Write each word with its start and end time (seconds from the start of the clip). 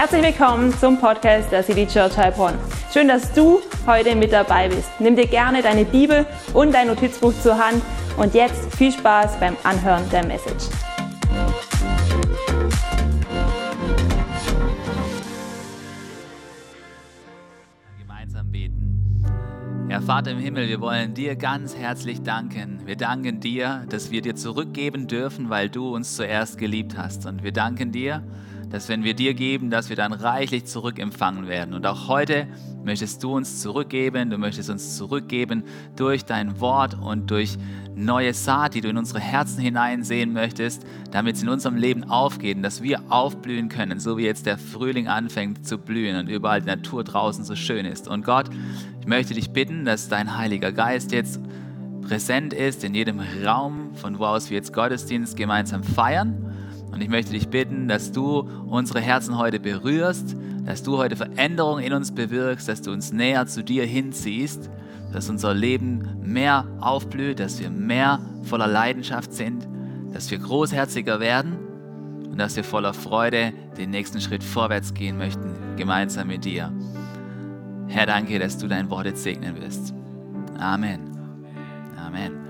Herzlich 0.00 0.22
willkommen 0.22 0.72
zum 0.78 1.00
Podcast 1.00 1.50
der 1.50 1.64
City 1.64 1.84
Church 1.84 2.16
Heilbronn. 2.16 2.54
Schön, 2.92 3.08
dass 3.08 3.32
du 3.32 3.58
heute 3.84 4.14
mit 4.14 4.32
dabei 4.32 4.68
bist. 4.68 4.88
Nimm 5.00 5.16
dir 5.16 5.26
gerne 5.26 5.60
deine 5.60 5.84
Bibel 5.84 6.24
und 6.54 6.72
dein 6.72 6.86
Notizbuch 6.86 7.32
zur 7.42 7.58
Hand 7.58 7.82
und 8.16 8.32
jetzt 8.32 8.72
viel 8.76 8.92
Spaß 8.92 9.40
beim 9.40 9.56
Anhören 9.64 10.08
der 10.10 10.24
Message. 10.24 10.66
Gemeinsam 17.98 18.52
beten. 18.52 19.26
Herr 19.88 20.02
Vater 20.02 20.30
im 20.30 20.38
Himmel, 20.38 20.68
wir 20.68 20.80
wollen 20.80 21.14
dir 21.14 21.34
ganz 21.34 21.74
herzlich 21.74 22.22
danken. 22.22 22.82
Wir 22.84 22.94
danken 22.94 23.40
dir, 23.40 23.84
dass 23.88 24.12
wir 24.12 24.22
dir 24.22 24.36
zurückgeben 24.36 25.08
dürfen, 25.08 25.50
weil 25.50 25.68
du 25.68 25.92
uns 25.92 26.14
zuerst 26.14 26.56
geliebt 26.56 26.96
hast. 26.96 27.26
Und 27.26 27.42
wir 27.42 27.52
danken 27.52 27.90
dir, 27.90 28.18
dass 28.18 28.47
wenn 28.88 29.02
wir 29.02 29.14
dir 29.14 29.34
geben, 29.34 29.70
dass 29.70 29.88
wir 29.88 29.96
dann 29.96 30.12
reichlich 30.12 30.66
zurückempfangen 30.66 31.48
werden. 31.48 31.74
Und 31.74 31.86
auch 31.86 32.08
heute 32.08 32.46
möchtest 32.84 33.22
du 33.22 33.34
uns 33.34 33.60
zurückgeben, 33.60 34.30
du 34.30 34.38
möchtest 34.38 34.70
uns 34.70 34.96
zurückgeben 34.96 35.64
durch 35.96 36.24
dein 36.24 36.60
Wort 36.60 36.94
und 36.94 37.30
durch 37.30 37.56
neue 37.94 38.34
Saat, 38.34 38.74
die 38.74 38.80
du 38.80 38.88
in 38.88 38.96
unsere 38.96 39.20
Herzen 39.20 39.60
hineinsehen 39.60 40.32
möchtest, 40.32 40.84
damit 41.10 41.36
es 41.36 41.42
in 41.42 41.48
unserem 41.48 41.76
Leben 41.76 42.04
aufgeht, 42.04 42.62
dass 42.62 42.82
wir 42.82 43.02
aufblühen 43.10 43.68
können, 43.68 44.00
so 44.00 44.18
wie 44.18 44.24
jetzt 44.24 44.46
der 44.46 44.58
Frühling 44.58 45.08
anfängt 45.08 45.66
zu 45.66 45.78
blühen 45.78 46.16
und 46.16 46.28
überall 46.28 46.60
die 46.60 46.68
Natur 46.68 47.04
draußen 47.04 47.44
so 47.44 47.56
schön 47.56 47.86
ist. 47.86 48.06
Und 48.06 48.24
Gott, 48.24 48.50
ich 49.00 49.06
möchte 49.06 49.34
dich 49.34 49.50
bitten, 49.50 49.84
dass 49.84 50.08
dein 50.08 50.36
Heiliger 50.36 50.72
Geist 50.72 51.12
jetzt 51.12 51.40
präsent 52.02 52.54
ist 52.54 52.84
in 52.84 52.94
jedem 52.94 53.20
Raum, 53.44 53.94
von 53.94 54.18
wo 54.18 54.26
aus 54.26 54.50
wir 54.50 54.56
jetzt 54.56 54.72
Gottesdienst 54.72 55.36
gemeinsam 55.36 55.82
feiern 55.82 56.47
und 56.90 57.00
ich 57.00 57.08
möchte 57.08 57.32
dich 57.32 57.48
bitten, 57.48 57.88
dass 57.88 58.12
du 58.12 58.48
unsere 58.66 59.00
Herzen 59.00 59.38
heute 59.38 59.60
berührst, 59.60 60.36
dass 60.64 60.82
du 60.82 60.98
heute 60.98 61.16
Veränderungen 61.16 61.84
in 61.84 61.92
uns 61.92 62.12
bewirkst, 62.12 62.68
dass 62.68 62.82
du 62.82 62.92
uns 62.92 63.12
näher 63.12 63.46
zu 63.46 63.62
dir 63.62 63.84
hinziehst, 63.84 64.70
dass 65.12 65.30
unser 65.30 65.54
Leben 65.54 66.18
mehr 66.22 66.66
aufblüht, 66.80 67.40
dass 67.40 67.60
wir 67.60 67.70
mehr 67.70 68.20
voller 68.42 68.66
Leidenschaft 68.66 69.32
sind, 69.32 69.66
dass 70.12 70.30
wir 70.30 70.38
großherziger 70.38 71.20
werden 71.20 71.56
und 72.30 72.38
dass 72.38 72.56
wir 72.56 72.64
voller 72.64 72.94
Freude 72.94 73.52
den 73.76 73.90
nächsten 73.90 74.20
Schritt 74.20 74.44
vorwärts 74.44 74.94
gehen 74.94 75.18
möchten, 75.18 75.54
gemeinsam 75.76 76.28
mit 76.28 76.44
dir. 76.44 76.72
Herr, 77.88 78.06
danke, 78.06 78.38
dass 78.38 78.58
du 78.58 78.68
dein 78.68 78.90
Wort 78.90 79.06
jetzt 79.06 79.22
segnen 79.22 79.60
wirst. 79.60 79.94
Amen. 80.58 81.00
Amen. 81.96 82.47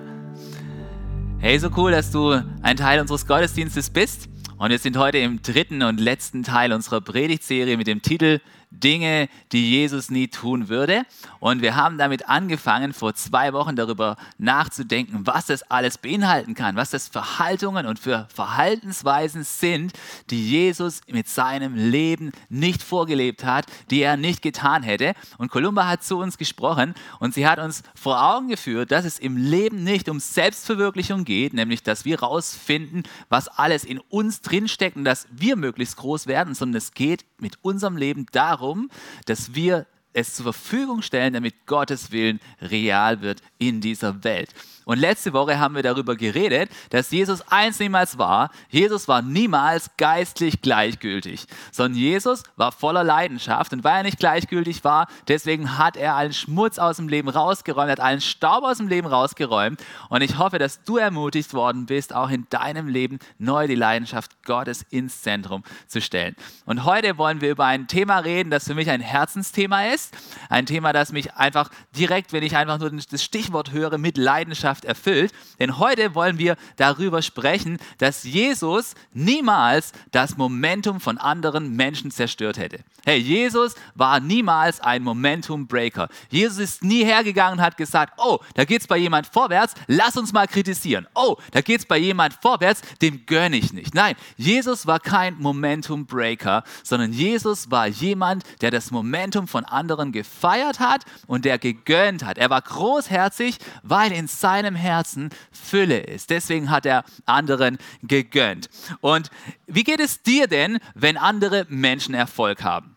Hey, 1.48 1.58
so 1.58 1.70
cool, 1.78 1.92
dass 1.92 2.10
du 2.10 2.44
ein 2.60 2.77
Teil 2.77 3.00
unseres 3.00 3.27
Gottesdienstes 3.27 3.88
bist. 3.88 4.28
Und 4.58 4.68
wir 4.68 4.78
sind 4.78 4.98
heute 4.98 5.16
im 5.16 5.41
dritten 5.41 5.82
und 5.82 5.98
letzten 5.98 6.42
Teil 6.42 6.74
unserer 6.74 7.00
Predigtserie 7.00 7.78
mit 7.78 7.86
dem 7.86 8.02
Titel 8.02 8.40
Dinge, 8.70 9.28
die 9.52 9.70
Jesus 9.70 10.11
nie 10.11 10.28
tun 10.28 10.69
würde. 10.69 11.05
Und 11.41 11.62
wir 11.62 11.77
haben 11.77 11.98
damit 11.98 12.28
angefangen, 12.28 12.92
vor 12.92 13.14
zwei 13.14 13.52
Wochen 13.52 13.77
darüber 13.77 14.16
nachzudenken, 14.38 15.27
was 15.27 15.47
das 15.47 15.62
alles 15.70 15.98
beinhalten 15.98 16.55
kann, 16.55 16.77
was 16.77 16.91
das 16.91 17.08
für 17.08 17.39
Haltungen 17.39 17.86
und 17.86 17.98
für 17.98 18.28
Verhaltensweisen 18.34 19.44
sind, 19.44 19.92
die 20.30 20.48
Jesus 20.48 21.00
mit 21.08 21.28
seinem 21.28 21.74
Leben 21.74 22.33
nicht 22.48 22.83
vorgelebt 22.83 23.44
hat, 23.44 23.66
die 23.91 24.02
er 24.02 24.16
nicht 24.16 24.42
getan 24.42 24.83
hätte. 24.83 25.14
Und 25.39 25.50
Kolumba 25.50 25.86
hat 25.86 26.05
zu 26.05 26.19
uns 26.19 26.39
gesprochen 26.39 26.94
und 27.20 27.34
sie 27.34 27.46
hat 27.46 27.58
uns 27.58 27.83
vor 27.94 28.22
Augen 28.22 28.48
geführt, 28.48 28.92
dass 28.92 29.05
es 29.05 29.19
im 29.19 29.36
Leben 29.36 29.83
nicht 29.83 30.08
um 30.08 30.20
Selbstverwirklichung 30.20 31.24
geht, 31.24 31.55
nämlich 31.55 31.83
dass 31.83 32.05
wir 32.05 32.20
rausfinden, 32.20 33.05
was 33.28 33.48
alles 33.48 33.84
in 33.84 33.98
uns 33.98 34.42
drinsteckt 34.42 34.96
und 34.96 35.05
dass 35.05 35.27
wir 35.30 35.56
möglichst 35.56 35.96
groß 35.96 36.27
werden, 36.27 36.55
sondern 36.55 36.77
es 36.77 36.92
geht 36.92 37.24
mit 37.39 37.58
unserem 37.62 37.96
Leben 37.96 38.27
darum, 38.33 38.58
darum, 38.59 38.91
dass 39.27 39.55
wir 39.55 39.86
es 40.13 40.35
zur 40.35 40.45
Verfügung 40.45 41.02
stellen, 41.02 41.35
damit 41.35 41.67
Gottes 41.67 42.11
Willen 42.11 42.41
real 42.61 43.20
wird 43.20 43.41
in 43.58 43.80
dieser 43.80 44.24
Welt. 44.24 44.52
Und 44.88 44.98
letzte 45.00 45.34
Woche 45.34 45.58
haben 45.58 45.74
wir 45.74 45.82
darüber 45.82 46.16
geredet, 46.16 46.70
dass 46.88 47.10
Jesus 47.10 47.42
eins 47.48 47.78
niemals 47.78 48.16
war. 48.16 48.50
Jesus 48.70 49.06
war 49.06 49.20
niemals 49.20 49.90
geistlich 49.98 50.62
gleichgültig, 50.62 51.44
sondern 51.70 52.00
Jesus 52.00 52.42
war 52.56 52.72
voller 52.72 53.04
Leidenschaft. 53.04 53.74
Und 53.74 53.84
weil 53.84 53.98
er 53.98 54.02
nicht 54.04 54.18
gleichgültig 54.18 54.84
war, 54.84 55.06
deswegen 55.28 55.76
hat 55.76 55.98
er 55.98 56.14
allen 56.14 56.32
Schmutz 56.32 56.78
aus 56.78 56.96
dem 56.96 57.06
Leben 57.06 57.28
rausgeräumt, 57.28 57.90
hat 57.90 58.00
allen 58.00 58.22
Staub 58.22 58.64
aus 58.64 58.78
dem 58.78 58.88
Leben 58.88 59.06
rausgeräumt. 59.06 59.84
Und 60.08 60.22
ich 60.22 60.38
hoffe, 60.38 60.58
dass 60.58 60.82
du 60.84 60.96
ermutigt 60.96 61.52
worden 61.52 61.84
bist, 61.84 62.14
auch 62.14 62.30
in 62.30 62.46
deinem 62.48 62.88
Leben 62.88 63.18
neu 63.36 63.66
die 63.66 63.74
Leidenschaft 63.74 64.42
Gottes 64.42 64.86
ins 64.88 65.20
Zentrum 65.20 65.64
zu 65.86 66.00
stellen. 66.00 66.34
Und 66.64 66.86
heute 66.86 67.18
wollen 67.18 67.42
wir 67.42 67.50
über 67.50 67.66
ein 67.66 67.88
Thema 67.88 68.20
reden, 68.20 68.48
das 68.48 68.64
für 68.64 68.74
mich 68.74 68.88
ein 68.88 69.02
Herzensthema 69.02 69.84
ist. 69.88 70.16
Ein 70.48 70.64
Thema, 70.64 70.94
das 70.94 71.12
mich 71.12 71.34
einfach 71.34 71.68
direkt, 71.94 72.32
wenn 72.32 72.42
ich 72.42 72.56
einfach 72.56 72.78
nur 72.78 72.90
das 72.90 73.22
Stichwort 73.22 73.72
höre, 73.72 73.98
mit 73.98 74.16
Leidenschaft 74.16 74.77
Leidenschaft 74.78 74.84
erfüllt. 74.84 75.33
Denn 75.58 75.78
heute 75.78 76.14
wollen 76.14 76.39
wir 76.39 76.56
darüber 76.77 77.22
sprechen, 77.22 77.78
dass 77.98 78.24
Jesus 78.24 78.94
niemals 79.12 79.92
das 80.11 80.36
Momentum 80.36 81.00
von 81.00 81.18
anderen 81.18 81.74
Menschen 81.77 82.11
zerstört 82.11 82.58
hätte. 82.58 82.80
Hey, 83.05 83.18
Jesus 83.18 83.74
war 83.94 84.20
niemals 84.20 84.80
ein 84.80 85.02
Momentum-Breaker. 85.02 86.08
Jesus 86.30 86.58
ist 86.58 86.84
nie 86.84 87.05
hergegangen 87.05 87.58
und 87.58 87.64
hat 87.64 87.77
gesagt, 87.77 88.14
oh, 88.18 88.38
da 88.55 88.64
geht 88.64 88.83
es 88.83 88.86
bei 88.86 88.98
jemand 88.98 89.27
vorwärts, 89.27 89.74
lass 89.86 90.17
uns 90.17 90.33
mal 90.33 90.46
kritisieren. 90.46 91.06
Oh, 91.14 91.36
da 91.52 91.61
geht 91.61 91.80
es 91.80 91.86
bei 91.86 91.96
jemand 91.96 92.34
vorwärts, 92.34 92.83
dem 93.00 93.24
gönne 93.24 93.56
ich 93.56 93.72
nicht. 93.72 93.94
Nein, 93.94 94.14
Jesus 94.36 94.86
war 94.86 95.00
kein 95.00 95.38
Momentum-Breaker, 95.38 96.64
sondern 96.83 97.12
Jesus 97.12 97.70
war 97.70 97.86
jemand, 97.86 98.44
der 98.61 98.70
das 98.70 98.90
Momentum 98.90 99.48
von 99.48 99.64
anderen 99.64 100.12
gefeiert 100.12 100.78
hat 100.78 101.05
und 101.27 101.46
der 101.46 101.58
gegönnt 101.58 102.24
hat. 102.24 102.36
Er 102.36 102.50
war 102.50 102.61
großherzig, 102.61 103.58
weil 103.83 104.12
in 104.12 104.27
seinem 104.27 104.67
seinem 104.68 104.77
Herzen 104.77 105.30
Fülle 105.51 106.01
ist. 106.01 106.30
Deswegen 106.30 106.70
hat 106.70 106.84
er 106.84 107.05
anderen 107.24 107.79
gegönnt. 108.02 108.68
Und 109.01 109.30
wie 109.67 109.84
geht 109.84 110.01
es 110.01 110.23
dir 110.23 110.46
denn, 110.46 110.79
wenn 110.95 111.17
andere 111.17 111.67
Menschen 111.68 112.14
Erfolg 112.14 112.62
haben? 112.62 112.96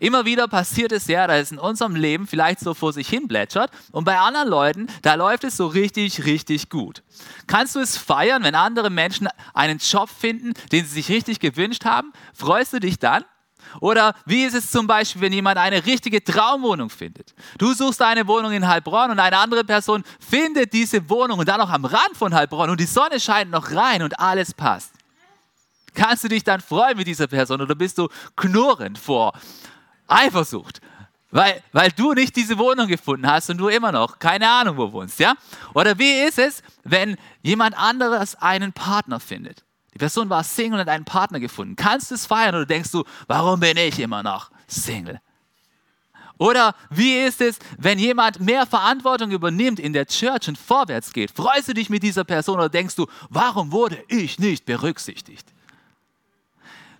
Immer 0.00 0.24
wieder 0.24 0.46
passiert 0.46 0.92
es 0.92 1.08
ja, 1.08 1.26
dass 1.26 1.40
es 1.40 1.52
in 1.52 1.58
unserem 1.58 1.96
Leben 1.96 2.28
vielleicht 2.28 2.60
so 2.60 2.72
vor 2.72 2.92
sich 2.92 3.08
hin 3.08 3.26
plätschert 3.26 3.72
und 3.90 4.04
bei 4.04 4.16
anderen 4.18 4.48
Leuten, 4.48 4.86
da 5.02 5.14
läuft 5.14 5.42
es 5.42 5.56
so 5.56 5.66
richtig, 5.66 6.24
richtig 6.24 6.68
gut. 6.68 7.02
Kannst 7.48 7.74
du 7.74 7.80
es 7.80 7.96
feiern, 7.96 8.44
wenn 8.44 8.54
andere 8.54 8.90
Menschen 8.90 9.28
einen 9.54 9.78
Job 9.78 10.08
finden, 10.08 10.52
den 10.70 10.84
sie 10.84 10.94
sich 11.02 11.08
richtig 11.08 11.40
gewünscht 11.40 11.84
haben? 11.84 12.12
Freust 12.32 12.74
du 12.74 12.80
dich 12.80 13.00
dann? 13.00 13.24
Oder 13.80 14.14
wie 14.26 14.44
ist 14.44 14.54
es 14.54 14.70
zum 14.70 14.86
Beispiel, 14.86 15.22
wenn 15.22 15.32
jemand 15.32 15.58
eine 15.58 15.84
richtige 15.84 16.22
Traumwohnung 16.22 16.90
findet? 16.90 17.34
Du 17.58 17.72
suchst 17.72 18.02
eine 18.02 18.26
Wohnung 18.26 18.52
in 18.52 18.66
Heilbronn 18.66 19.10
und 19.10 19.18
eine 19.18 19.38
andere 19.38 19.64
Person 19.64 20.04
findet 20.20 20.72
diese 20.72 21.08
Wohnung 21.08 21.38
und 21.38 21.48
dann 21.48 21.58
noch 21.58 21.70
am 21.70 21.84
Rand 21.84 22.16
von 22.16 22.34
Heilbronn 22.34 22.70
und 22.70 22.80
die 22.80 22.86
Sonne 22.86 23.20
scheint 23.20 23.50
noch 23.50 23.72
rein 23.72 24.02
und 24.02 24.18
alles 24.18 24.54
passt. 24.54 24.92
Kannst 25.94 26.24
du 26.24 26.28
dich 26.28 26.44
dann 26.44 26.60
freuen 26.60 26.96
mit 26.96 27.06
dieser 27.06 27.26
Person 27.26 27.60
oder 27.60 27.74
bist 27.74 27.98
du 27.98 28.08
knurrend 28.36 28.98
vor 28.98 29.32
Eifersucht? 30.06 30.80
Weil, 31.30 31.62
weil 31.72 31.90
du 31.90 32.14
nicht 32.14 32.36
diese 32.36 32.56
Wohnung 32.56 32.86
gefunden 32.86 33.26
hast 33.26 33.50
und 33.50 33.58
du 33.58 33.68
immer 33.68 33.92
noch 33.92 34.18
keine 34.18 34.48
Ahnung 34.48 34.78
wo 34.78 34.92
wohnst, 34.92 35.18
ja? 35.18 35.34
Oder 35.74 35.98
wie 35.98 36.20
ist 36.20 36.38
es, 36.38 36.62
wenn 36.84 37.16
jemand 37.42 37.76
anderes 37.78 38.34
einen 38.36 38.72
Partner 38.72 39.20
findet? 39.20 39.64
Die 39.98 40.04
Person 40.04 40.30
war 40.30 40.44
Single 40.44 40.74
und 40.74 40.80
hat 40.86 40.88
einen 40.94 41.04
Partner 41.04 41.40
gefunden. 41.40 41.74
Kannst 41.74 42.12
du 42.12 42.14
es 42.14 42.24
feiern 42.24 42.54
oder 42.54 42.66
denkst 42.66 42.92
du, 42.92 43.02
warum 43.26 43.58
bin 43.58 43.76
ich 43.76 43.98
immer 43.98 44.22
noch 44.22 44.52
Single? 44.68 45.20
Oder 46.38 46.76
wie 46.88 47.18
ist 47.18 47.40
es, 47.40 47.58
wenn 47.78 47.98
jemand 47.98 48.38
mehr 48.38 48.64
Verantwortung 48.64 49.32
übernimmt 49.32 49.80
in 49.80 49.92
der 49.92 50.06
Church 50.06 50.46
und 50.46 50.56
vorwärts 50.56 51.12
geht? 51.12 51.32
Freust 51.32 51.66
du 51.66 51.74
dich 51.74 51.90
mit 51.90 52.04
dieser 52.04 52.22
Person 52.22 52.58
oder 52.58 52.68
denkst 52.68 52.94
du, 52.94 53.08
warum 53.28 53.72
wurde 53.72 54.00
ich 54.06 54.38
nicht 54.38 54.66
berücksichtigt? 54.66 55.48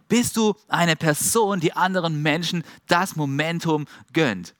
Bist 0.09 0.37
du 0.37 0.57
eine 0.67 0.97
Person, 0.97 1.61
die 1.61 1.75
anderen 1.75 2.21
Menschen 2.21 2.65
das 2.89 3.15
Momentum 3.15 3.87
gönnt? 4.13 4.57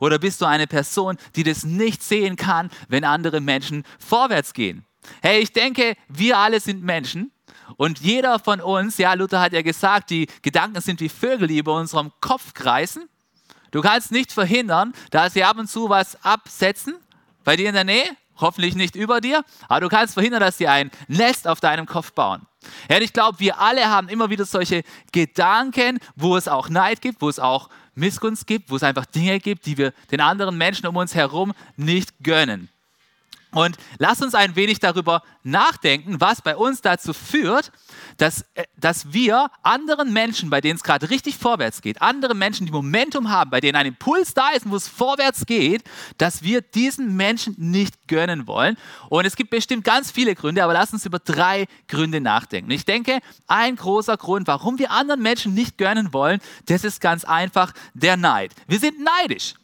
Oder 0.00 0.18
bist 0.18 0.40
du 0.40 0.46
eine 0.46 0.66
Person, 0.66 1.18
die 1.36 1.42
das 1.42 1.64
nicht 1.64 2.02
sehen 2.02 2.36
kann, 2.36 2.70
wenn 2.88 3.04
andere 3.04 3.42
Menschen 3.42 3.84
vorwärts 3.98 4.54
gehen? 4.54 4.86
Hey, 5.20 5.42
ich 5.42 5.52
denke, 5.52 5.94
wir 6.08 6.38
alle 6.38 6.58
sind 6.58 6.82
Menschen 6.82 7.32
und 7.76 8.00
jeder 8.00 8.38
von 8.38 8.60
uns, 8.60 8.98
ja, 8.98 9.14
Luther 9.14 9.40
hat 9.40 9.52
ja 9.52 9.62
gesagt, 9.62 10.10
die 10.10 10.28
Gedanken 10.42 10.80
sind 10.80 11.00
wie 11.00 11.08
Vögel, 11.08 11.48
die 11.48 11.58
über 11.58 11.74
unserem 11.74 12.12
Kopf 12.20 12.54
kreisen. 12.54 13.08
Du 13.70 13.80
kannst 13.80 14.12
nicht 14.12 14.32
verhindern, 14.32 14.92
dass 15.10 15.32
sie 15.32 15.44
ab 15.44 15.58
und 15.58 15.68
zu 15.68 15.88
was 15.88 16.22
absetzen, 16.24 16.96
bei 17.44 17.56
dir 17.56 17.68
in 17.68 17.74
der 17.74 17.84
Nähe, 17.84 18.16
hoffentlich 18.36 18.74
nicht 18.74 18.94
über 18.94 19.20
dir, 19.20 19.44
aber 19.68 19.80
du 19.80 19.88
kannst 19.88 20.14
verhindern, 20.14 20.40
dass 20.40 20.58
sie 20.58 20.68
ein 20.68 20.90
Nest 21.08 21.48
auf 21.48 21.60
deinem 21.60 21.86
Kopf 21.86 22.12
bauen. 22.12 22.42
Ja, 22.88 22.98
ich 22.98 23.12
glaube, 23.12 23.40
wir 23.40 23.58
alle 23.58 23.88
haben 23.88 24.08
immer 24.08 24.30
wieder 24.30 24.44
solche 24.44 24.84
Gedanken, 25.10 25.98
wo 26.16 26.36
es 26.36 26.48
auch 26.48 26.68
Neid 26.68 27.00
gibt, 27.00 27.20
wo 27.20 27.28
es 27.28 27.38
auch 27.38 27.68
Missgunst 27.94 28.46
gibt, 28.46 28.70
wo 28.70 28.76
es 28.76 28.82
einfach 28.82 29.06
Dinge 29.06 29.40
gibt, 29.40 29.66
die 29.66 29.78
wir 29.78 29.92
den 30.10 30.20
anderen 30.20 30.56
Menschen 30.56 30.86
um 30.86 30.96
uns 30.96 31.14
herum 31.14 31.52
nicht 31.76 32.12
gönnen. 32.22 32.68
Und 33.54 33.76
lass 33.98 34.22
uns 34.22 34.34
ein 34.34 34.56
wenig 34.56 34.80
darüber 34.80 35.22
nachdenken, 35.42 36.20
was 36.20 36.40
bei 36.40 36.56
uns 36.56 36.80
dazu 36.80 37.12
führt, 37.12 37.70
dass, 38.16 38.42
äh, 38.54 38.64
dass 38.76 39.12
wir 39.12 39.50
anderen 39.62 40.12
Menschen, 40.12 40.48
bei 40.48 40.60
denen 40.60 40.76
es 40.76 40.82
gerade 40.82 41.10
richtig 41.10 41.36
vorwärts 41.36 41.82
geht, 41.82 42.00
andere 42.00 42.34
Menschen, 42.34 42.66
die 42.66 42.72
Momentum 42.72 43.30
haben, 43.30 43.50
bei 43.50 43.60
denen 43.60 43.76
ein 43.76 43.86
Impuls 43.86 44.32
da 44.32 44.50
ist, 44.50 44.68
wo 44.68 44.76
es 44.76 44.88
vorwärts 44.88 45.44
geht, 45.44 45.84
dass 46.16 46.42
wir 46.42 46.62
diesen 46.62 47.16
Menschen 47.16 47.54
nicht 47.58 48.08
gönnen 48.08 48.46
wollen. 48.46 48.76
Und 49.10 49.26
es 49.26 49.36
gibt 49.36 49.50
bestimmt 49.50 49.84
ganz 49.84 50.10
viele 50.10 50.34
Gründe, 50.34 50.64
aber 50.64 50.72
lass 50.72 50.92
uns 50.92 51.04
über 51.04 51.18
drei 51.18 51.66
Gründe 51.88 52.20
nachdenken. 52.20 52.70
Ich 52.70 52.86
denke, 52.86 53.18
ein 53.46 53.76
großer 53.76 54.16
Grund, 54.16 54.46
warum 54.46 54.78
wir 54.78 54.90
anderen 54.90 55.20
Menschen 55.20 55.52
nicht 55.52 55.76
gönnen 55.76 56.12
wollen, 56.12 56.40
das 56.66 56.84
ist 56.84 57.00
ganz 57.00 57.24
einfach 57.24 57.72
der 57.92 58.16
Neid. 58.16 58.52
Wir 58.66 58.78
sind 58.78 58.96
neidisch. 59.00 59.54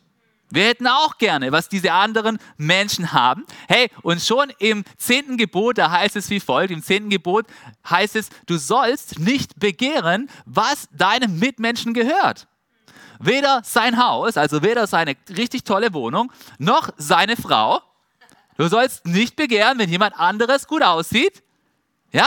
Wir 0.50 0.64
hätten 0.64 0.86
auch 0.86 1.18
gerne, 1.18 1.52
was 1.52 1.68
diese 1.68 1.92
anderen 1.92 2.38
Menschen 2.56 3.12
haben. 3.12 3.44
Hey, 3.68 3.90
und 4.02 4.22
schon 4.22 4.50
im 4.58 4.84
zehnten 4.96 5.36
Gebot, 5.36 5.76
da 5.76 5.90
heißt 5.90 6.16
es 6.16 6.30
wie 6.30 6.40
folgt, 6.40 6.70
im 6.70 6.82
zehnten 6.82 7.10
Gebot 7.10 7.46
heißt 7.88 8.16
es, 8.16 8.30
du 8.46 8.56
sollst 8.56 9.18
nicht 9.18 9.60
begehren, 9.60 10.30
was 10.46 10.88
deinem 10.92 11.38
Mitmenschen 11.38 11.92
gehört. 11.92 12.46
Weder 13.20 13.62
sein 13.64 14.02
Haus, 14.02 14.36
also 14.36 14.62
weder 14.62 14.86
seine 14.86 15.16
richtig 15.36 15.64
tolle 15.64 15.92
Wohnung, 15.92 16.32
noch 16.58 16.90
seine 16.96 17.36
Frau. 17.36 17.82
Du 18.56 18.68
sollst 18.68 19.06
nicht 19.06 19.36
begehren, 19.36 19.78
wenn 19.78 19.90
jemand 19.90 20.18
anderes 20.18 20.66
gut 20.66 20.82
aussieht. 20.82 21.42
Ja? 22.10 22.26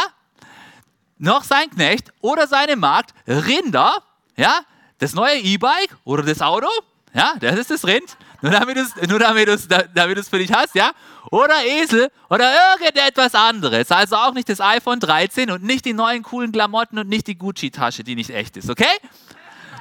Noch 1.17 1.43
sein 1.43 1.69
Knecht 1.71 2.13
oder 2.21 2.45
seine 2.47 2.75
Magd, 2.75 3.13
Rinder, 3.27 3.95
ja? 4.35 4.61
Das 4.99 5.13
neue 5.13 5.39
E-Bike 5.39 5.95
oder 6.03 6.21
das 6.21 6.41
Auto 6.41 6.67
ja, 7.13 7.33
das 7.39 7.59
ist 7.59 7.71
das 7.71 7.85
Rind. 7.85 8.17
Nur 8.41 8.51
damit 8.51 8.77
du 8.77 9.53
es 9.53 9.67
damit 9.67 9.89
damit 9.93 10.25
für 10.25 10.39
dich 10.39 10.51
hast, 10.51 10.73
ja? 10.73 10.91
Oder 11.29 11.63
Esel 11.65 12.09
oder 12.29 12.51
irgendetwas 12.71 13.35
anderes. 13.35 13.91
Also 13.91 14.15
auch 14.15 14.33
nicht 14.33 14.49
das 14.49 14.59
iPhone 14.59 14.99
13 14.99 15.51
und 15.51 15.63
nicht 15.63 15.85
die 15.85 15.93
neuen 15.93 16.23
coolen 16.23 16.51
Klamotten 16.51 16.97
und 16.97 17.07
nicht 17.07 17.27
die 17.27 17.37
Gucci-Tasche, 17.37 18.03
die 18.03 18.15
nicht 18.15 18.31
echt 18.31 18.57
ist, 18.57 18.69
okay? 18.69 18.85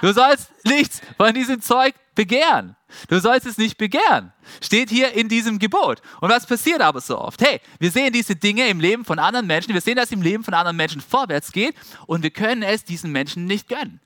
Du 0.00 0.12
sollst 0.12 0.50
nichts 0.64 1.00
von 1.16 1.34
diesem 1.34 1.60
Zeug 1.60 1.94
begehren. 2.14 2.76
Du 3.08 3.20
sollst 3.20 3.46
es 3.46 3.58
nicht 3.58 3.78
begehren. 3.78 4.32
Steht 4.60 4.90
hier 4.90 5.12
in 5.12 5.28
diesem 5.28 5.58
Gebot. 5.58 6.00
Und 6.20 6.30
was 6.30 6.46
passiert 6.46 6.80
aber 6.80 7.00
so 7.00 7.18
oft? 7.18 7.40
Hey, 7.42 7.60
wir 7.78 7.90
sehen 7.90 8.12
diese 8.12 8.34
Dinge 8.34 8.66
im 8.68 8.80
Leben 8.80 9.04
von 9.04 9.18
anderen 9.18 9.46
Menschen. 9.46 9.74
Wir 9.74 9.80
sehen, 9.80 9.96
dass 9.96 10.10
im 10.10 10.22
Leben 10.22 10.42
von 10.42 10.54
anderen 10.54 10.76
Menschen 10.76 11.00
vorwärts 11.00 11.52
geht 11.52 11.74
und 12.06 12.22
wir 12.22 12.30
können 12.30 12.62
es 12.62 12.84
diesen 12.84 13.12
Menschen 13.12 13.44
nicht 13.44 13.68
gönnen. 13.68 14.00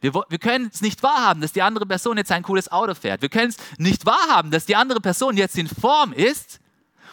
Wir, 0.00 0.12
wir 0.12 0.38
können 0.38 0.70
es 0.72 0.80
nicht 0.80 1.02
wahrhaben, 1.02 1.40
dass 1.40 1.52
die 1.52 1.62
andere 1.62 1.86
Person 1.86 2.16
jetzt 2.16 2.32
ein 2.32 2.42
cooles 2.42 2.70
Auto 2.70 2.94
fährt. 2.94 3.22
Wir 3.22 3.28
können 3.28 3.50
es 3.50 3.56
nicht 3.78 4.06
wahrhaben, 4.06 4.50
dass 4.50 4.66
die 4.66 4.76
andere 4.76 5.00
Person 5.00 5.36
jetzt 5.36 5.56
in 5.56 5.68
Form 5.68 6.12
ist. 6.12 6.60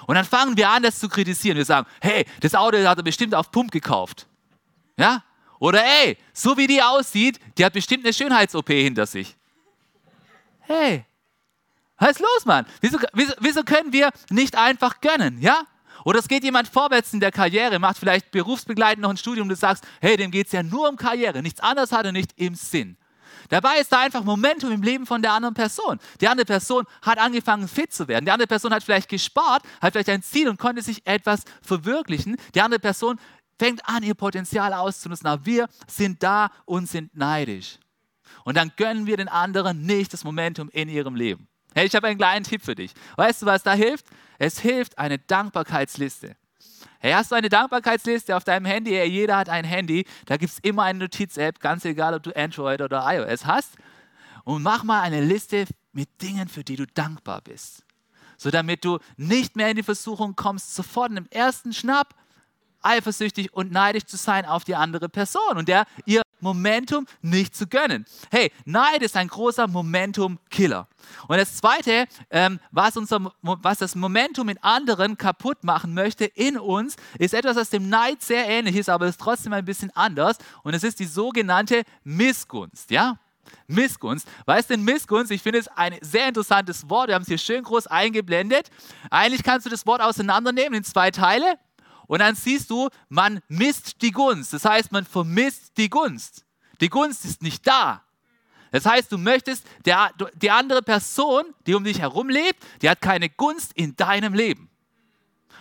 Und 0.07 0.15
dann 0.15 0.25
fangen 0.25 0.55
wir 0.57 0.69
an, 0.69 0.83
das 0.83 0.99
zu 0.99 1.09
kritisieren. 1.09 1.57
Wir 1.57 1.65
sagen, 1.65 1.87
hey, 2.01 2.25
das 2.41 2.53
Auto 2.55 2.77
hat 2.77 2.97
er 2.97 3.03
bestimmt 3.03 3.33
auf 3.33 3.51
Pump 3.51 3.71
gekauft. 3.71 4.27
Ja? 4.97 5.23
Oder 5.59 5.83
ey, 5.83 6.17
so 6.33 6.57
wie 6.57 6.67
die 6.67 6.81
aussieht, 6.81 7.39
die 7.57 7.65
hat 7.65 7.73
bestimmt 7.73 8.05
eine 8.05 8.13
Schönheits-OP 8.13 8.67
hinter 8.69 9.05
sich. 9.05 9.35
Hey, 10.61 11.05
was 11.97 12.11
ist 12.11 12.19
los, 12.19 12.45
Mann? 12.45 12.65
Wieso, 12.81 12.99
wieso, 13.13 13.33
wieso 13.39 13.63
können 13.63 13.93
wir 13.93 14.11
nicht 14.29 14.55
einfach 14.55 14.99
gönnen? 15.01 15.41
Ja? 15.41 15.65
Oder 16.05 16.19
es 16.19 16.27
geht 16.27 16.43
jemand 16.43 16.67
vorwärts 16.67 17.13
in 17.13 17.19
der 17.19 17.31
Karriere, 17.31 17.79
macht 17.79 17.97
vielleicht 17.97 18.29
berufsbegleitend 18.29 19.01
noch 19.01 19.09
ein 19.09 19.17
Studium, 19.17 19.49
du 19.49 19.55
sagst, 19.55 19.83
hey, 19.99 20.15
dem 20.15 20.29
geht 20.29 20.45
es 20.45 20.53
ja 20.53 20.61
nur 20.61 20.87
um 20.87 20.95
Karriere, 20.95 21.41
nichts 21.41 21.59
anderes 21.59 21.91
hat 21.91 22.05
er 22.05 22.11
nicht 22.11 22.31
im 22.37 22.53
Sinn. 22.53 22.95
Dabei 23.49 23.79
ist 23.79 23.91
da 23.91 24.01
einfach 24.01 24.23
Momentum 24.23 24.71
im 24.71 24.83
Leben 24.83 25.07
von 25.07 25.21
der 25.21 25.33
anderen 25.33 25.55
Person. 25.55 25.99
Die 26.21 26.27
andere 26.27 26.45
Person 26.45 26.85
hat 27.01 27.17
angefangen 27.17 27.67
fit 27.67 27.91
zu 27.91 28.07
werden. 28.07 28.25
Die 28.25 28.31
andere 28.31 28.47
Person 28.47 28.71
hat 28.73 28.83
vielleicht 28.83 29.09
gespart, 29.09 29.63
hat 29.81 29.93
vielleicht 29.93 30.09
ein 30.09 30.23
Ziel 30.23 30.47
und 30.47 30.57
konnte 30.57 30.81
sich 30.81 31.05
etwas 31.05 31.41
verwirklichen. 31.61 32.37
Die 32.53 32.61
andere 32.61 32.79
Person 32.79 33.19
fängt 33.59 33.87
an, 33.87 34.03
ihr 34.03 34.15
Potenzial 34.15 34.73
auszunutzen. 34.73 35.27
Aber 35.27 35.45
wir 35.45 35.67
sind 35.87 36.23
da 36.23 36.49
und 36.65 36.87
sind 36.89 37.15
neidisch. 37.15 37.77
Und 38.45 38.57
dann 38.57 38.71
gönnen 38.77 39.05
wir 39.05 39.17
den 39.17 39.27
anderen 39.27 39.85
nicht 39.85 40.13
das 40.13 40.23
Momentum 40.23 40.69
in 40.69 40.89
ihrem 40.89 41.15
Leben. 41.15 41.47
Hey, 41.75 41.87
ich 41.87 41.93
habe 41.93 42.07
einen 42.07 42.17
kleinen 42.17 42.45
Tipp 42.45 42.63
für 42.63 42.73
dich. 42.73 42.93
Weißt 43.17 43.41
du, 43.41 43.47
was 43.47 43.61
da 43.61 43.73
hilft? 43.73 44.05
Es 44.39 44.59
hilft 44.59 44.97
eine 44.97 45.19
Dankbarkeitsliste. 45.19 46.37
Hey, 46.99 47.11
hast 47.11 47.31
du 47.31 47.35
eine 47.35 47.49
Dankbarkeitsliste 47.49 48.33
auf 48.37 48.45
deinem 48.45 48.65
Handy? 48.65 48.91
Hey, 48.91 49.09
jeder 49.09 49.35
hat 49.35 49.49
ein 49.49 49.65
Handy. 49.65 50.05
Da 50.25 50.37
gibt 50.37 50.53
es 50.53 50.59
immer 50.59 50.83
eine 50.83 50.99
Notiz-App, 50.99 51.59
ganz 51.59 51.83
egal, 51.83 52.13
ob 52.13 52.23
du 52.23 52.33
Android 52.33 52.81
oder 52.81 53.03
iOS 53.05 53.45
hast. 53.45 53.73
Und 54.45 54.63
mach 54.63 54.85
mal 54.85 55.01
eine 55.01 55.19
Liste 55.19 55.65
mit 55.91 56.21
Dingen, 56.21 56.47
für 56.47 56.63
die 56.63 56.77
du 56.77 56.87
dankbar 56.87 57.41
bist. 57.41 57.83
So 58.37 58.51
damit 58.51 58.85
du 58.85 58.99
nicht 59.17 59.57
mehr 59.57 59.69
in 59.69 59.75
die 59.75 59.83
Versuchung 59.83 60.37
kommst, 60.37 60.75
sofort 60.75 61.11
im 61.11 61.27
ersten 61.29 61.73
Schnapp 61.73 62.15
eifersüchtig 62.81 63.51
und 63.53 63.73
neidisch 63.73 64.05
zu 64.05 64.15
sein 64.15 64.45
auf 64.45 64.63
die 64.63 64.75
andere 64.75 65.09
Person 65.09 65.57
und 65.57 65.67
der 65.67 65.85
ihr 66.05 66.21
Momentum 66.45 67.07
nicht 67.23 67.55
zu 67.55 67.65
gönnen. 67.65 68.05
Hey, 68.31 68.51
Neid 68.65 69.01
ist 69.01 69.17
ein 69.17 69.27
großer 69.27 69.67
Momentum-Killer. 69.67 70.87
Und 71.27 71.37
das 71.37 71.57
Zweite, 71.57 72.05
ähm, 72.29 72.59
was, 72.71 72.95
unser, 72.97 73.33
was 73.41 73.79
das 73.79 73.95
Momentum 73.95 74.49
in 74.49 74.61
anderen 74.61 75.17
kaputt 75.17 75.63
machen 75.63 75.95
möchte, 75.95 76.25
in 76.25 76.59
uns, 76.59 76.97
ist 77.17 77.33
etwas, 77.33 77.55
das 77.55 77.71
dem 77.71 77.89
Neid 77.89 78.21
sehr 78.21 78.47
ähnlich 78.47 78.75
ist, 78.75 78.89
aber 78.89 79.07
ist 79.07 79.19
trotzdem 79.19 79.53
ein 79.53 79.65
bisschen 79.65 79.89
anders. 79.95 80.37
Und 80.61 80.75
es 80.75 80.83
ist 80.83 80.99
die 80.99 81.05
sogenannte 81.05 81.81
Missgunst. 82.03 82.91
Ja? 82.91 83.17
Missgunst. 83.65 84.27
Weißt 84.45 84.69
du, 84.69 84.77
Missgunst, 84.77 85.31
ich 85.31 85.41
finde 85.41 85.59
es 85.59 85.67
ein 85.69 85.95
sehr 86.01 86.27
interessantes 86.27 86.87
Wort. 86.89 87.07
Wir 87.07 87.15
haben 87.15 87.23
es 87.23 87.27
hier 87.27 87.39
schön 87.39 87.63
groß 87.63 87.87
eingeblendet. 87.87 88.69
Eigentlich 89.09 89.43
kannst 89.43 89.65
du 89.65 89.71
das 89.71 89.87
Wort 89.87 90.01
auseinandernehmen 90.01 90.75
in 90.75 90.83
zwei 90.83 91.09
Teile. 91.09 91.57
Und 92.07 92.19
dann 92.19 92.35
siehst 92.35 92.69
du, 92.69 92.89
man 93.09 93.41
misst 93.47 94.01
die 94.01 94.11
Gunst. 94.11 94.53
Das 94.53 94.65
heißt, 94.65 94.91
man 94.91 95.05
vermisst 95.05 95.77
die 95.77 95.89
Gunst. 95.89 96.45
Die 96.81 96.89
Gunst 96.89 97.25
ist 97.25 97.41
nicht 97.41 97.65
da. 97.65 98.03
Das 98.71 98.85
heißt, 98.85 99.11
du 99.11 99.17
möchtest, 99.17 99.65
der, 99.85 100.11
die 100.35 100.51
andere 100.51 100.81
Person, 100.81 101.45
die 101.65 101.75
um 101.75 101.83
dich 101.83 101.99
herum 101.99 102.29
lebt, 102.29 102.61
die 102.81 102.89
hat 102.89 103.01
keine 103.01 103.29
Gunst 103.29 103.71
in 103.73 103.95
deinem 103.95 104.33
Leben. 104.33 104.69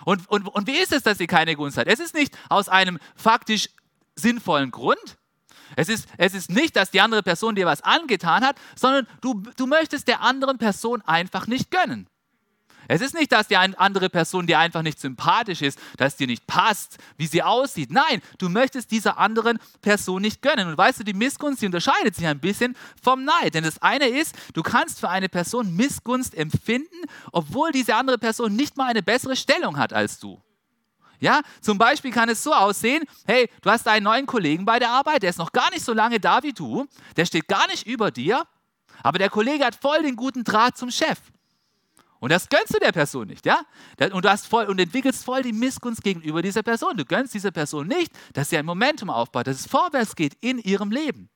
Und, 0.05 0.29
und, 0.29 0.49
und 0.49 0.67
wie 0.67 0.77
ist 0.77 0.93
es, 0.93 1.03
dass 1.03 1.19
sie 1.19 1.27
keine 1.27 1.55
Gunst 1.55 1.79
hat? 1.79 1.87
Es 1.87 2.01
ist 2.01 2.15
nicht 2.15 2.37
aus 2.49 2.69
einem 2.69 2.99
faktisch 3.15 3.69
sinnvollen 4.17 4.71
Grund. 4.71 5.19
Es 5.77 5.89
ist, 5.89 6.09
es 6.19 6.35
ist 6.35 6.51
nicht, 6.51 6.77
dass 6.77 6.91
die 6.91 7.01
andere 7.01 7.23
Person 7.23 7.55
dir 7.55 7.67
was 7.67 7.83
angetan 7.83 8.45
hat, 8.45 8.57
sondern 8.77 9.07
du, 9.21 9.43
du 9.57 9.67
möchtest 9.67 10.09
der 10.09 10.21
anderen 10.21 10.59
Person 10.59 11.01
einfach 11.03 11.47
nicht 11.47 11.71
gönnen. 11.71 12.09
Es 12.89 13.01
ist 13.01 13.15
nicht, 13.15 13.33
dass 13.33 13.49
die 13.49 13.57
andere 13.57 14.11
Person 14.11 14.47
dir 14.47 14.59
einfach 14.59 14.83
nicht 14.83 15.01
sympathisch 15.01 15.63
ist, 15.63 15.79
dass 15.97 16.17
dir 16.17 16.27
nicht 16.27 16.47
passt, 16.47 16.99
wie 17.17 17.27
sie 17.27 17.43
aussieht. 17.43 17.91
Nein, 17.91 18.21
du 18.39 18.49
möchtest 18.49 18.91
dieser 18.91 19.19
anderen 19.19 19.59
Person 19.81 20.23
nicht 20.23 20.43
gönnen. 20.43 20.69
Und 20.69 20.79
weißt 20.79 21.01
du, 21.01 21.05
die 21.05 21.15
Missgunst, 21.15 21.63
die 21.63 21.67
unterscheidet 21.67 22.15
sich 22.15 22.27
ein 22.27 22.41
bisschen 22.41 22.77
vom 23.03 23.25
Neid. 23.25 23.55
Denn 23.55 23.65
das 23.65 23.81
eine 23.83 24.07
ist, 24.07 24.35
du 24.53 24.63
kannst 24.63 25.01
für 25.01 25.09
eine 25.09 25.29
Person 25.29 25.75
Missgunst 25.75 26.35
empfinden, 26.35 27.07
obwohl 27.33 27.73
diese 27.73 27.95
andere 27.95 28.19
Person 28.19 28.55
nicht 28.55 28.77
mal 28.77 28.89
eine 28.89 29.03
bessere 29.03 29.37
Stellung 29.37 29.79
hat 29.79 29.93
als 29.93 30.19
du. 30.19 30.41
Ja, 31.21 31.41
zum 31.63 31.79
Beispiel 31.79 32.11
kann 32.11 32.29
es 32.29 32.43
so 32.43 32.53
aussehen, 32.53 33.05
hey, 33.27 33.49
du 33.63 33.71
hast 33.71 33.89
einen 33.89 34.05
neuen 34.05 34.27
Kollegen 34.27 34.65
bei 34.65 34.79
der 34.79 34.91
Arbeit, 34.91 35.23
der 35.23 35.31
ist 35.31 35.39
noch 35.39 35.53
gar 35.53 35.71
nicht 35.71 35.85
so 35.85 35.95
lange 35.95 36.21
da 36.21 36.43
wie 36.43 36.53
du, 36.53 36.87
der 37.17 37.25
steht 37.25 37.49
gar 37.49 37.67
nicht 37.69 37.87
über 37.87 38.11
dir, 38.11 38.47
aber 39.03 39.19
der 39.19 39.31
Kollege 39.31 39.65
hat 39.65 39.75
voll 39.75 40.03
den 40.03 40.17
guten 40.17 40.45
Draht 40.45 40.77
zum 40.77 40.91
Chef. 40.91 41.19
Und 42.25 42.31
das 42.31 42.49
gönnst 42.49 42.73
du 42.73 42.79
der 42.79 42.91
Person 42.91 43.27
nicht, 43.27 43.45
ja? 43.45 43.67
Und 44.11 44.25
du 44.25 44.31
hast 44.31 44.47
voll 44.47 44.65
und 44.65 44.81
entwickelst 44.81 45.27
voll 45.27 45.43
die 45.43 45.53
Missgunst 45.53 46.03
gegenüber 46.03 46.41
dieser 46.41 46.63
Person. 46.63 46.97
Du 46.97 47.05
gönnst 47.05 47.35
dieser 47.35 47.51
Person 47.51 47.87
nicht, 47.87 48.11
dass 48.33 48.49
sie 48.49 48.57
ein 48.57 48.65
Momentum 48.65 49.11
aufbaut, 49.11 49.47
dass 49.47 49.61
es 49.61 49.67
vorwärts 49.67 50.17
geht 50.17 50.33
in 50.41 50.59
ihrem 50.59 50.91
Leben. 50.91 51.29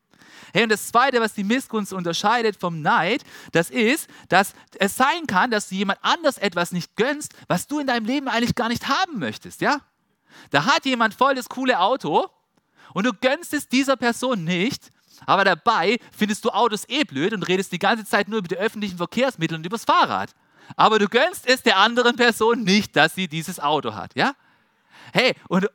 Hey, 0.54 0.62
und 0.62 0.70
das 0.70 0.88
Zweite, 0.88 1.20
was 1.20 1.34
die 1.34 1.44
Missgunst 1.44 1.92
unterscheidet 1.92 2.56
vom 2.58 2.80
Neid, 2.80 3.22
das 3.52 3.68
ist, 3.68 4.08
dass 4.30 4.54
es 4.78 4.96
sein 4.96 5.26
kann, 5.26 5.50
dass 5.50 5.68
du 5.68 5.74
jemand 5.74 5.98
anders 6.00 6.38
etwas 6.38 6.72
nicht 6.72 6.96
gönnst, 6.96 7.34
was 7.48 7.66
du 7.66 7.80
in 7.80 7.86
deinem 7.86 8.06
Leben 8.06 8.26
eigentlich 8.26 8.54
gar 8.54 8.70
nicht 8.70 8.88
haben 8.88 9.18
möchtest, 9.18 9.60
ja? 9.60 9.82
Da 10.48 10.64
hat 10.64 10.86
jemand 10.86 11.12
voll 11.12 11.34
das 11.34 11.50
coole 11.50 11.80
Auto 11.80 12.30
und 12.94 13.04
du 13.04 13.12
gönnst 13.12 13.52
es 13.52 13.68
dieser 13.68 13.98
Person 13.98 14.42
nicht, 14.42 14.90
aber 15.26 15.44
dabei 15.44 15.98
findest 16.16 16.46
du 16.46 16.48
Autos 16.48 16.88
eh 16.88 17.04
blöd 17.04 17.34
und 17.34 17.42
redest 17.46 17.72
die 17.72 17.78
ganze 17.78 18.06
Zeit 18.06 18.28
nur 18.28 18.38
über 18.38 18.48
die 18.48 18.56
öffentlichen 18.56 18.96
Verkehrsmittel 18.96 19.58
und 19.58 19.66
übers 19.66 19.84
Fahrrad 19.84 20.34
aber 20.76 20.98
du 20.98 21.08
gönnst 21.08 21.46
es 21.46 21.62
der 21.62 21.78
anderen 21.78 22.16
Person 22.16 22.62
nicht, 22.62 22.96
dass 22.96 23.14
sie 23.14 23.28
dieses 23.28 23.60
Auto 23.60 23.94
hat. 23.94 24.14
Ja? 24.14 24.34
Hey, 25.12 25.34
und, 25.48 25.68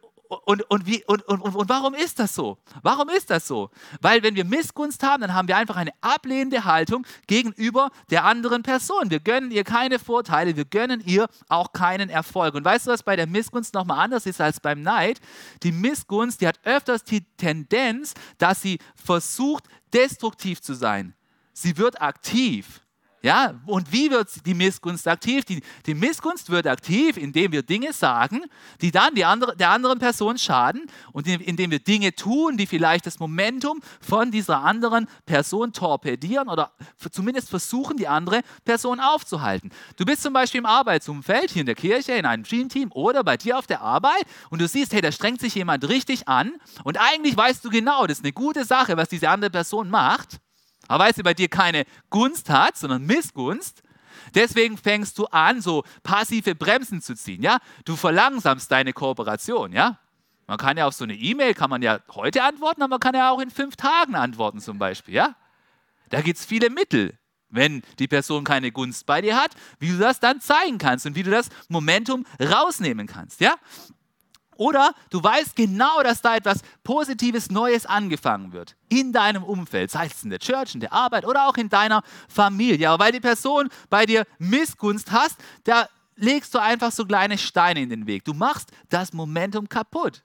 und, 0.45 0.63
und, 0.69 0.85
wie, 0.85 1.03
und, 1.05 1.23
und, 1.27 1.41
und 1.41 1.69
warum 1.69 1.93
ist 1.93 2.19
das 2.19 2.33
so? 2.33 2.57
Warum 2.81 3.09
ist 3.09 3.29
das 3.29 3.47
so? 3.47 3.69
Weil 4.01 4.23
wenn 4.23 4.35
wir 4.35 4.45
Missgunst 4.45 5.03
haben, 5.03 5.21
dann 5.21 5.33
haben 5.33 5.47
wir 5.47 5.57
einfach 5.57 5.75
eine 5.75 5.91
ablehnende 6.01 6.65
Haltung 6.65 7.05
gegenüber 7.27 7.89
der 8.09 8.23
anderen 8.23 8.63
Person. 8.63 9.09
Wir 9.09 9.19
gönnen 9.19 9.51
ihr 9.51 9.63
keine 9.63 9.99
Vorteile, 9.99 10.55
wir 10.55 10.65
gönnen 10.65 11.01
ihr 11.05 11.27
auch 11.49 11.73
keinen 11.73 12.09
Erfolg. 12.09 12.55
Und 12.55 12.65
weißt 12.65 12.87
du, 12.87 12.91
was 12.91 13.03
bei 13.03 13.15
der 13.15 13.27
Missgunst 13.27 13.73
nochmal 13.73 13.99
anders 13.99 14.25
ist 14.25 14.41
als 14.41 14.59
beim 14.59 14.81
Neid? 14.81 15.19
Die 15.63 15.71
Missgunst, 15.71 16.41
die 16.41 16.47
hat 16.47 16.59
öfters 16.63 17.03
die 17.03 17.25
Tendenz, 17.37 18.13
dass 18.37 18.61
sie 18.61 18.79
versucht, 18.95 19.65
destruktiv 19.93 20.61
zu 20.61 20.73
sein. 20.73 21.13
Sie 21.53 21.77
wird 21.77 22.01
aktiv. 22.01 22.82
Ja, 23.25 23.53
und 23.67 23.89
wie 23.93 24.11
wird 24.11 24.45
die 24.45 24.53
Missgunst 24.53 25.07
aktiv? 25.07 25.45
Die, 25.45 25.61
die 25.85 25.93
Missgunst 25.93 26.49
wird 26.49 26.67
aktiv, 26.67 27.15
indem 27.15 27.53
wir 27.53 27.63
Dinge 27.63 27.93
sagen, 27.93 28.41
die 28.81 28.91
dann 28.91 29.15
die 29.15 29.23
andere, 29.23 29.55
der 29.55 29.69
anderen 29.69 29.97
Person 29.97 30.37
schaden 30.37 30.87
und 31.13 31.25
indem 31.25 31.71
wir 31.71 31.79
Dinge 31.79 32.13
tun, 32.13 32.57
die 32.57 32.67
vielleicht 32.67 33.05
das 33.05 33.19
Momentum 33.19 33.79
von 34.01 34.29
dieser 34.29 34.59
anderen 34.61 35.07
Person 35.25 35.71
torpedieren 35.71 36.49
oder 36.49 36.73
zumindest 37.11 37.49
versuchen, 37.49 37.95
die 37.95 38.09
andere 38.09 38.41
Person 38.65 38.99
aufzuhalten. 38.99 39.69
Du 39.95 40.03
bist 40.03 40.21
zum 40.21 40.33
Beispiel 40.33 40.59
im 40.59 40.65
Arbeitsumfeld, 40.65 41.49
hier 41.51 41.61
in 41.61 41.65
der 41.65 41.75
Kirche, 41.75 42.11
in 42.11 42.25
einem 42.25 42.43
Team 42.43 42.91
oder 42.91 43.23
bei 43.23 43.37
dir 43.37 43.57
auf 43.57 43.67
der 43.67 43.79
Arbeit 43.79 44.25
und 44.49 44.59
du 44.59 44.67
siehst, 44.67 44.91
hey, 44.91 44.99
da 44.99 45.13
strengt 45.13 45.39
sich 45.39 45.55
jemand 45.55 45.87
richtig 45.87 46.27
an 46.27 46.51
und 46.83 46.99
eigentlich 46.99 47.37
weißt 47.37 47.63
du 47.63 47.69
genau, 47.69 48.05
das 48.05 48.17
ist 48.17 48.25
eine 48.25 48.33
gute 48.33 48.65
Sache, 48.65 48.97
was 48.97 49.07
diese 49.07 49.29
andere 49.29 49.49
Person 49.49 49.89
macht. 49.89 50.42
Weil 50.99 51.13
sie 51.13 51.23
bei 51.23 51.33
dir 51.33 51.47
keine 51.47 51.85
Gunst 52.09 52.49
hat, 52.49 52.77
sondern 52.77 53.05
Missgunst, 53.05 53.83
deswegen 54.33 54.77
fängst 54.77 55.17
du 55.17 55.25
an, 55.25 55.61
so 55.61 55.83
passive 56.03 56.55
Bremsen 56.55 57.01
zu 57.01 57.15
ziehen. 57.15 57.41
Ja? 57.41 57.59
Du 57.85 57.95
verlangsamst 57.95 58.71
deine 58.71 58.93
Kooperation. 58.93 59.71
Ja? 59.71 59.99
Man 60.47 60.57
kann 60.57 60.77
ja 60.77 60.87
auf 60.87 60.93
so 60.93 61.03
eine 61.03 61.15
E-Mail, 61.15 61.53
kann 61.53 61.69
man 61.69 61.81
ja 61.81 61.99
heute 62.13 62.43
antworten, 62.43 62.81
aber 62.81 62.91
man 62.91 62.99
kann 62.99 63.15
ja 63.15 63.31
auch 63.31 63.39
in 63.39 63.49
fünf 63.49 63.75
Tagen 63.75 64.15
antworten 64.15 64.59
zum 64.59 64.77
Beispiel. 64.77 65.13
Ja? 65.13 65.35
Da 66.09 66.21
gibt 66.21 66.39
es 66.39 66.45
viele 66.45 66.69
Mittel, 66.69 67.17
wenn 67.49 67.81
die 67.99 68.07
Person 68.07 68.43
keine 68.43 68.71
Gunst 68.71 69.05
bei 69.05 69.21
dir 69.21 69.35
hat, 69.35 69.51
wie 69.79 69.89
du 69.89 69.97
das 69.97 70.19
dann 70.19 70.41
zeigen 70.41 70.77
kannst 70.77 71.05
und 71.05 71.15
wie 71.15 71.23
du 71.23 71.31
das 71.31 71.49
Momentum 71.69 72.25
rausnehmen 72.39 73.07
kannst. 73.07 73.39
Ja? 73.39 73.55
Oder 74.57 74.93
du 75.09 75.23
weißt 75.23 75.55
genau, 75.55 76.01
dass 76.03 76.21
da 76.21 76.35
etwas 76.35 76.59
Positives, 76.83 77.49
Neues 77.49 77.85
angefangen 77.85 78.53
wird. 78.53 78.75
In 78.89 79.11
deinem 79.11 79.43
Umfeld, 79.43 79.91
sei 79.91 80.07
es 80.07 80.23
in 80.23 80.29
der 80.29 80.39
Church, 80.39 80.73
in 80.73 80.79
der 80.79 80.93
Arbeit 80.93 81.25
oder 81.25 81.47
auch 81.47 81.57
in 81.57 81.69
deiner 81.69 82.03
Familie. 82.27 82.89
Aber 82.89 83.03
weil 83.03 83.11
die 83.11 83.19
Person 83.19 83.69
bei 83.89 84.05
dir 84.05 84.25
Missgunst 84.39 85.11
hast, 85.11 85.37
da 85.63 85.87
legst 86.15 86.53
du 86.53 86.59
einfach 86.59 86.91
so 86.91 87.05
kleine 87.05 87.37
Steine 87.37 87.81
in 87.81 87.89
den 87.89 88.07
Weg. 88.07 88.23
Du 88.25 88.33
machst 88.33 88.71
das 88.89 89.13
Momentum 89.13 89.67
kaputt. 89.67 90.23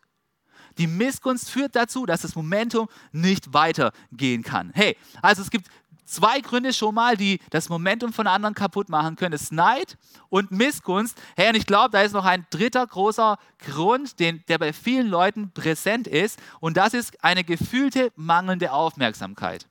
Die 0.78 0.86
Missgunst 0.86 1.50
führt 1.50 1.74
dazu, 1.74 2.06
dass 2.06 2.22
das 2.22 2.36
Momentum 2.36 2.88
nicht 3.10 3.52
weitergehen 3.52 4.42
kann. 4.42 4.70
Hey, 4.74 4.96
also 5.20 5.42
es 5.42 5.50
gibt 5.50 5.68
zwei 6.08 6.40
Gründe 6.40 6.72
schon 6.72 6.94
mal, 6.94 7.16
die 7.16 7.40
das 7.50 7.68
Momentum 7.68 8.12
von 8.12 8.26
anderen 8.26 8.54
kaputt 8.54 8.88
machen 8.88 9.16
können. 9.16 9.32
Das 9.32 9.42
ist 9.42 9.52
Neid 9.52 9.96
und 10.28 10.50
Missgunst. 10.50 11.20
Hey, 11.36 11.50
und 11.50 11.56
ich 11.56 11.66
glaube, 11.66 11.90
da 11.90 12.02
ist 12.02 12.12
noch 12.12 12.24
ein 12.24 12.46
dritter 12.50 12.86
großer 12.86 13.38
Grund, 13.58 14.18
den, 14.18 14.42
der 14.48 14.58
bei 14.58 14.72
vielen 14.72 15.08
Leuten 15.08 15.52
präsent 15.52 16.06
ist. 16.06 16.40
Und 16.60 16.76
das 16.76 16.94
ist 16.94 17.22
eine 17.22 17.44
gefühlte 17.44 18.12
mangelnde 18.16 18.72
Aufmerksamkeit. 18.72 19.66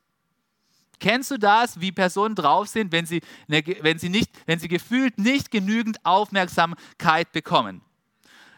Kennst 1.00 1.30
du 1.30 1.38
das, 1.38 1.80
wie 1.80 1.92
Personen 1.92 2.34
drauf 2.36 2.68
sind, 2.68 2.92
wenn 2.92 3.06
sie, 3.06 3.22
wenn 3.48 4.00
sie, 4.00 4.10
nicht, 4.10 4.32
wenn 4.48 4.60
sie 4.60 4.68
gefühlt 4.68 5.20
nicht 5.20 5.52
genügend 5.52 6.04
Aufmerksamkeit 6.04 7.32
bekommen? 7.32 7.82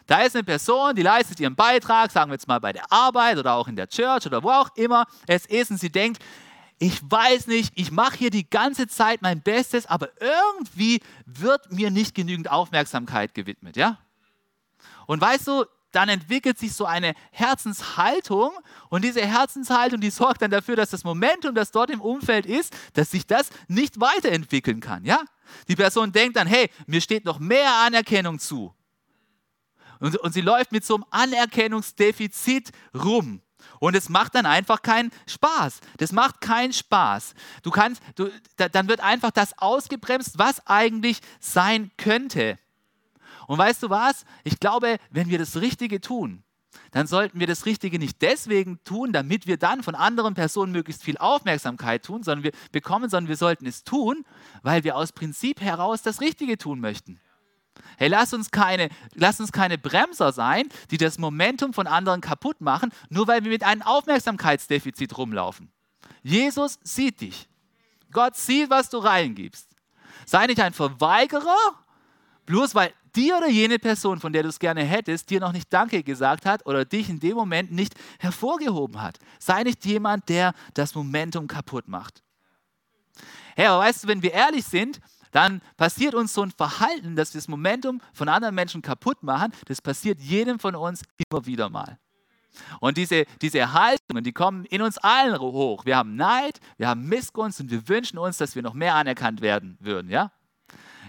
Da 0.06 0.22
ist 0.22 0.34
eine 0.34 0.42
Person, 0.42 0.96
die 0.96 1.02
leistet 1.02 1.38
ihren 1.38 1.54
Beitrag, 1.54 2.10
sagen 2.10 2.30
wir 2.30 2.34
jetzt 2.34 2.48
mal 2.48 2.58
bei 2.58 2.72
der 2.72 2.90
Arbeit 2.90 3.38
oder 3.38 3.54
auch 3.54 3.68
in 3.68 3.76
der 3.76 3.88
Church 3.88 4.26
oder 4.26 4.42
wo 4.42 4.50
auch 4.50 4.74
immer 4.74 5.06
es 5.26 5.46
ist, 5.46 5.70
und 5.70 5.78
sie 5.78 5.92
denkt, 5.92 6.20
ich 6.82 6.98
weiß 7.02 7.46
nicht, 7.46 7.72
ich 7.76 7.92
mache 7.92 8.16
hier 8.16 8.30
die 8.30 8.48
ganze 8.48 8.88
Zeit 8.88 9.20
mein 9.20 9.42
Bestes, 9.42 9.84
aber 9.84 10.08
irgendwie 10.18 11.00
wird 11.26 11.70
mir 11.70 11.90
nicht 11.90 12.14
genügend 12.14 12.50
Aufmerksamkeit 12.50 13.34
gewidmet, 13.34 13.76
ja? 13.76 13.98
Und 15.06 15.20
weißt 15.20 15.46
du, 15.46 15.66
dann 15.92 16.08
entwickelt 16.08 16.58
sich 16.58 16.72
so 16.72 16.86
eine 16.86 17.12
Herzenshaltung 17.32 18.52
und 18.88 19.04
diese 19.04 19.20
Herzenshaltung, 19.20 20.00
die 20.00 20.08
sorgt 20.08 20.40
dann 20.40 20.50
dafür, 20.50 20.74
dass 20.74 20.88
das 20.88 21.04
Momentum, 21.04 21.54
das 21.54 21.70
dort 21.70 21.90
im 21.90 22.00
Umfeld 22.00 22.46
ist, 22.46 22.74
dass 22.94 23.10
sich 23.10 23.26
das 23.26 23.50
nicht 23.68 24.00
weiterentwickeln 24.00 24.80
kann, 24.80 25.04
ja? 25.04 25.22
Die 25.68 25.76
Person 25.76 26.12
denkt 26.12 26.38
dann, 26.38 26.46
hey, 26.46 26.70
mir 26.86 27.02
steht 27.02 27.26
noch 27.26 27.40
mehr 27.40 27.74
Anerkennung 27.84 28.38
zu. 28.38 28.74
Und, 29.98 30.16
und 30.16 30.32
sie 30.32 30.40
läuft 30.40 30.72
mit 30.72 30.86
so 30.86 30.94
einem 30.94 31.04
Anerkennungsdefizit 31.10 32.70
rum. 32.94 33.42
Und 33.80 33.96
es 33.96 34.10
macht 34.10 34.34
dann 34.34 34.46
einfach 34.46 34.82
keinen 34.82 35.10
Spaß. 35.26 35.80
Das 35.96 36.12
macht 36.12 36.40
keinen 36.40 36.72
Spaß. 36.72 37.34
Du 37.62 37.70
kannst, 37.70 38.02
du, 38.14 38.30
da, 38.56 38.68
dann 38.68 38.88
wird 38.88 39.00
einfach 39.00 39.30
das 39.30 39.58
ausgebremst, 39.58 40.38
was 40.38 40.64
eigentlich 40.66 41.20
sein 41.40 41.90
könnte. 41.96 42.58
Und 43.48 43.58
weißt 43.58 43.82
du 43.82 43.90
was? 43.90 44.26
Ich 44.44 44.60
glaube, 44.60 44.98
wenn 45.10 45.30
wir 45.30 45.38
das 45.38 45.56
Richtige 45.56 46.00
tun, 46.00 46.44
dann 46.90 47.06
sollten 47.06 47.40
wir 47.40 47.46
das 47.46 47.66
Richtige 47.66 47.98
nicht 47.98 48.20
deswegen 48.20 48.82
tun, 48.84 49.12
damit 49.12 49.46
wir 49.46 49.56
dann 49.56 49.82
von 49.82 49.94
anderen 49.94 50.34
Personen 50.34 50.72
möglichst 50.72 51.02
viel 51.02 51.16
Aufmerksamkeit 51.16 52.04
tun, 52.04 52.22
sondern 52.22 52.44
wir 52.44 52.52
bekommen, 52.72 53.08
sondern 53.08 53.28
wir 53.28 53.36
sollten 53.36 53.66
es 53.66 53.82
tun, 53.82 54.26
weil 54.62 54.84
wir 54.84 54.94
aus 54.94 55.12
Prinzip 55.12 55.60
heraus 55.60 56.02
das 56.02 56.20
Richtige 56.20 56.58
tun 56.58 56.80
möchten. 56.80 57.18
Hey, 57.96 58.08
lass 58.08 58.32
uns, 58.32 58.50
keine, 58.50 58.88
lass 59.14 59.40
uns 59.40 59.52
keine 59.52 59.78
Bremser 59.78 60.32
sein, 60.32 60.68
die 60.90 60.96
das 60.96 61.18
Momentum 61.18 61.72
von 61.72 61.86
anderen 61.86 62.20
kaputt 62.20 62.60
machen, 62.60 62.92
nur 63.08 63.26
weil 63.26 63.44
wir 63.44 63.50
mit 63.50 63.62
einem 63.62 63.82
Aufmerksamkeitsdefizit 63.82 65.16
rumlaufen. 65.16 65.70
Jesus 66.22 66.78
sieht 66.82 67.20
dich. 67.20 67.48
Gott 68.12 68.36
sieht, 68.36 68.70
was 68.70 68.90
du 68.90 68.98
reingibst. 68.98 69.68
Sei 70.26 70.46
nicht 70.46 70.60
ein 70.60 70.72
Verweigerer, 70.72 71.56
bloß 72.46 72.74
weil 72.74 72.92
die 73.16 73.32
oder 73.32 73.48
jene 73.48 73.78
Person, 73.78 74.20
von 74.20 74.32
der 74.32 74.42
du 74.42 74.48
es 74.48 74.58
gerne 74.58 74.84
hättest, 74.84 75.30
dir 75.30 75.40
noch 75.40 75.52
nicht 75.52 75.72
Danke 75.72 76.02
gesagt 76.02 76.46
hat 76.46 76.64
oder 76.66 76.84
dich 76.84 77.08
in 77.08 77.18
dem 77.18 77.36
Moment 77.36 77.72
nicht 77.72 77.94
hervorgehoben 78.18 79.02
hat. 79.02 79.18
Sei 79.38 79.62
nicht 79.62 79.84
jemand, 79.84 80.28
der 80.28 80.54
das 80.74 80.94
Momentum 80.94 81.48
kaputt 81.48 81.88
macht. 81.88 82.22
Hey, 83.56 83.66
aber 83.66 83.84
weißt 83.84 84.04
du, 84.04 84.08
wenn 84.08 84.22
wir 84.22 84.32
ehrlich 84.32 84.64
sind, 84.64 85.00
dann 85.32 85.60
passiert 85.76 86.14
uns 86.14 86.32
so 86.32 86.42
ein 86.42 86.50
Verhalten, 86.50 87.16
dass 87.16 87.34
wir 87.34 87.40
das 87.40 87.48
Momentum 87.48 88.00
von 88.12 88.28
anderen 88.28 88.54
Menschen 88.54 88.82
kaputt 88.82 89.22
machen. 89.22 89.52
Das 89.66 89.80
passiert 89.80 90.20
jedem 90.20 90.58
von 90.58 90.74
uns 90.74 91.02
immer 91.30 91.46
wieder 91.46 91.68
mal. 91.68 91.98
Und 92.80 92.96
diese, 92.96 93.24
diese 93.40 93.72
Haltungen, 93.72 94.24
die 94.24 94.32
kommen 94.32 94.64
in 94.64 94.82
uns 94.82 94.98
allen 94.98 95.38
hoch. 95.38 95.84
Wir 95.84 95.96
haben 95.96 96.16
Neid, 96.16 96.60
wir 96.76 96.88
haben 96.88 97.08
Missgunst 97.08 97.60
und 97.60 97.70
wir 97.70 97.88
wünschen 97.88 98.18
uns, 98.18 98.38
dass 98.38 98.54
wir 98.54 98.62
noch 98.62 98.74
mehr 98.74 98.94
anerkannt 98.94 99.40
werden 99.40 99.76
würden. 99.80 100.10
Ja? 100.10 100.32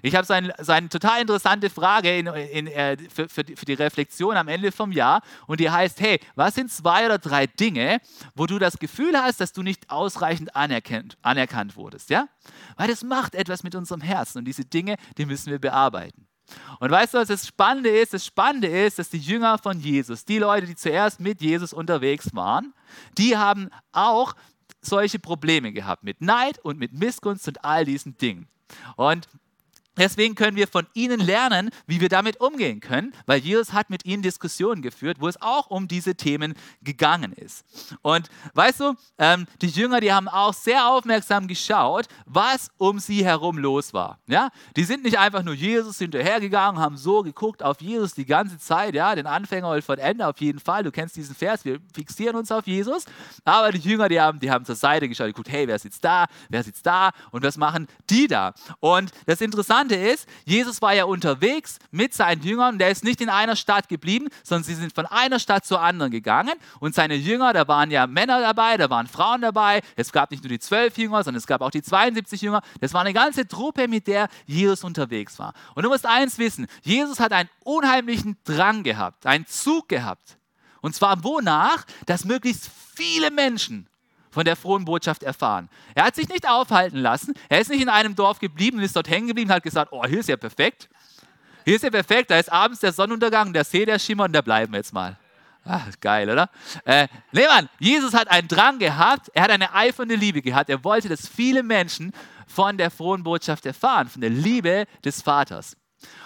Ich 0.01 0.15
habe 0.15 0.25
so, 0.25 0.33
ein, 0.33 0.51
so, 0.59 0.71
eine 0.71 0.89
total 0.89 1.21
interessante 1.21 1.69
Frage 1.69 2.17
in, 2.17 2.27
in, 2.27 2.67
äh, 2.67 2.97
für, 3.13 3.29
für, 3.29 3.43
die, 3.43 3.55
für, 3.55 3.65
die, 3.65 3.73
Reflexion 3.73 4.35
am 4.35 4.47
Ende 4.47 4.71
vom 4.71 4.91
Jahr 4.91 5.21
und 5.47 5.59
die 5.59 5.69
heißt, 5.69 5.99
hey, 6.01 6.19
was 6.35 6.55
sind 6.55 6.71
zwei 6.71 7.05
oder 7.05 7.17
drei 7.17 7.47
Dinge, 7.47 7.99
wo 8.35 8.45
du 8.45 8.59
das 8.59 8.79
Gefühl 8.79 9.15
hast, 9.15 9.39
dass 9.41 9.53
du 9.53 9.61
nicht 9.61 9.89
ausreichend 9.89 10.55
anerkannt, 10.55 11.17
anerkannt 11.21 11.75
wurdest? 11.75 12.09
Ja? 12.09 12.27
Weil 12.77 12.87
das 12.87 13.03
macht 13.03 13.35
etwas 13.35 13.63
mit 13.63 13.75
unserem 13.75 14.01
Herzen 14.01 14.39
und 14.39 14.45
diese 14.45 14.65
Dinge, 14.65 14.95
die 15.17 15.25
müssen 15.25 15.51
wir 15.51 15.59
bearbeiten. 15.59 16.27
Und 16.79 16.91
weißt 16.91 17.13
du, 17.13 17.19
was 17.19 17.27
das 17.27 17.47
Spannende 17.47 17.89
ist? 17.89 18.13
Das 18.13 18.25
Spannende 18.25 18.67
ist, 18.67 18.99
dass 18.99 19.09
die 19.09 19.19
Jünger 19.19 19.57
von 19.57 19.79
Jesus, 19.79 20.25
die 20.25 20.39
Leute, 20.39 20.67
die 20.67 20.75
zuerst 20.75 21.19
mit 21.19 21.41
Jesus 21.41 21.73
unterwegs 21.73 22.33
waren, 22.33 22.73
die 23.17 23.37
haben 23.37 23.69
auch 23.91 24.33
solche 24.81 25.19
Probleme 25.19 25.71
gehabt 25.71 26.03
mit 26.03 26.21
Neid 26.21 26.59
und 26.59 26.79
mit 26.79 26.93
Missgunst 26.93 27.47
und 27.47 27.63
all 27.63 27.85
diesen 27.85 28.17
Dingen. 28.17 28.47
Und 28.95 29.27
Deswegen 29.97 30.35
können 30.35 30.55
wir 30.55 30.67
von 30.67 30.87
ihnen 30.93 31.19
lernen, 31.19 31.69
wie 31.85 31.99
wir 31.99 32.07
damit 32.07 32.39
umgehen 32.39 32.79
können, 32.79 33.13
weil 33.25 33.39
Jesus 33.39 33.73
hat 33.73 33.89
mit 33.89 34.05
ihnen 34.05 34.23
Diskussionen 34.23 34.81
geführt, 34.81 35.17
wo 35.19 35.27
es 35.27 35.41
auch 35.41 35.69
um 35.69 35.89
diese 35.89 36.15
Themen 36.15 36.53
gegangen 36.81 37.33
ist. 37.33 37.65
Und 38.01 38.29
weißt 38.53 38.79
du, 38.79 38.93
ähm, 39.17 39.47
die 39.61 39.67
Jünger, 39.67 39.99
die 39.99 40.13
haben 40.13 40.29
auch 40.29 40.53
sehr 40.53 40.87
aufmerksam 40.87 41.47
geschaut, 41.47 42.07
was 42.25 42.69
um 42.77 42.99
sie 42.99 43.25
herum 43.25 43.57
los 43.57 43.93
war. 43.93 44.19
Ja? 44.27 44.49
Die 44.77 44.85
sind 44.85 45.03
nicht 45.03 45.19
einfach 45.19 45.43
nur 45.43 45.55
Jesus 45.55 45.97
hinterhergegangen, 45.97 46.79
haben 46.79 46.95
so 46.95 47.21
geguckt 47.21 47.61
auf 47.61 47.81
Jesus 47.81 48.13
die 48.13 48.25
ganze 48.25 48.57
Zeit, 48.57 48.95
ja, 48.95 49.13
den 49.13 49.27
Anfänger 49.27 49.71
und 49.71 49.83
von 49.83 49.97
Ende 49.97 50.25
auf 50.25 50.39
jeden 50.39 50.59
Fall. 50.59 50.83
Du 50.83 50.91
kennst 50.91 51.17
diesen 51.17 51.35
Vers, 51.35 51.65
wir 51.65 51.79
fixieren 51.93 52.37
uns 52.37 52.49
auf 52.49 52.65
Jesus. 52.65 53.03
Aber 53.43 53.73
die 53.73 53.79
Jünger, 53.79 54.07
die 54.07 54.21
haben, 54.21 54.39
die 54.39 54.49
haben 54.49 54.63
zur 54.63 54.75
Seite 54.75 55.09
geschaut, 55.09 55.27
geguckt, 55.27 55.49
hey, 55.49 55.67
wer 55.67 55.79
sitzt 55.79 56.03
da, 56.05 56.27
wer 56.47 56.63
sitzt 56.63 56.85
da 56.85 57.11
und 57.31 57.43
was 57.43 57.57
machen 57.57 57.87
die 58.09 58.27
da? 58.27 58.53
Und 58.79 59.11
das 59.25 59.41
Interessante 59.41 59.80
Interessante 59.81 59.95
ist, 59.95 60.27
Jesus 60.45 60.81
war 60.81 60.93
ja 60.93 61.05
unterwegs 61.05 61.79
mit 61.91 62.13
seinen 62.13 62.43
Jüngern 62.43 62.75
und 62.75 62.81
er 62.81 62.91
ist 62.91 63.03
nicht 63.03 63.21
in 63.21 63.29
einer 63.29 63.55
Stadt 63.55 63.89
geblieben, 63.89 64.27
sondern 64.43 64.63
sie 64.63 64.75
sind 64.75 64.93
von 64.93 65.05
einer 65.05 65.39
Stadt 65.39 65.65
zur 65.65 65.81
anderen 65.81 66.11
gegangen 66.11 66.53
und 66.79 66.93
seine 66.93 67.15
Jünger, 67.15 67.53
da 67.53 67.67
waren 67.67 67.89
ja 67.89 68.05
Männer 68.05 68.39
dabei, 68.41 68.77
da 68.77 68.89
waren 68.89 69.07
Frauen 69.07 69.41
dabei, 69.41 69.81
es 69.95 70.11
gab 70.11 70.31
nicht 70.31 70.43
nur 70.43 70.49
die 70.49 70.59
zwölf 70.59 70.97
Jünger, 70.97 71.23
sondern 71.23 71.39
es 71.39 71.47
gab 71.47 71.61
auch 71.61 71.71
die 71.71 71.81
72 71.81 72.41
Jünger, 72.41 72.61
das 72.79 72.93
war 72.93 73.01
eine 73.01 73.13
ganze 73.13 73.47
Truppe, 73.47 73.87
mit 73.87 74.07
der 74.07 74.27
Jesus 74.45 74.83
unterwegs 74.83 75.39
war. 75.39 75.53
Und 75.75 75.83
du 75.83 75.89
musst 75.89 76.05
eins 76.05 76.37
wissen, 76.37 76.67
Jesus 76.83 77.19
hat 77.19 77.31
einen 77.31 77.49
unheimlichen 77.63 78.37
Drang 78.43 78.83
gehabt, 78.83 79.25
einen 79.25 79.47
Zug 79.47 79.89
gehabt. 79.89 80.37
Und 80.81 80.95
zwar 80.95 81.23
wonach, 81.23 81.85
dass 82.05 82.25
möglichst 82.25 82.69
viele 82.95 83.31
Menschen 83.31 83.87
von 84.31 84.45
der 84.45 84.55
frohen 84.55 84.85
Botschaft 84.85 85.23
erfahren. 85.23 85.69
Er 85.93 86.05
hat 86.05 86.15
sich 86.15 86.27
nicht 86.29 86.47
aufhalten 86.47 86.97
lassen. 86.97 87.33
Er 87.49 87.59
ist 87.59 87.69
nicht 87.69 87.81
in 87.81 87.89
einem 87.89 88.15
Dorf 88.15 88.39
geblieben 88.39 88.77
und 88.77 88.83
ist 88.83 88.95
dort 88.95 89.09
hängen 89.09 89.27
geblieben 89.27 89.49
und 89.49 89.55
hat 89.55 89.63
gesagt, 89.63 89.91
oh, 89.91 90.05
hier 90.05 90.19
ist 90.19 90.29
ja 90.29 90.37
perfekt. 90.37 90.89
Hier 91.65 91.75
ist 91.75 91.83
ja 91.83 91.91
perfekt, 91.91 92.31
da 92.31 92.39
ist 92.39 92.51
abends 92.51 92.79
der 92.79 92.91
Sonnenuntergang, 92.91 93.53
der 93.53 93.63
See, 93.63 93.85
der 93.85 93.99
Schimmer 93.99 94.23
und 94.23 94.33
da 94.33 94.41
bleiben 94.41 94.73
wir 94.73 94.77
jetzt 94.77 94.93
mal. 94.93 95.17
Ah, 95.63 95.81
geil, 95.99 96.27
oder? 96.27 96.49
Äh, 96.85 97.07
nee, 97.31 97.45
Mann, 97.47 97.69
Jesus 97.77 98.15
hat 98.15 98.31
einen 98.31 98.47
Drang 98.47 98.79
gehabt, 98.79 99.29
er 99.35 99.43
hat 99.43 99.51
eine 99.51 99.73
eifernde 99.75 100.15
Liebe 100.15 100.41
gehabt. 100.41 100.71
Er 100.71 100.83
wollte, 100.83 101.07
dass 101.07 101.27
viele 101.27 101.61
Menschen 101.61 102.13
von 102.47 102.77
der 102.77 102.89
frohen 102.89 103.23
Botschaft 103.23 103.67
erfahren, 103.67 104.09
von 104.09 104.21
der 104.21 104.31
Liebe 104.31 104.85
des 105.05 105.21
Vaters. 105.21 105.77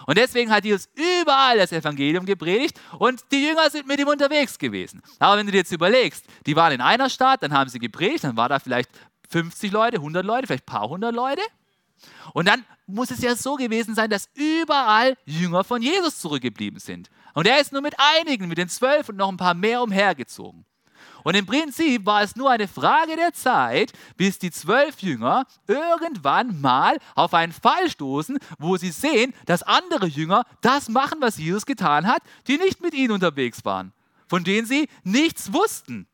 Und 0.05 0.17
deswegen 0.17 0.51
hat 0.51 0.65
Jesus 0.65 0.89
überall 0.95 1.57
das 1.57 1.71
Evangelium 1.71 2.25
gepredigt 2.25 2.79
und 2.99 3.23
die 3.31 3.47
Jünger 3.47 3.69
sind 3.69 3.87
mit 3.87 3.99
ihm 3.99 4.07
unterwegs 4.07 4.57
gewesen. 4.57 5.01
Aber 5.19 5.37
wenn 5.37 5.45
du 5.45 5.51
dir 5.51 5.59
jetzt 5.59 5.71
überlegst, 5.71 6.25
die 6.45 6.55
waren 6.55 6.73
in 6.73 6.81
einer 6.81 7.09
Stadt, 7.09 7.43
dann 7.43 7.53
haben 7.53 7.69
sie 7.69 7.79
gepredigt, 7.79 8.23
dann 8.23 8.37
war 8.37 8.49
da 8.49 8.59
vielleicht 8.59 8.89
50 9.29 9.71
Leute, 9.71 9.97
100 9.97 10.25
Leute, 10.25 10.47
vielleicht 10.47 10.63
ein 10.63 10.73
paar 10.73 10.89
hundert 10.89 11.15
Leute. 11.15 11.41
Und 12.33 12.47
dann 12.47 12.65
muss 12.87 13.11
es 13.11 13.21
ja 13.21 13.35
so 13.35 13.55
gewesen 13.55 13.95
sein, 13.95 14.09
dass 14.09 14.29
überall 14.35 15.17
Jünger 15.25 15.63
von 15.63 15.81
Jesus 15.81 16.19
zurückgeblieben 16.19 16.79
sind. 16.79 17.09
Und 17.33 17.47
er 17.47 17.59
ist 17.59 17.71
nur 17.71 17.81
mit 17.81 17.95
einigen, 17.97 18.47
mit 18.47 18.57
den 18.57 18.69
zwölf 18.69 19.09
und 19.09 19.17
noch 19.17 19.29
ein 19.29 19.37
paar 19.37 19.53
mehr 19.53 19.81
umhergezogen. 19.81 20.65
Und 21.25 21.35
im 21.35 21.47
Prinzip 21.47 22.05
war 22.05 22.21
es 22.21 22.35
nur 22.35 22.51
eine 22.51 22.67
Frage 22.67 23.15
der 23.15 23.33
Zeit, 23.33 23.93
bis 24.15 24.37
die 24.37 24.51
zwölf 24.51 24.99
Jünger 24.99 25.47
irgendwann 25.67 26.61
mal 26.61 26.99
auf 27.15 27.33
einen 27.33 27.51
Fall 27.51 27.89
stoßen, 27.89 28.37
wo 28.59 28.77
sie 28.77 28.91
sehen, 28.91 29.33
dass 29.47 29.63
andere 29.63 30.05
Jünger 30.05 30.45
das 30.61 30.87
machen, 30.87 31.17
was 31.21 31.39
Jesus 31.39 31.65
getan 31.65 32.05
hat, 32.05 32.21
die 32.47 32.59
nicht 32.59 32.79
mit 32.83 32.93
ihnen 32.93 33.11
unterwegs 33.11 33.65
waren, 33.65 33.91
von 34.27 34.43
denen 34.43 34.67
sie 34.67 34.87
nichts 35.03 35.51
wussten. 35.51 36.07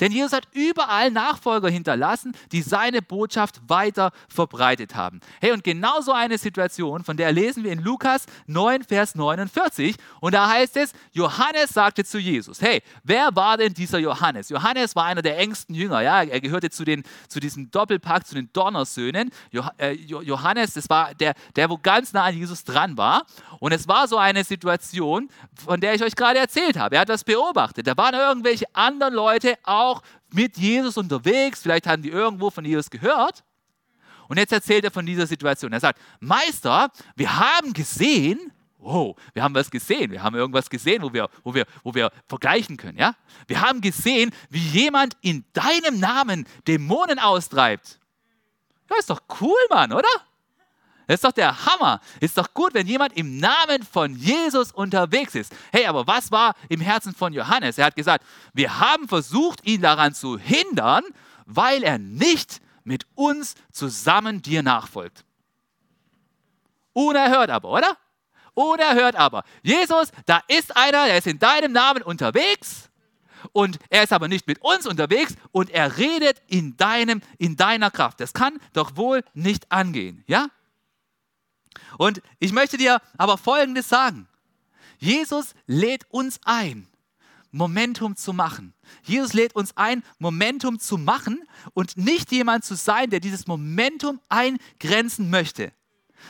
Denn 0.00 0.12
Jesus 0.12 0.32
hat 0.32 0.48
überall 0.52 1.10
Nachfolger 1.10 1.68
hinterlassen, 1.68 2.34
die 2.52 2.62
seine 2.62 3.02
Botschaft 3.02 3.60
weiter 3.68 4.12
verbreitet 4.28 4.94
haben. 4.94 5.20
Hey, 5.40 5.52
und 5.52 5.62
genau 5.62 6.00
so 6.00 6.12
eine 6.12 6.38
Situation, 6.38 7.04
von 7.04 7.16
der 7.16 7.32
lesen 7.32 7.64
wir 7.64 7.72
in 7.72 7.80
Lukas 7.80 8.26
9, 8.46 8.84
Vers 8.84 9.14
49. 9.14 9.96
Und 10.20 10.34
da 10.34 10.48
heißt 10.48 10.76
es, 10.76 10.92
Johannes 11.12 11.70
sagte 11.70 12.04
zu 12.04 12.18
Jesus, 12.18 12.62
hey, 12.62 12.82
wer 13.04 13.34
war 13.36 13.56
denn 13.56 13.74
dieser 13.74 13.98
Johannes? 13.98 14.48
Johannes 14.48 14.96
war 14.96 15.04
einer 15.04 15.22
der 15.22 15.38
engsten 15.38 15.74
Jünger, 15.74 16.00
ja, 16.00 16.22
er 16.22 16.40
gehörte 16.40 16.70
zu, 16.70 16.84
den, 16.84 17.02
zu 17.28 17.40
diesem 17.40 17.70
Doppelpack, 17.70 18.26
zu 18.26 18.34
den 18.34 18.50
Donnersöhnen. 18.52 19.30
Äh, 19.78 19.92
Johannes, 19.92 20.74
das 20.74 20.88
war 20.88 21.14
der, 21.14 21.34
der, 21.56 21.68
wo 21.68 21.78
ganz 21.78 22.12
nah 22.12 22.24
an 22.24 22.36
Jesus 22.36 22.64
dran 22.64 22.96
war. 22.96 23.26
Und 23.58 23.72
es 23.72 23.86
war 23.86 24.08
so 24.08 24.16
eine 24.16 24.44
Situation, 24.44 25.28
von 25.54 25.80
der 25.80 25.94
ich 25.94 26.02
euch 26.02 26.16
gerade 26.16 26.38
erzählt 26.38 26.78
habe. 26.78 26.96
Er 26.96 27.02
hat 27.02 27.08
das 27.08 27.24
beobachtet. 27.24 27.86
Da 27.86 27.96
waren 27.96 28.14
irgendwelche 28.14 28.64
anderen 28.72 29.14
Leute 29.14 29.56
auch 29.64 29.89
auch 29.90 30.02
mit 30.32 30.56
Jesus 30.56 30.96
unterwegs, 30.96 31.62
vielleicht 31.62 31.86
haben 31.86 32.02
die 32.02 32.10
irgendwo 32.10 32.50
von 32.50 32.64
Jesus 32.64 32.90
gehört. 32.90 33.44
Und 34.28 34.38
jetzt 34.38 34.52
erzählt 34.52 34.84
er 34.84 34.90
von 34.90 35.04
dieser 35.04 35.26
Situation. 35.26 35.72
Er 35.72 35.80
sagt, 35.80 36.00
Meister, 36.20 36.90
wir 37.16 37.36
haben 37.36 37.72
gesehen, 37.72 38.52
oh, 38.78 39.16
wir 39.34 39.42
haben 39.42 39.54
was 39.54 39.70
gesehen, 39.70 40.10
wir 40.12 40.22
haben 40.22 40.36
irgendwas 40.36 40.70
gesehen, 40.70 41.02
wo 41.02 41.12
wir, 41.12 41.28
wo 41.42 41.52
wir, 41.52 41.66
wo 41.82 41.94
wir 41.94 42.10
vergleichen 42.28 42.76
können. 42.76 42.98
Ja? 42.98 43.16
Wir 43.48 43.60
haben 43.60 43.80
gesehen, 43.80 44.30
wie 44.48 44.60
jemand 44.60 45.16
in 45.20 45.44
deinem 45.52 45.98
Namen 45.98 46.46
Dämonen 46.68 47.18
austreibt. 47.18 47.98
Ja, 48.88 48.96
ist 48.98 49.10
doch 49.10 49.20
cool, 49.40 49.58
Mann, 49.68 49.92
oder? 49.92 50.08
Das 51.10 51.16
ist 51.16 51.24
doch 51.24 51.32
der 51.32 51.66
Hammer. 51.66 52.00
Ist 52.20 52.38
doch 52.38 52.54
gut, 52.54 52.72
wenn 52.72 52.86
jemand 52.86 53.16
im 53.16 53.38
Namen 53.38 53.82
von 53.82 54.14
Jesus 54.14 54.70
unterwegs 54.70 55.34
ist. 55.34 55.52
Hey, 55.72 55.86
aber 55.86 56.06
was 56.06 56.30
war 56.30 56.54
im 56.68 56.80
Herzen 56.80 57.12
von 57.12 57.32
Johannes? 57.32 57.78
Er 57.78 57.86
hat 57.86 57.96
gesagt, 57.96 58.24
wir 58.54 58.78
haben 58.78 59.08
versucht, 59.08 59.66
ihn 59.66 59.80
daran 59.80 60.14
zu 60.14 60.38
hindern, 60.38 61.02
weil 61.46 61.82
er 61.82 61.98
nicht 61.98 62.60
mit 62.84 63.08
uns 63.16 63.56
zusammen 63.72 64.40
dir 64.40 64.62
nachfolgt. 64.62 65.24
Unerhört 66.92 67.50
aber, 67.50 67.70
oder? 67.70 67.96
Unerhört 68.54 69.16
aber. 69.16 69.42
Jesus, 69.64 70.12
da 70.26 70.40
ist 70.46 70.76
einer, 70.76 71.06
der 71.06 71.18
ist 71.18 71.26
in 71.26 71.40
deinem 71.40 71.72
Namen 71.72 72.04
unterwegs 72.04 72.88
und 73.50 73.80
er 73.88 74.04
ist 74.04 74.12
aber 74.12 74.28
nicht 74.28 74.46
mit 74.46 74.62
uns 74.62 74.86
unterwegs 74.86 75.34
und 75.50 75.70
er 75.70 75.98
redet 75.98 76.40
in 76.46 76.76
deinem 76.76 77.20
in 77.36 77.56
deiner 77.56 77.90
Kraft. 77.90 78.20
Das 78.20 78.32
kann 78.32 78.60
doch 78.74 78.94
wohl 78.94 79.24
nicht 79.34 79.72
angehen, 79.72 80.22
ja? 80.28 80.46
Und 81.98 82.22
ich 82.38 82.52
möchte 82.52 82.76
dir 82.76 83.00
aber 83.16 83.38
Folgendes 83.38 83.88
sagen. 83.88 84.28
Jesus 84.98 85.54
lädt 85.66 86.04
uns 86.10 86.40
ein, 86.44 86.86
Momentum 87.52 88.16
zu 88.16 88.32
machen. 88.32 88.74
Jesus 89.02 89.32
lädt 89.32 89.54
uns 89.54 89.76
ein, 89.76 90.02
Momentum 90.18 90.78
zu 90.78 90.98
machen 90.98 91.42
und 91.72 91.96
nicht 91.96 92.30
jemand 92.32 92.64
zu 92.64 92.76
sein, 92.76 93.10
der 93.10 93.20
dieses 93.20 93.46
Momentum 93.46 94.20
eingrenzen 94.28 95.30
möchte. 95.30 95.72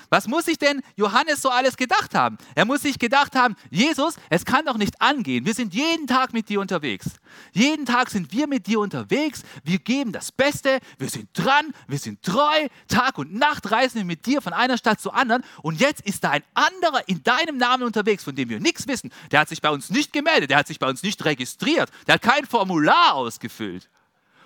Was 0.08 0.26
muss 0.26 0.44
sich 0.44 0.58
denn 0.58 0.82
Johannes 0.96 1.42
so 1.42 1.50
alles 1.50 1.76
gedacht 1.76 2.14
haben? 2.14 2.38
Er 2.54 2.64
muss 2.64 2.82
sich 2.82 2.98
gedacht 2.98 3.34
haben, 3.36 3.56
Jesus, 3.70 4.16
es 4.28 4.44
kann 4.44 4.64
doch 4.64 4.76
nicht 4.76 5.00
angehen. 5.00 5.46
Wir 5.46 5.54
sind 5.54 5.74
jeden 5.74 6.06
Tag 6.06 6.32
mit 6.32 6.48
dir 6.48 6.60
unterwegs. 6.60 7.10
Jeden 7.52 7.86
Tag 7.86 8.10
sind 8.10 8.32
wir 8.32 8.46
mit 8.46 8.66
dir 8.66 8.80
unterwegs. 8.80 9.42
Wir 9.64 9.78
geben 9.78 10.12
das 10.12 10.32
Beste. 10.32 10.80
Wir 10.98 11.08
sind 11.08 11.28
dran. 11.34 11.72
Wir 11.86 11.98
sind 11.98 12.22
treu. 12.22 12.68
Tag 12.88 13.18
und 13.18 13.34
Nacht 13.34 13.70
reisen 13.70 13.98
wir 13.98 14.04
mit 14.04 14.26
dir 14.26 14.42
von 14.42 14.52
einer 14.52 14.78
Stadt 14.78 15.00
zur 15.00 15.14
anderen. 15.14 15.44
Und 15.62 15.80
jetzt 15.80 16.02
ist 16.02 16.24
da 16.24 16.30
ein 16.30 16.44
anderer 16.54 17.08
in 17.08 17.22
deinem 17.22 17.56
Namen 17.56 17.84
unterwegs, 17.84 18.24
von 18.24 18.34
dem 18.34 18.48
wir 18.48 18.60
nichts 18.60 18.86
wissen. 18.88 19.10
Der 19.30 19.40
hat 19.40 19.48
sich 19.48 19.60
bei 19.60 19.70
uns 19.70 19.90
nicht 19.90 20.12
gemeldet. 20.12 20.50
Der 20.50 20.58
hat 20.58 20.66
sich 20.66 20.78
bei 20.78 20.88
uns 20.88 21.02
nicht 21.02 21.24
registriert. 21.24 21.90
Der 22.06 22.14
hat 22.14 22.22
kein 22.22 22.46
Formular 22.46 23.14
ausgefüllt. 23.14 23.88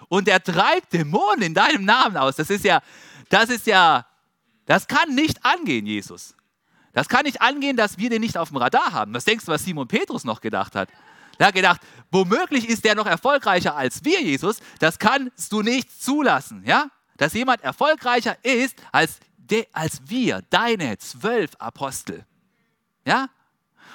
Und 0.09 0.29
er 0.29 0.43
treibt 0.43 0.93
Dämonen 0.93 1.43
in 1.43 1.55
deinem 1.55 1.85
Namen 1.85 2.17
aus. 2.17 2.37
Das 2.37 2.51
ist 2.51 2.65
ja, 2.65 2.81
das 3.29 3.51
ist 3.51 3.67
ja 3.67 4.07
das 4.67 4.87
kann 4.87 5.15
nicht 5.15 5.45
angehen, 5.45 5.87
Jesus. 5.87 6.35
Das 6.93 7.09
kann 7.09 7.25
nicht 7.25 7.43
angehen, 7.43 7.77
dass 7.77 7.99
wir 7.99 8.09
den 8.09 8.21
nicht 8.21 8.39
auf 8.39 8.49
dem 8.49 8.57
Radar 8.59 8.93
haben. 8.93 9.13
Was 9.15 9.25
denkst 9.25 9.45
du, 9.45 9.53
was 9.53 9.65
Simon 9.65 9.89
Petrus 9.89 10.25
noch 10.25 10.41
gedacht 10.41 10.75
hat? 10.75 10.89
Er 11.39 11.49
hat 11.49 11.55
gedacht, 11.55 11.81
womöglich 12.11 12.69
ist 12.69 12.85
der 12.85 12.95
noch 12.95 13.07
erfolgreicher 13.07 13.75
als 13.75 14.05
wir, 14.05 14.23
Jesus. 14.23 14.61
Das 14.79 14.99
kannst 14.99 15.53
du 15.53 15.63
nicht 15.63 16.03
zulassen, 16.03 16.63
ja? 16.65 16.89
Dass 17.17 17.33
jemand 17.33 17.63
erfolgreicher 17.63 18.37
ist 18.45 18.77
als, 18.93 19.19
de, 19.37 19.67
als 19.73 20.01
wir, 20.07 20.43
deine 20.51 20.97
zwölf 20.99 21.53
Apostel. 21.59 22.25
Ja? 23.07 23.29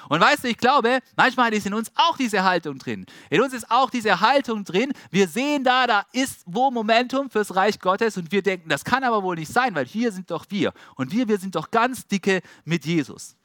Und 0.08 0.20
weißt 0.20 0.44
du, 0.44 0.48
ich 0.48 0.56
glaube, 0.56 1.00
manchmal 1.16 1.52
ist 1.52 1.66
in 1.66 1.74
uns 1.74 1.90
auch 1.94 2.16
diese 2.16 2.44
Haltung 2.44 2.78
drin. 2.78 3.06
In 3.28 3.40
uns 3.40 3.52
ist 3.52 3.70
auch 3.70 3.90
diese 3.90 4.20
Haltung 4.20 4.64
drin. 4.64 4.92
Wir 5.10 5.28
sehen 5.28 5.64
da, 5.64 5.86
da 5.86 6.06
ist 6.12 6.42
wo 6.46 6.70
Momentum 6.70 7.30
fürs 7.30 7.54
Reich 7.54 7.78
Gottes 7.78 8.16
und 8.16 8.32
wir 8.32 8.42
denken, 8.42 8.68
das 8.68 8.84
kann 8.84 9.04
aber 9.04 9.22
wohl 9.22 9.36
nicht 9.36 9.52
sein, 9.52 9.74
weil 9.74 9.86
hier 9.86 10.12
sind 10.12 10.30
doch 10.30 10.46
wir. 10.48 10.72
Und 10.96 11.12
wir, 11.12 11.28
wir 11.28 11.38
sind 11.38 11.54
doch 11.54 11.70
ganz 11.70 12.06
dicke 12.06 12.40
mit 12.64 12.84
Jesus. 12.84 13.36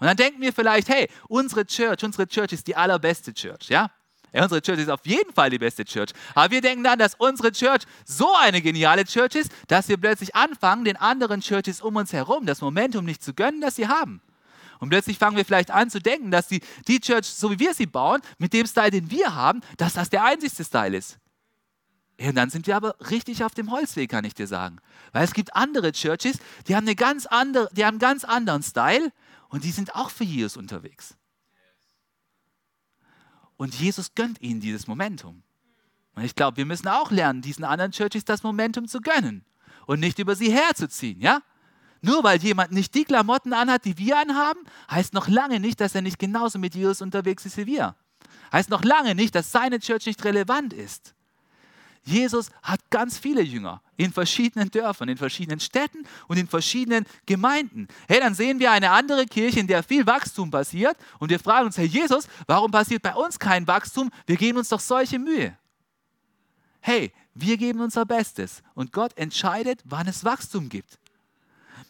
Und 0.00 0.06
dann 0.06 0.16
denken 0.16 0.40
wir 0.40 0.52
vielleicht, 0.52 0.88
hey, 0.88 1.08
unsere 1.28 1.66
Church, 1.66 2.04
unsere 2.04 2.26
Church 2.26 2.52
ist 2.52 2.66
die 2.66 2.76
allerbeste 2.76 3.34
Church, 3.34 3.68
ja? 3.68 3.90
Ja, 4.32 4.42
unsere 4.42 4.60
Church 4.60 4.78
ist 4.78 4.90
auf 4.90 5.04
jeden 5.04 5.32
Fall 5.32 5.48
die 5.50 5.58
beste 5.58 5.84
Church. 5.84 6.10
Aber 6.34 6.50
wir 6.50 6.60
denken 6.60 6.84
dann, 6.84 6.98
dass 6.98 7.14
unsere 7.14 7.50
Church 7.50 7.84
so 8.04 8.34
eine 8.36 8.60
geniale 8.60 9.04
Church 9.04 9.34
ist, 9.34 9.50
dass 9.68 9.88
wir 9.88 9.96
plötzlich 9.96 10.34
anfangen, 10.34 10.84
den 10.84 10.96
anderen 10.96 11.40
Churches 11.40 11.80
um 11.80 11.96
uns 11.96 12.12
herum 12.12 12.44
das 12.44 12.60
Momentum 12.60 13.04
nicht 13.04 13.22
zu 13.22 13.32
gönnen, 13.32 13.60
das 13.60 13.76
sie 13.76 13.88
haben. 13.88 14.20
Und 14.80 14.90
plötzlich 14.90 15.18
fangen 15.18 15.36
wir 15.36 15.44
vielleicht 15.44 15.70
an 15.70 15.90
zu 15.90 16.00
denken, 16.00 16.30
dass 16.30 16.48
die, 16.48 16.60
die 16.86 17.00
Church, 17.00 17.26
so 17.26 17.50
wie 17.50 17.58
wir 17.58 17.74
sie 17.74 17.86
bauen, 17.86 18.20
mit 18.38 18.52
dem 18.52 18.66
Style, 18.66 18.90
den 18.90 19.10
wir 19.10 19.34
haben, 19.34 19.60
dass 19.76 19.94
das 19.94 20.10
der 20.10 20.24
einzigste 20.24 20.64
Style 20.64 20.96
ist. 20.96 21.18
Und 22.20 22.34
dann 22.34 22.50
sind 22.50 22.66
wir 22.66 22.76
aber 22.76 22.96
richtig 23.10 23.44
auf 23.44 23.54
dem 23.54 23.70
Holzweg, 23.70 24.10
kann 24.10 24.24
ich 24.24 24.34
dir 24.34 24.46
sagen. 24.46 24.78
Weil 25.12 25.24
es 25.24 25.32
gibt 25.32 25.54
andere 25.54 25.92
Churches, 25.92 26.38
die 26.66 26.74
haben, 26.74 26.86
eine 26.86 26.96
ganz 26.96 27.26
andere, 27.26 27.68
die 27.72 27.84
haben 27.84 27.94
einen 27.94 27.98
ganz 28.00 28.24
anderen 28.24 28.62
Style 28.62 29.12
und 29.48 29.64
die 29.64 29.70
sind 29.70 29.94
auch 29.94 30.10
für 30.10 30.24
Jesus 30.24 30.56
unterwegs. 30.56 31.16
Und 33.56 33.74
Jesus 33.74 34.14
gönnt 34.14 34.40
ihnen 34.40 34.60
dieses 34.60 34.86
Momentum. 34.86 35.42
Und 36.14 36.24
ich 36.24 36.34
glaube, 36.34 36.56
wir 36.56 36.66
müssen 36.66 36.88
auch 36.88 37.10
lernen, 37.12 37.42
diesen 37.42 37.64
anderen 37.64 37.92
Churches 37.92 38.24
das 38.24 38.42
Momentum 38.42 38.88
zu 38.88 39.00
gönnen 39.00 39.44
und 39.86 40.00
nicht 40.00 40.18
über 40.18 40.34
sie 40.34 40.52
herzuziehen, 40.52 41.20
ja? 41.20 41.42
Nur 42.00 42.22
weil 42.22 42.40
jemand 42.42 42.72
nicht 42.72 42.94
die 42.94 43.04
Klamotten 43.04 43.52
anhat, 43.52 43.84
die 43.84 43.98
wir 43.98 44.18
anhaben, 44.18 44.60
heißt 44.90 45.14
noch 45.14 45.28
lange 45.28 45.60
nicht, 45.60 45.80
dass 45.80 45.94
er 45.94 46.02
nicht 46.02 46.18
genauso 46.18 46.58
mit 46.58 46.74
Jesus 46.74 47.02
unterwegs 47.02 47.44
ist 47.46 47.56
wie 47.56 47.66
wir. 47.66 47.96
Heißt 48.52 48.70
noch 48.70 48.84
lange 48.84 49.14
nicht, 49.14 49.34
dass 49.34 49.52
seine 49.52 49.78
Church 49.78 50.06
nicht 50.06 50.24
relevant 50.24 50.72
ist. 50.72 51.14
Jesus 52.04 52.50
hat 52.62 52.80
ganz 52.90 53.18
viele 53.18 53.42
Jünger 53.42 53.82
in 53.96 54.12
verschiedenen 54.12 54.70
Dörfern, 54.70 55.08
in 55.08 55.18
verschiedenen 55.18 55.60
Städten 55.60 56.04
und 56.26 56.38
in 56.38 56.46
verschiedenen 56.46 57.04
Gemeinden. 57.26 57.86
Hey, 58.06 58.20
dann 58.20 58.34
sehen 58.34 58.60
wir 58.60 58.70
eine 58.70 58.90
andere 58.90 59.26
Kirche, 59.26 59.60
in 59.60 59.66
der 59.66 59.82
viel 59.82 60.06
Wachstum 60.06 60.50
passiert 60.50 60.96
und 61.18 61.28
wir 61.28 61.38
fragen 61.38 61.66
uns, 61.66 61.76
Herr 61.76 61.84
Jesus, 61.84 62.26
warum 62.46 62.70
passiert 62.70 63.02
bei 63.02 63.14
uns 63.14 63.38
kein 63.38 63.66
Wachstum? 63.66 64.10
Wir 64.26 64.36
geben 64.36 64.58
uns 64.58 64.70
doch 64.70 64.80
solche 64.80 65.18
Mühe. 65.18 65.56
Hey, 66.80 67.12
wir 67.34 67.56
geben 67.56 67.80
unser 67.80 68.06
Bestes 68.06 68.62
und 68.74 68.92
Gott 68.92 69.16
entscheidet, 69.18 69.80
wann 69.84 70.08
es 70.08 70.24
Wachstum 70.24 70.68
gibt. 70.68 70.97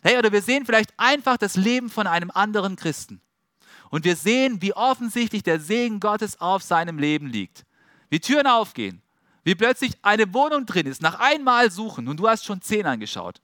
Hey, 0.08 0.16
oder 0.16 0.32
wir 0.32 0.40
sehen 0.40 0.64
vielleicht 0.64 0.94
einfach 0.96 1.36
das 1.36 1.54
Leben 1.54 1.90
von 1.90 2.06
einem 2.06 2.30
anderen 2.30 2.76
Christen. 2.76 3.20
Und 3.90 4.06
wir 4.06 4.16
sehen, 4.16 4.62
wie 4.62 4.72
offensichtlich 4.72 5.42
der 5.42 5.60
Segen 5.60 6.00
Gottes 6.00 6.40
auf 6.40 6.62
seinem 6.62 6.98
Leben 6.98 7.26
liegt. 7.26 7.66
Wie 8.08 8.18
Türen 8.18 8.46
aufgehen, 8.46 9.02
wie 9.44 9.54
plötzlich 9.54 9.98
eine 10.00 10.32
Wohnung 10.32 10.64
drin 10.64 10.86
ist, 10.86 11.02
nach 11.02 11.20
einmal 11.20 11.70
suchen 11.70 12.08
und 12.08 12.16
du 12.16 12.26
hast 12.26 12.46
schon 12.46 12.62
zehn 12.62 12.86
angeschaut. 12.86 13.42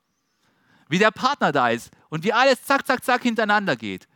Wie 0.88 0.98
der 0.98 1.10
Partner 1.10 1.52
da 1.52 1.68
ist 1.68 1.90
und 2.08 2.24
wie 2.24 2.32
alles 2.32 2.64
zack, 2.64 2.86
zack, 2.86 3.04
zack 3.04 3.22
hintereinander 3.24 3.76
geht. 3.76 4.08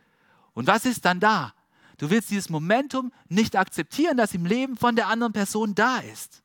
Und 0.55 0.65
was 0.65 0.85
ist 0.85 1.05
dann 1.05 1.19
da? 1.19 1.53
Du 1.99 2.09
willst 2.09 2.31
dieses 2.31 2.49
Momentum 2.49 3.13
nicht 3.27 3.57
akzeptieren, 3.57 4.17
das 4.17 4.33
im 4.33 4.47
Leben 4.47 4.75
von 4.75 4.95
der 4.95 5.05
anderen 5.05 5.33
Person 5.33 5.75
da 5.75 5.99
ist. 5.99 6.41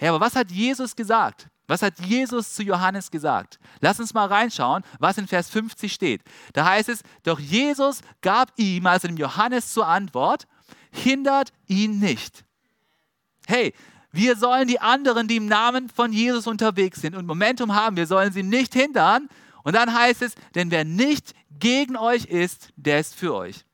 Hey, 0.00 0.08
aber 0.08 0.18
was 0.18 0.34
hat 0.34 0.50
Jesus 0.50 0.96
gesagt? 0.96 1.50
Was 1.66 1.82
hat 1.82 1.98
Jesus 2.00 2.54
zu 2.54 2.62
Johannes 2.62 3.10
gesagt? 3.10 3.58
Lass 3.80 3.98
uns 3.98 4.14
mal 4.14 4.26
reinschauen, 4.26 4.84
was 4.98 5.18
in 5.18 5.26
Vers 5.26 5.50
50 5.50 5.92
steht. 5.92 6.22
Da 6.52 6.64
heißt 6.64 6.88
es, 6.88 7.02
doch 7.24 7.40
Jesus 7.40 8.00
gab 8.20 8.52
ihm, 8.56 8.86
also 8.86 9.08
dem 9.08 9.16
Johannes 9.16 9.72
zur 9.72 9.86
Antwort, 9.86 10.46
hindert 10.92 11.52
ihn 11.66 11.98
nicht. 11.98 12.44
Hey, 13.46 13.74
wir 14.12 14.36
sollen 14.36 14.68
die 14.68 14.80
anderen, 14.80 15.28
die 15.28 15.36
im 15.36 15.46
Namen 15.46 15.88
von 15.88 16.12
Jesus 16.12 16.46
unterwegs 16.46 17.00
sind 17.00 17.14
und 17.14 17.26
Momentum 17.26 17.74
haben, 17.74 17.96
wir 17.96 18.06
sollen 18.06 18.32
sie 18.32 18.42
nicht 18.42 18.72
hindern. 18.72 19.28
Und 19.62 19.74
dann 19.74 19.92
heißt 19.92 20.22
es, 20.22 20.34
denn 20.54 20.70
wer 20.70 20.84
nicht 20.84 21.34
gegen 21.50 21.96
euch 21.96 22.26
ist, 22.26 22.70
der 22.76 23.00
ist 23.00 23.14
für 23.14 23.34
euch. 23.34 23.64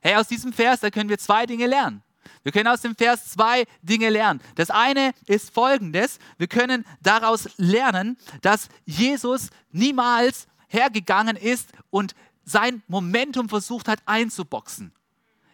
Hey, 0.00 0.16
aus 0.16 0.26
diesem 0.26 0.52
Vers, 0.52 0.80
da 0.80 0.90
können 0.90 1.10
wir 1.10 1.18
zwei 1.18 1.46
Dinge 1.46 1.66
lernen. 1.66 2.02
Wir 2.42 2.52
können 2.52 2.68
aus 2.68 2.80
dem 2.80 2.96
Vers 2.96 3.30
zwei 3.30 3.64
Dinge 3.82 4.10
lernen. 4.10 4.40
Das 4.56 4.70
eine 4.70 5.12
ist 5.26 5.54
folgendes. 5.54 6.18
Wir 6.38 6.48
können 6.48 6.84
daraus 7.00 7.48
lernen, 7.56 8.16
dass 8.40 8.68
Jesus 8.84 9.50
niemals 9.70 10.48
hergegangen 10.68 11.36
ist 11.36 11.70
und 11.90 12.14
sein 12.44 12.82
Momentum 12.88 13.48
versucht 13.48 13.88
hat 13.88 14.00
einzuboxen. 14.06 14.92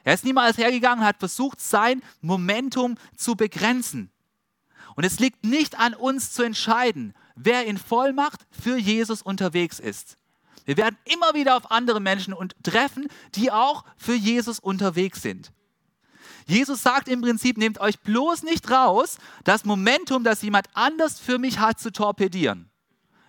Er 0.05 0.15
ist 0.15 0.25
niemals 0.25 0.57
hergegangen 0.57 1.01
und 1.01 1.07
hat 1.07 1.19
versucht, 1.19 1.61
sein 1.61 2.03
Momentum 2.23 2.97
zu 3.17 3.37
begrenzen. 3.37 4.11
Und 4.95 5.05
es 5.05 5.21
liegt 5.21 5.45
nicht 5.45 5.79
an 5.79 5.93
uns 5.95 6.33
zu 6.33 6.43
entscheiden, 6.43 7.15
wer 7.37 7.67
in 7.67 7.77
Vollmacht 7.77 8.47
für 8.51 8.79
Jesus 8.79 9.21
unterwegs 9.21 9.79
ist. 9.79 10.17
Wir 10.65 10.77
werden 10.77 10.99
immer 11.05 11.35
wieder 11.35 11.57
auf 11.57 11.71
andere 11.71 12.01
Menschen 12.01 12.33
und 12.35 12.55
treffen, 12.63 13.09
die 13.35 13.51
auch 13.53 13.85
für 13.97 14.15
Jesus 14.15 14.59
unterwegs 14.59 15.23
sind. 15.23 15.53
Jesus 16.49 16.83
sagt 16.83 17.09
im 17.09 17.21
Prinzip, 17.21 17.59
nehmt 17.59 17.79
euch 17.79 18.01
bloß 18.01 18.43
nicht 18.43 18.71
raus, 18.71 19.19
das 19.45 19.67
Momentum, 19.67 20.25
das 20.25 20.41
jemand 20.41 20.67
anders 20.73 21.21
für 21.21 21.39
mich 21.39 21.59
hat, 21.59 21.79
zu 21.79 21.93
torpedieren. 21.93 22.71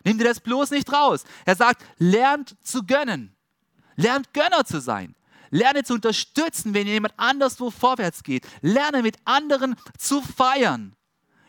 Nehmt 0.06 0.22
ihr 0.22 0.28
das 0.28 0.40
bloß 0.40 0.72
nicht 0.72 0.92
raus. 0.92 1.26
Er 1.46 1.56
sagt, 1.56 1.84
lernt 1.98 2.56
zu 2.64 2.86
gönnen. 2.86 3.36
Lernt 3.98 4.34
Gönner 4.34 4.64
zu 4.64 4.80
sein. 4.80 5.16
Lerne 5.50 5.84
zu 5.84 5.96
unterstützen, 5.96 6.74
wenn 6.74 6.88
jemand 6.88 7.14
anderswo 7.18 7.72
vorwärts 7.72 8.24
geht. 8.24 8.48
Lerne 8.62 9.02
mit 9.02 9.18
anderen 9.26 9.76
zu 9.98 10.22
feiern. 10.22 10.96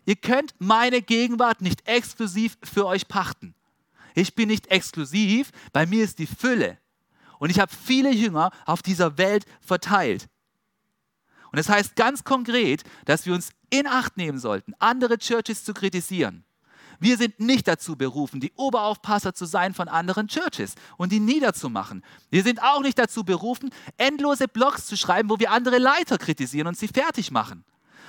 Ihr 0.06 0.16
könnt 0.16 0.54
meine 0.58 1.02
Gegenwart 1.02 1.60
nicht 1.60 1.86
exklusiv 1.86 2.58
für 2.64 2.86
euch 2.86 3.06
pachten. 3.06 3.54
Ich 4.16 4.34
bin 4.34 4.48
nicht 4.48 4.66
exklusiv, 4.68 5.52
bei 5.72 5.86
mir 5.86 6.02
ist 6.02 6.18
die 6.18 6.26
Fülle. 6.26 6.78
Und 7.38 7.50
ich 7.50 7.60
habe 7.60 7.72
viele 7.72 8.10
Jünger 8.10 8.50
auf 8.66 8.82
dieser 8.82 9.18
Welt 9.18 9.44
verteilt. 9.60 10.28
Und 11.52 11.58
das 11.58 11.68
heißt 11.68 11.96
ganz 11.96 12.24
konkret, 12.24 12.84
dass 13.04 13.26
wir 13.26 13.34
uns 13.34 13.50
in 13.70 13.86
Acht 13.86 14.16
nehmen 14.16 14.38
sollten, 14.38 14.74
andere 14.78 15.18
Churches 15.18 15.64
zu 15.64 15.74
kritisieren. 15.74 16.44
Wir 17.00 17.16
sind 17.16 17.40
nicht 17.40 17.66
dazu 17.66 17.96
berufen, 17.96 18.40
die 18.40 18.52
Oberaufpasser 18.56 19.34
zu 19.34 19.46
sein 19.46 19.72
von 19.72 19.88
anderen 19.88 20.28
Churches 20.28 20.74
und 20.98 21.12
die 21.12 21.20
niederzumachen. 21.20 22.04
Wir 22.28 22.42
sind 22.42 22.62
auch 22.62 22.82
nicht 22.82 22.98
dazu 22.98 23.24
berufen, 23.24 23.70
endlose 23.96 24.48
Blogs 24.48 24.86
zu 24.86 24.98
schreiben, 24.98 25.30
wo 25.30 25.38
wir 25.38 25.50
andere 25.50 25.78
Leiter 25.78 26.18
kritisieren 26.18 26.68
und 26.68 26.76
sie 26.76 26.88
fertig 26.88 27.30
machen. 27.30 27.64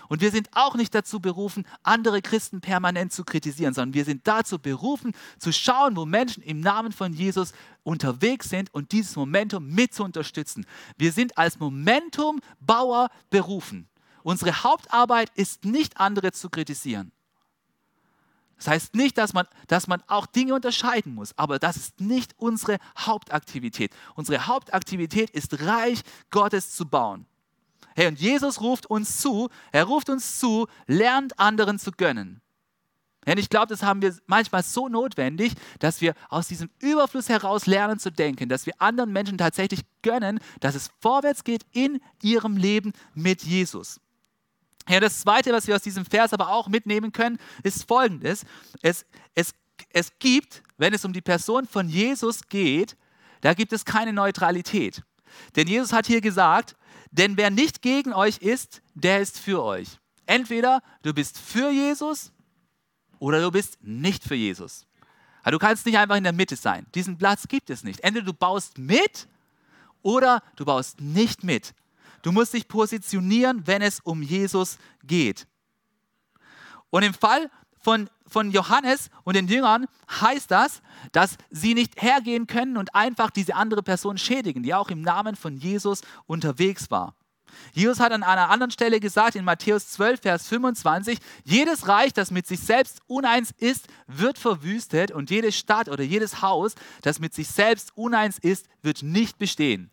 Und 0.07 0.21
wir 0.21 0.31
sind 0.31 0.49
auch 0.53 0.75
nicht 0.75 0.93
dazu 0.93 1.19
berufen, 1.19 1.65
andere 1.83 2.21
Christen 2.21 2.61
permanent 2.61 3.13
zu 3.13 3.23
kritisieren, 3.23 3.73
sondern 3.73 3.93
wir 3.93 4.05
sind 4.05 4.27
dazu 4.27 4.59
berufen, 4.59 5.13
zu 5.39 5.51
schauen, 5.51 5.95
wo 5.95 6.05
Menschen 6.05 6.43
im 6.43 6.59
Namen 6.59 6.91
von 6.91 7.13
Jesus 7.13 7.53
unterwegs 7.83 8.49
sind 8.49 8.73
und 8.73 8.91
dieses 8.91 9.15
Momentum 9.15 9.67
mit 9.67 9.93
zu 9.93 10.03
unterstützen. 10.03 10.65
Wir 10.97 11.11
sind 11.11 11.37
als 11.37 11.59
Momentumbauer 11.59 13.09
berufen. 13.29 13.87
Unsere 14.23 14.63
Hauptarbeit 14.63 15.31
ist 15.35 15.65
nicht, 15.65 15.99
andere 15.99 16.31
zu 16.31 16.49
kritisieren. 16.49 17.11
Das 18.61 18.67
heißt 18.67 18.93
nicht, 18.93 19.17
dass 19.17 19.33
man, 19.33 19.47
dass 19.67 19.87
man 19.87 20.03
auch 20.05 20.27
Dinge 20.27 20.53
unterscheiden 20.53 21.15
muss, 21.15 21.35
aber 21.35 21.57
das 21.57 21.77
ist 21.77 21.99
nicht 21.99 22.35
unsere 22.37 22.77
Hauptaktivität. 22.95 23.91
Unsere 24.13 24.45
Hauptaktivität 24.45 25.31
ist, 25.31 25.61
Reich 25.61 26.01
Gottes 26.29 26.69
zu 26.69 26.85
bauen. 26.85 27.25
Hey, 27.95 28.07
und 28.07 28.19
Jesus 28.19 28.61
ruft 28.61 28.85
uns 28.85 29.17
zu, 29.17 29.49
er 29.71 29.85
ruft 29.85 30.09
uns 30.09 30.39
zu, 30.39 30.67
lernt 30.87 31.37
anderen 31.39 31.79
zu 31.79 31.91
gönnen. 31.91 32.41
Denn 33.27 33.37
ich 33.37 33.49
glaube, 33.49 33.67
das 33.67 33.83
haben 33.83 34.01
wir 34.01 34.15
manchmal 34.25 34.63
so 34.63 34.87
notwendig, 34.87 35.53
dass 35.79 36.01
wir 36.01 36.15
aus 36.29 36.47
diesem 36.47 36.71
Überfluss 36.79 37.29
heraus 37.29 37.67
lernen 37.67 37.99
zu 37.99 38.11
denken, 38.11 38.49
dass 38.49 38.65
wir 38.65 38.73
anderen 38.79 39.11
Menschen 39.11 39.37
tatsächlich 39.37 39.81
gönnen, 40.01 40.39
dass 40.59 40.73
es 40.73 40.89
vorwärts 40.99 41.43
geht 41.43 41.63
in 41.71 42.01
ihrem 42.23 42.57
Leben 42.57 42.93
mit 43.13 43.43
Jesus. 43.43 43.99
Ja, 44.89 44.99
das 44.99 45.19
Zweite, 45.21 45.53
was 45.53 45.67
wir 45.67 45.75
aus 45.75 45.83
diesem 45.83 46.05
Vers 46.05 46.33
aber 46.33 46.49
auch 46.49 46.67
mitnehmen 46.67 47.11
können, 47.11 47.37
ist 47.61 47.87
folgendes. 47.87 48.43
Es, 48.81 49.05
es, 49.35 49.53
es 49.93 50.17
gibt, 50.17 50.63
wenn 50.77 50.93
es 50.93 51.05
um 51.05 51.13
die 51.13 51.21
Person 51.21 51.67
von 51.67 51.87
Jesus 51.87 52.47
geht, 52.49 52.97
da 53.41 53.53
gibt 53.53 53.73
es 53.73 53.85
keine 53.85 54.13
Neutralität. 54.13 55.03
Denn 55.55 55.67
Jesus 55.67 55.93
hat 55.93 56.07
hier 56.07 56.21
gesagt, 56.21 56.75
denn 57.11 57.37
wer 57.37 57.49
nicht 57.49 57.81
gegen 57.81 58.13
euch 58.13 58.37
ist, 58.37 58.81
der 58.95 59.19
ist 59.19 59.37
für 59.37 59.61
euch. 59.63 59.99
Entweder 60.25 60.81
du 61.03 61.13
bist 61.13 61.37
für 61.37 61.69
Jesus 61.69 62.31
oder 63.19 63.41
du 63.41 63.51
bist 63.51 63.77
nicht 63.81 64.23
für 64.23 64.35
Jesus. 64.35 64.85
Du 65.45 65.57
kannst 65.57 65.85
nicht 65.85 65.97
einfach 65.97 66.15
in 66.15 66.23
der 66.23 66.33
Mitte 66.33 66.55
sein. 66.55 66.85
Diesen 66.95 67.17
Platz 67.17 67.47
gibt 67.47 67.69
es 67.69 67.83
nicht. 67.83 68.01
Entweder 68.01 68.25
du 68.25 68.33
baust 68.33 68.77
mit 68.77 69.27
oder 70.01 70.41
du 70.55 70.65
baust 70.65 71.01
nicht 71.01 71.43
mit. 71.43 71.73
Du 72.21 72.31
musst 72.31 72.53
dich 72.53 72.67
positionieren, 72.67 73.65
wenn 73.65 73.81
es 73.81 73.99
um 73.99 74.21
Jesus 74.21 74.77
geht. 75.03 75.47
Und 76.91 77.03
im 77.03 77.13
Fall 77.13 77.49
von, 77.81 78.09
von 78.27 78.51
Johannes 78.51 79.09
und 79.23 79.35
den 79.35 79.47
Jüngern 79.47 79.87
heißt 80.09 80.49
das, 80.49 80.81
dass 81.11 81.37
sie 81.49 81.73
nicht 81.73 82.01
hergehen 82.01 82.47
können 82.47 82.77
und 82.77 82.95
einfach 82.95 83.31
diese 83.31 83.55
andere 83.55 83.83
Person 83.83 84.17
schädigen, 84.17 84.63
die 84.63 84.73
auch 84.73 84.89
im 84.89 85.01
Namen 85.01 85.35
von 85.35 85.57
Jesus 85.57 86.01
unterwegs 86.27 86.91
war. 86.91 87.15
Jesus 87.73 87.99
hat 87.99 88.11
an 88.11 88.23
einer 88.23 88.49
anderen 88.49 88.71
Stelle 88.71 88.99
gesagt, 88.99 89.35
in 89.35 89.43
Matthäus 89.43 89.89
12, 89.89 90.21
Vers 90.21 90.47
25, 90.47 91.19
jedes 91.43 91.87
Reich, 91.87 92.13
das 92.13 92.31
mit 92.31 92.47
sich 92.47 92.59
selbst 92.59 93.01
uneins 93.07 93.51
ist, 93.57 93.87
wird 94.07 94.37
verwüstet 94.37 95.11
und 95.11 95.29
jede 95.29 95.51
Stadt 95.51 95.89
oder 95.89 96.03
jedes 96.03 96.41
Haus, 96.41 96.75
das 97.01 97.19
mit 97.19 97.33
sich 97.33 97.49
selbst 97.49 97.91
uneins 97.95 98.37
ist, 98.39 98.67
wird 98.81 99.03
nicht 99.03 99.37
bestehen. 99.37 99.91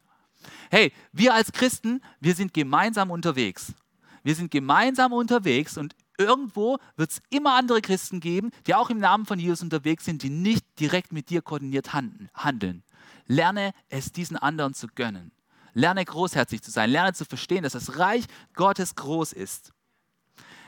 Hey, 0.71 0.93
wir 1.13 1.35
als 1.35 1.53
Christen, 1.53 2.01
wir 2.21 2.35
sind 2.35 2.55
gemeinsam 2.55 3.11
unterwegs. 3.11 3.75
Wir 4.23 4.35
sind 4.35 4.51
gemeinsam 4.51 5.13
unterwegs 5.13 5.79
und 5.79 5.95
irgendwo 6.19 6.79
wird 6.97 7.13
es 7.13 7.23
immer 7.31 7.55
andere 7.55 7.81
Christen 7.81 8.21
geben, 8.21 8.51
die 8.67 8.75
auch 8.75 8.91
im 8.91 8.99
Namen 8.99 9.25
von 9.25 9.39
Jesus 9.39 9.63
unterwegs 9.63 10.05
sind, 10.05 10.23
die 10.23 10.31
nicht 10.31 10.65
direkt 10.79 11.13
mit 11.13 11.31
dir 11.31 11.41
koordiniert 11.41 11.93
handeln. 11.93 12.83
Lerne 13.27 13.73
es 13.89 14.13
diesen 14.13 14.37
anderen 14.37 14.75
zu 14.75 14.89
gönnen. 14.89 15.33
Lerne 15.75 16.05
großherzig 16.05 16.63
zu 16.63 16.71
sein. 16.71 16.91
Lerne 16.91 17.13
zu 17.13 17.25
verstehen, 17.25 17.63
dass 17.63 17.73
das 17.73 17.99
Reich 17.99 18.25
Gottes 18.55 18.95
groß 18.97 19.33
ist. 19.33 19.73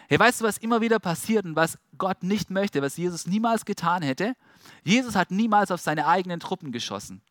Hey, 0.08 0.18
weißt 0.18 0.40
du, 0.40 0.44
was 0.44 0.58
immer 0.58 0.80
wieder 0.80 0.98
passiert 0.98 1.44
und 1.44 1.56
was 1.56 1.78
Gott 1.96 2.22
nicht 2.22 2.50
möchte, 2.50 2.82
was 2.82 2.96
Jesus 2.96 3.26
niemals 3.26 3.64
getan 3.64 4.02
hätte? 4.02 4.34
Jesus 4.82 5.14
hat 5.14 5.30
niemals 5.30 5.70
auf 5.70 5.80
seine 5.80 6.06
eigenen 6.06 6.40
Truppen 6.40 6.72
geschossen. 6.72 7.22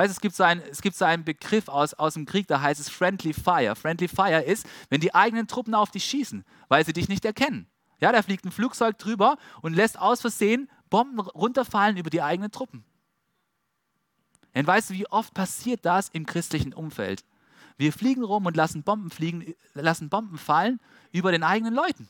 Weißt, 0.00 0.12
es 0.12 0.22
gibt 0.22 0.34
so 0.34 0.44
einen, 0.44 0.62
es 0.62 0.80
gibt 0.80 0.96
so 0.96 1.04
einen 1.04 1.24
Begriff 1.26 1.68
aus, 1.68 1.92
aus 1.92 2.14
dem 2.14 2.24
Krieg, 2.24 2.46
da 2.46 2.62
heißt 2.62 2.80
es 2.80 2.88
Friendly 2.88 3.34
Fire. 3.34 3.76
Friendly 3.76 4.08
Fire 4.08 4.40
ist, 4.40 4.66
wenn 4.88 5.02
die 5.02 5.14
eigenen 5.14 5.46
Truppen 5.46 5.74
auf 5.74 5.90
dich 5.90 6.06
schießen, 6.06 6.42
weil 6.68 6.86
sie 6.86 6.94
dich 6.94 7.10
nicht 7.10 7.26
erkennen. 7.26 7.66
Ja, 8.00 8.10
da 8.10 8.22
fliegt 8.22 8.46
ein 8.46 8.50
Flugzeug 8.50 8.96
drüber 8.96 9.36
und 9.60 9.74
lässt 9.74 9.98
aus 9.98 10.22
Versehen 10.22 10.70
Bomben 10.88 11.20
runterfallen 11.20 11.98
über 11.98 12.08
die 12.08 12.22
eigenen 12.22 12.50
Truppen. 12.50 12.82
Und 14.54 14.66
weißt 14.66 14.88
du, 14.88 14.94
wie 14.94 15.06
oft 15.06 15.34
passiert 15.34 15.84
das 15.84 16.08
im 16.08 16.24
christlichen 16.24 16.72
Umfeld? 16.72 17.22
Wir 17.76 17.92
fliegen 17.92 18.24
rum 18.24 18.46
und 18.46 18.56
lassen 18.56 18.82
Bomben 18.82 19.10
fliegen, 19.10 19.54
lassen 19.74 20.08
Bomben 20.08 20.38
fallen 20.38 20.80
über 21.12 21.30
den 21.30 21.42
eigenen 21.42 21.74
Leuten. 21.74 22.08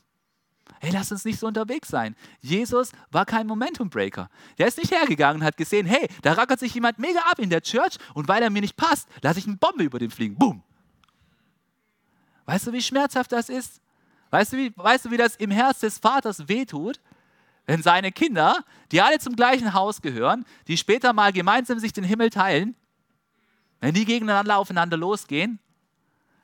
Hey, 0.79 0.91
lass 0.91 1.11
uns 1.11 1.25
nicht 1.25 1.39
so 1.39 1.47
unterwegs 1.47 1.89
sein. 1.89 2.15
Jesus 2.39 2.91
war 3.11 3.25
kein 3.25 3.45
Momentum 3.45 3.89
Breaker. 3.89 4.29
Der 4.57 4.67
ist 4.67 4.77
nicht 4.77 4.91
hergegangen 4.91 5.41
und 5.41 5.45
hat 5.45 5.57
gesehen, 5.57 5.85
hey, 5.85 6.07
da 6.21 6.33
rackert 6.33 6.59
sich 6.59 6.73
jemand 6.73 6.97
mega 6.97 7.19
ab 7.29 7.39
in 7.39 7.49
der 7.49 7.61
Church 7.61 7.97
und 8.13 8.27
weil 8.27 8.41
er 8.41 8.49
mir 8.49 8.61
nicht 8.61 8.77
passt, 8.77 9.07
lasse 9.21 9.39
ich 9.39 9.47
eine 9.47 9.57
Bombe 9.57 9.83
über 9.83 9.99
den 9.99 10.09
fliegen. 10.09 10.35
Boom. 10.35 10.63
Weißt 12.45 12.67
du, 12.67 12.73
wie 12.73 12.81
schmerzhaft 12.81 13.31
das 13.31 13.49
ist? 13.49 13.79
Weißt 14.31 14.53
du, 14.53 14.57
wie, 14.57 14.73
weißt 14.75 15.05
du, 15.05 15.11
wie 15.11 15.17
das 15.17 15.35
im 15.35 15.51
Herz 15.51 15.79
des 15.79 15.99
Vaters 15.99 16.47
wehtut, 16.47 16.99
wenn 17.67 17.83
seine 17.83 18.11
Kinder, 18.11 18.63
die 18.91 19.01
alle 19.01 19.19
zum 19.19 19.35
gleichen 19.35 19.73
Haus 19.73 20.01
gehören, 20.01 20.45
die 20.67 20.77
später 20.77 21.13
mal 21.13 21.31
gemeinsam 21.31 21.79
sich 21.79 21.93
den 21.93 22.03
Himmel 22.03 22.29
teilen, 22.29 22.75
wenn 23.81 23.93
die 23.93 24.05
gegeneinander 24.05 24.57
aufeinander 24.57 24.97
losgehen? 24.97 25.59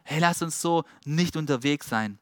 Hey, 0.03 0.19
lass 0.19 0.41
uns 0.41 0.61
so 0.61 0.83
nicht 1.05 1.35
unterwegs 1.35 1.89
sein. 1.89 2.19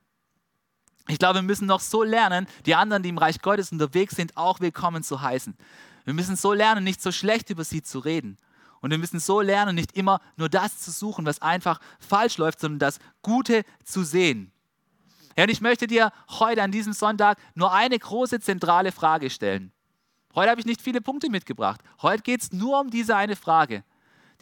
Ich 1.08 1.20
glaube, 1.20 1.36
wir 1.36 1.44
müssen 1.44 1.68
noch 1.68 1.82
so 1.82 2.04
lernen, 2.04 2.48
die 2.66 2.74
anderen, 2.74 3.04
die 3.04 3.10
im 3.10 3.18
Reich 3.18 3.40
Gottes 3.42 3.72
unterwegs 3.72 4.16
sind, 4.16 4.36
auch 4.36 4.60
willkommen 4.60 5.04
zu 5.04 5.22
heißen. 5.22 5.56
Wir 6.04 6.14
müssen 6.14 6.36
so 6.36 6.54
lernen, 6.54 6.84
nicht 6.84 7.02
so 7.02 7.12
schlecht 7.12 7.50
über 7.50 7.64
sie 7.64 7.84
zu 7.84 8.00
reden. 8.00 8.38
Und 8.82 8.92
wir 8.92 8.98
müssen 8.98 9.20
so 9.20 9.42
lernen, 9.42 9.76
nicht 9.76 9.96
immer 9.98 10.20
nur 10.36 10.50
das 10.50 10.80
zu 10.80 10.92
suchen, 10.92 11.26
was 11.26 11.42
einfach 11.42 11.80
falsch 12.00 12.38
läuft, 12.38 12.60
sondern 12.60 12.80
das 12.80 13.00
Gute 13.22 13.64
zu 13.84 14.04
sehen. 14.04 14.52
Ja, 15.38 15.44
und 15.44 15.50
ich 15.50 15.62
möchte 15.62 15.88
dir 15.88 16.12
heute 16.40 16.64
an 16.64 16.72
diesem 16.72 16.94
Sonntag 16.94 17.38
nur 17.56 17.74
eine 17.74 17.98
große 17.98 18.40
zentrale 18.40 18.92
Frage 18.92 19.30
stellen. 19.30 19.72
Heute 20.34 20.50
habe 20.50 20.60
ich 20.60 20.66
nicht 20.66 20.82
viele 20.82 21.02
Punkte 21.02 21.30
mitgebracht. 21.30 21.82
Heute 22.02 22.24
geht 22.24 22.42
es 22.42 22.52
nur 22.52 22.80
um 22.80 22.90
diese 22.90 23.16
eine 23.16 23.36
Frage. 23.36 23.84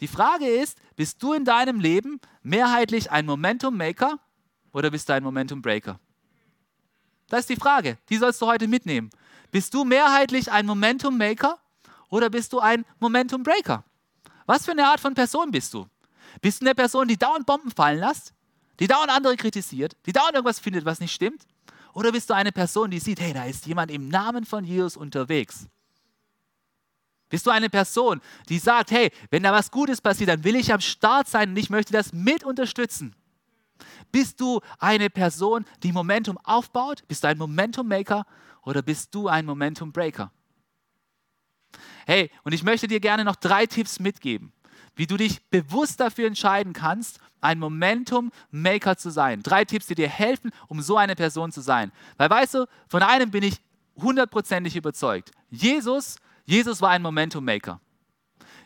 Die 0.00 0.08
Frage 0.08 0.46
ist, 0.46 0.78
bist 0.96 1.22
du 1.22 1.32
in 1.32 1.44
deinem 1.44 1.80
Leben 1.80 2.20
mehrheitlich 2.42 3.10
ein 3.10 3.26
Momentum 3.26 3.76
Maker 3.76 4.18
oder 4.72 4.90
bist 4.90 5.08
du 5.08 5.14
ein 5.14 5.22
Momentum 5.22 5.62
Breaker? 5.62 6.00
Das 7.28 7.40
ist 7.40 7.50
die 7.50 7.56
Frage. 7.56 7.98
Die 8.08 8.16
sollst 8.16 8.40
du 8.40 8.46
heute 8.46 8.68
mitnehmen. 8.68 9.10
Bist 9.50 9.72
du 9.74 9.84
mehrheitlich 9.84 10.50
ein 10.50 10.66
Momentum 10.66 11.16
Maker 11.16 11.58
oder 12.08 12.30
bist 12.30 12.52
du 12.52 12.60
ein 12.60 12.84
Momentum 12.98 13.42
Breaker? 13.42 13.84
Was 14.46 14.64
für 14.64 14.72
eine 14.72 14.86
Art 14.86 15.00
von 15.00 15.14
Person 15.14 15.50
bist 15.50 15.72
du? 15.72 15.86
Bist 16.40 16.60
du 16.60 16.66
eine 16.66 16.74
Person, 16.74 17.08
die 17.08 17.16
dauernd 17.16 17.46
Bomben 17.46 17.70
fallen 17.70 18.00
lässt, 18.00 18.34
die 18.80 18.86
dauernd 18.86 19.10
andere 19.10 19.36
kritisiert, 19.36 19.96
die 20.06 20.12
dauernd 20.12 20.34
irgendwas 20.34 20.58
findet, 20.58 20.84
was 20.84 21.00
nicht 21.00 21.14
stimmt? 21.14 21.46
Oder 21.92 22.12
bist 22.12 22.28
du 22.28 22.34
eine 22.34 22.52
Person, 22.52 22.90
die 22.90 22.98
sieht, 22.98 23.20
hey, 23.20 23.32
da 23.32 23.44
ist 23.44 23.66
jemand 23.66 23.90
im 23.90 24.08
Namen 24.08 24.44
von 24.44 24.64
Jesus 24.64 24.96
unterwegs? 24.96 25.66
Bist 27.28 27.46
du 27.46 27.50
eine 27.50 27.70
Person, 27.70 28.20
die 28.48 28.58
sagt, 28.58 28.90
hey, 28.90 29.10
wenn 29.30 29.42
da 29.42 29.52
was 29.52 29.70
Gutes 29.70 30.00
passiert, 30.00 30.28
dann 30.28 30.44
will 30.44 30.56
ich 30.56 30.72
am 30.72 30.80
Start 30.80 31.28
sein 31.28 31.50
und 31.50 31.56
ich 31.56 31.70
möchte 31.70 31.92
das 31.92 32.12
mit 32.12 32.44
unterstützen? 32.44 33.14
Bist 34.14 34.40
du 34.40 34.60
eine 34.78 35.10
Person, 35.10 35.64
die 35.82 35.90
Momentum 35.90 36.38
aufbaut? 36.44 37.02
Bist 37.08 37.24
du 37.24 37.26
ein 37.26 37.36
Momentum 37.36 37.88
Maker 37.88 38.24
oder 38.62 38.80
bist 38.80 39.12
du 39.12 39.26
ein 39.26 39.44
Momentum 39.44 39.90
Breaker? 39.90 40.30
Hey, 42.06 42.30
und 42.44 42.52
ich 42.52 42.62
möchte 42.62 42.86
dir 42.86 43.00
gerne 43.00 43.24
noch 43.24 43.34
drei 43.34 43.66
Tipps 43.66 43.98
mitgeben, 43.98 44.52
wie 44.94 45.08
du 45.08 45.16
dich 45.16 45.42
bewusst 45.50 45.98
dafür 45.98 46.28
entscheiden 46.28 46.72
kannst, 46.72 47.18
ein 47.40 47.58
Momentum 47.58 48.30
Maker 48.52 48.96
zu 48.96 49.10
sein. 49.10 49.42
Drei 49.42 49.64
Tipps, 49.64 49.86
die 49.86 49.96
dir 49.96 50.08
helfen, 50.08 50.52
um 50.68 50.80
so 50.80 50.96
eine 50.96 51.16
Person 51.16 51.50
zu 51.50 51.60
sein. 51.60 51.90
Weil 52.16 52.30
weißt 52.30 52.54
du, 52.54 52.66
von 52.86 53.02
einem 53.02 53.32
bin 53.32 53.42
ich 53.42 53.56
hundertprozentig 53.96 54.76
überzeugt. 54.76 55.32
Jesus 55.50 56.18
Jesus 56.44 56.80
war 56.80 56.90
ein 56.90 57.02
Momentum 57.02 57.44
Maker. 57.44 57.80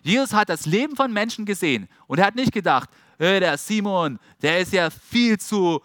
Jesus 0.02 0.34
hat 0.34 0.50
das 0.50 0.66
Leben 0.66 0.94
von 0.94 1.10
Menschen 1.10 1.46
gesehen 1.46 1.88
und 2.06 2.18
er 2.18 2.26
hat 2.26 2.34
nicht 2.34 2.52
gedacht, 2.52 2.90
der 3.18 3.58
Simon, 3.58 4.18
der 4.40 4.60
ist 4.60 4.72
ja 4.72 4.90
viel 4.90 5.38
zu, 5.38 5.82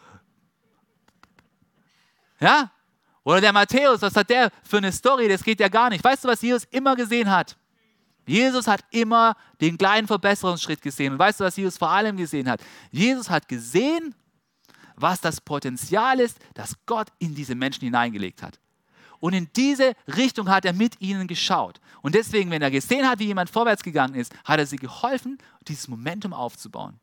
ja? 2.39 2.71
Oder 3.23 3.41
der 3.41 3.53
Matthäus, 3.53 4.01
was 4.01 4.15
hat 4.15 4.29
der 4.29 4.51
für 4.63 4.77
eine 4.77 4.91
Story? 4.91 5.29
Das 5.29 5.43
geht 5.43 5.59
ja 5.59 5.69
gar 5.69 5.89
nicht. 5.89 6.03
Weißt 6.03 6.23
du, 6.23 6.27
was 6.27 6.41
Jesus 6.41 6.65
immer 6.65 6.95
gesehen 6.95 7.31
hat? 7.31 7.57
Jesus 8.25 8.67
hat 8.67 8.83
immer 8.91 9.35
den 9.61 9.77
kleinen 9.77 10.07
Verbesserungsschritt 10.07 10.81
gesehen. 10.81 11.13
Und 11.13 11.19
weißt 11.19 11.39
du, 11.39 11.45
was 11.45 11.55
Jesus 11.55 11.77
vor 11.77 11.89
allem 11.89 12.17
gesehen 12.17 12.49
hat? 12.49 12.61
Jesus 12.91 13.29
hat 13.29 13.47
gesehen, 13.47 14.13
was 14.95 15.21
das 15.21 15.41
Potenzial 15.41 16.19
ist, 16.19 16.37
das 16.53 16.75
Gott 16.85 17.07
in 17.19 17.33
diese 17.33 17.55
Menschen 17.55 17.85
hineingelegt 17.85 18.43
hat. 18.43 18.59
Und 19.19 19.33
in 19.33 19.49
diese 19.55 19.93
Richtung 20.17 20.49
hat 20.49 20.65
er 20.65 20.73
mit 20.73 20.99
ihnen 20.99 21.27
geschaut. 21.27 21.79
Und 22.01 22.13
deswegen, 22.13 22.51
wenn 22.51 22.61
er 22.61 22.71
gesehen 22.71 23.07
hat, 23.07 23.19
wie 23.19 23.27
jemand 23.27 23.49
vorwärts 23.49 23.83
gegangen 23.83 24.15
ist, 24.15 24.33
hat 24.43 24.59
er 24.59 24.65
sie 24.65 24.75
geholfen, 24.75 25.37
dieses 25.65 25.87
Momentum 25.87 26.33
aufzubauen. 26.33 26.99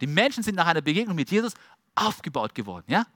Die 0.00 0.06
Menschen 0.06 0.42
sind 0.42 0.54
nach 0.54 0.66
einer 0.66 0.82
Begegnung 0.82 1.16
mit 1.16 1.30
Jesus 1.30 1.54
aufgebaut 1.94 2.54
geworden, 2.54 2.84
ja? 2.88 3.06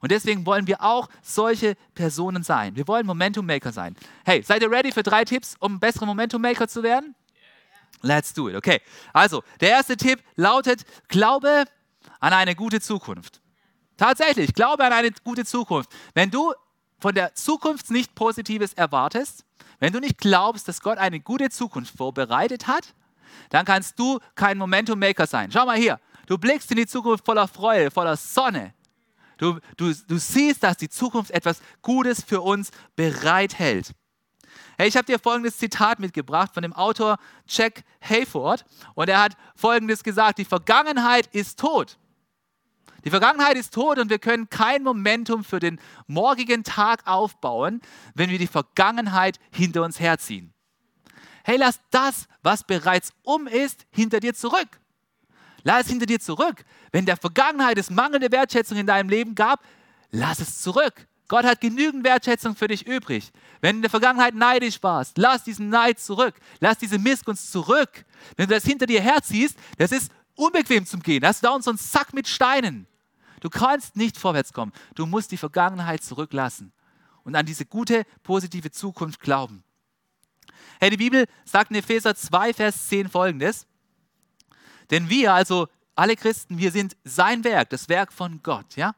Und 0.00 0.12
deswegen 0.12 0.46
wollen 0.46 0.66
wir 0.66 0.82
auch 0.82 1.08
solche 1.22 1.74
Personen 1.94 2.42
sein. 2.42 2.76
Wir 2.76 2.86
wollen 2.86 3.06
Momentum 3.06 3.46
Maker 3.46 3.72
sein. 3.72 3.96
Hey, 4.24 4.42
seid 4.42 4.62
ihr 4.62 4.70
ready 4.70 4.92
für 4.92 5.02
drei 5.02 5.24
Tipps, 5.24 5.56
um 5.58 5.80
bessere 5.80 6.06
Momentum 6.06 6.42
Maker 6.42 6.68
zu 6.68 6.82
werden? 6.82 7.14
Let's 8.02 8.32
do 8.32 8.48
it. 8.48 8.54
Okay. 8.54 8.80
Also, 9.12 9.42
der 9.60 9.70
erste 9.70 9.96
Tipp 9.96 10.22
lautet: 10.36 10.84
Glaube 11.08 11.64
an 12.20 12.32
eine 12.32 12.54
gute 12.54 12.80
Zukunft. 12.80 13.40
Tatsächlich, 13.96 14.54
glaube 14.54 14.84
an 14.84 14.92
eine 14.92 15.10
gute 15.24 15.44
Zukunft. 15.44 15.90
Wenn 16.14 16.30
du 16.30 16.52
von 17.00 17.14
der 17.14 17.34
Zukunft 17.34 17.90
nichts 17.90 18.12
Positives 18.14 18.72
erwartest, 18.74 19.44
wenn 19.80 19.92
du 19.92 20.00
nicht 20.00 20.18
glaubst, 20.18 20.68
dass 20.68 20.80
Gott 20.80 20.98
eine 20.98 21.20
gute 21.20 21.50
Zukunft 21.50 21.96
vorbereitet 21.96 22.66
hat, 22.66 22.94
dann 23.50 23.64
kannst 23.64 23.98
du 23.98 24.18
kein 24.34 24.58
Momentum 24.58 24.98
Maker 24.98 25.26
sein. 25.26 25.50
Schau 25.50 25.66
mal 25.66 25.76
hier, 25.76 26.00
du 26.26 26.38
blickst 26.38 26.70
in 26.70 26.76
die 26.76 26.86
Zukunft 26.86 27.24
voller 27.24 27.48
Freude, 27.48 27.90
voller 27.90 28.16
Sonne. 28.16 28.74
Du, 29.38 29.58
du, 29.76 29.92
du 29.94 30.18
siehst, 30.18 30.62
dass 30.62 30.76
die 30.76 30.88
Zukunft 30.88 31.30
etwas 31.30 31.60
Gutes 31.80 32.22
für 32.22 32.40
uns 32.40 32.70
bereithält. 32.96 33.92
Hey, 34.76 34.88
ich 34.88 34.96
habe 34.96 35.06
dir 35.06 35.18
folgendes 35.18 35.58
Zitat 35.58 35.98
mitgebracht 35.98 36.52
von 36.54 36.62
dem 36.62 36.72
Autor 36.72 37.18
Jack 37.48 37.84
Hayford 38.00 38.64
und 38.94 39.08
er 39.08 39.20
hat 39.20 39.36
folgendes 39.56 40.04
gesagt, 40.04 40.38
die 40.38 40.44
Vergangenheit 40.44 41.26
ist 41.32 41.58
tot. 41.58 41.98
Die 43.04 43.10
Vergangenheit 43.10 43.56
ist 43.56 43.72
tot 43.72 43.98
und 43.98 44.10
wir 44.10 44.18
können 44.18 44.50
kein 44.50 44.82
Momentum 44.82 45.44
für 45.44 45.60
den 45.60 45.80
morgigen 46.06 46.64
Tag 46.64 47.06
aufbauen, 47.06 47.80
wenn 48.14 48.30
wir 48.30 48.38
die 48.38 48.48
Vergangenheit 48.48 49.38
hinter 49.52 49.82
uns 49.82 50.00
herziehen. 50.00 50.52
Hey, 51.48 51.56
lass 51.56 51.80
das, 51.90 52.28
was 52.42 52.62
bereits 52.62 53.10
um 53.22 53.46
ist, 53.46 53.86
hinter 53.90 54.20
dir 54.20 54.34
zurück. 54.34 54.68
Lass 55.62 55.86
es 55.86 55.88
hinter 55.88 56.04
dir 56.04 56.20
zurück. 56.20 56.62
Wenn 56.92 57.06
der 57.06 57.16
Vergangenheit 57.16 57.78
es 57.78 57.88
mangelnde 57.88 58.30
Wertschätzung 58.30 58.76
in 58.76 58.86
deinem 58.86 59.08
Leben 59.08 59.34
gab, 59.34 59.64
lass 60.10 60.40
es 60.40 60.60
zurück. 60.60 61.08
Gott 61.26 61.46
hat 61.46 61.62
genügend 61.62 62.04
Wertschätzung 62.04 62.54
für 62.54 62.68
dich 62.68 62.86
übrig. 62.86 63.32
Wenn 63.62 63.76
du 63.76 63.78
in 63.78 63.82
der 63.82 63.90
Vergangenheit 63.90 64.34
neidisch 64.34 64.82
warst, 64.82 65.16
lass 65.16 65.42
diesen 65.42 65.70
Neid 65.70 65.98
zurück. 65.98 66.34
Lass 66.60 66.76
diese 66.76 66.98
Missgunst 66.98 67.50
zurück. 67.50 68.04
Wenn 68.36 68.46
du 68.46 68.54
das 68.54 68.66
hinter 68.66 68.84
dir 68.84 69.00
herziehst, 69.00 69.56
das 69.78 69.90
ist 69.90 70.12
unbequem 70.34 70.84
zum 70.84 71.00
Gehen. 71.00 71.24
Hast 71.24 71.42
du 71.42 71.46
da 71.46 71.62
so 71.62 71.70
einen 71.70 71.78
Sack 71.78 72.12
mit 72.12 72.28
Steinen. 72.28 72.86
Du 73.40 73.48
kannst 73.48 73.96
nicht 73.96 74.18
vorwärts 74.18 74.52
kommen. 74.52 74.72
Du 74.94 75.06
musst 75.06 75.32
die 75.32 75.38
Vergangenheit 75.38 76.04
zurücklassen 76.04 76.74
und 77.24 77.34
an 77.34 77.46
diese 77.46 77.64
gute, 77.64 78.04
positive 78.22 78.70
Zukunft 78.70 79.20
glauben. 79.20 79.64
Hey, 80.80 80.90
die 80.90 80.96
Bibel 80.96 81.26
sagt 81.44 81.70
in 81.70 81.76
Epheser 81.76 82.14
2, 82.14 82.54
Vers 82.54 82.88
10 82.88 83.08
folgendes. 83.08 83.66
Denn 84.90 85.08
wir, 85.10 85.34
also 85.34 85.68
alle 85.94 86.16
Christen, 86.16 86.58
wir 86.58 86.70
sind 86.70 86.96
sein 87.04 87.44
Werk, 87.44 87.70
das 87.70 87.88
Werk 87.88 88.12
von 88.12 88.42
Gott, 88.42 88.76
ja? 88.76 88.94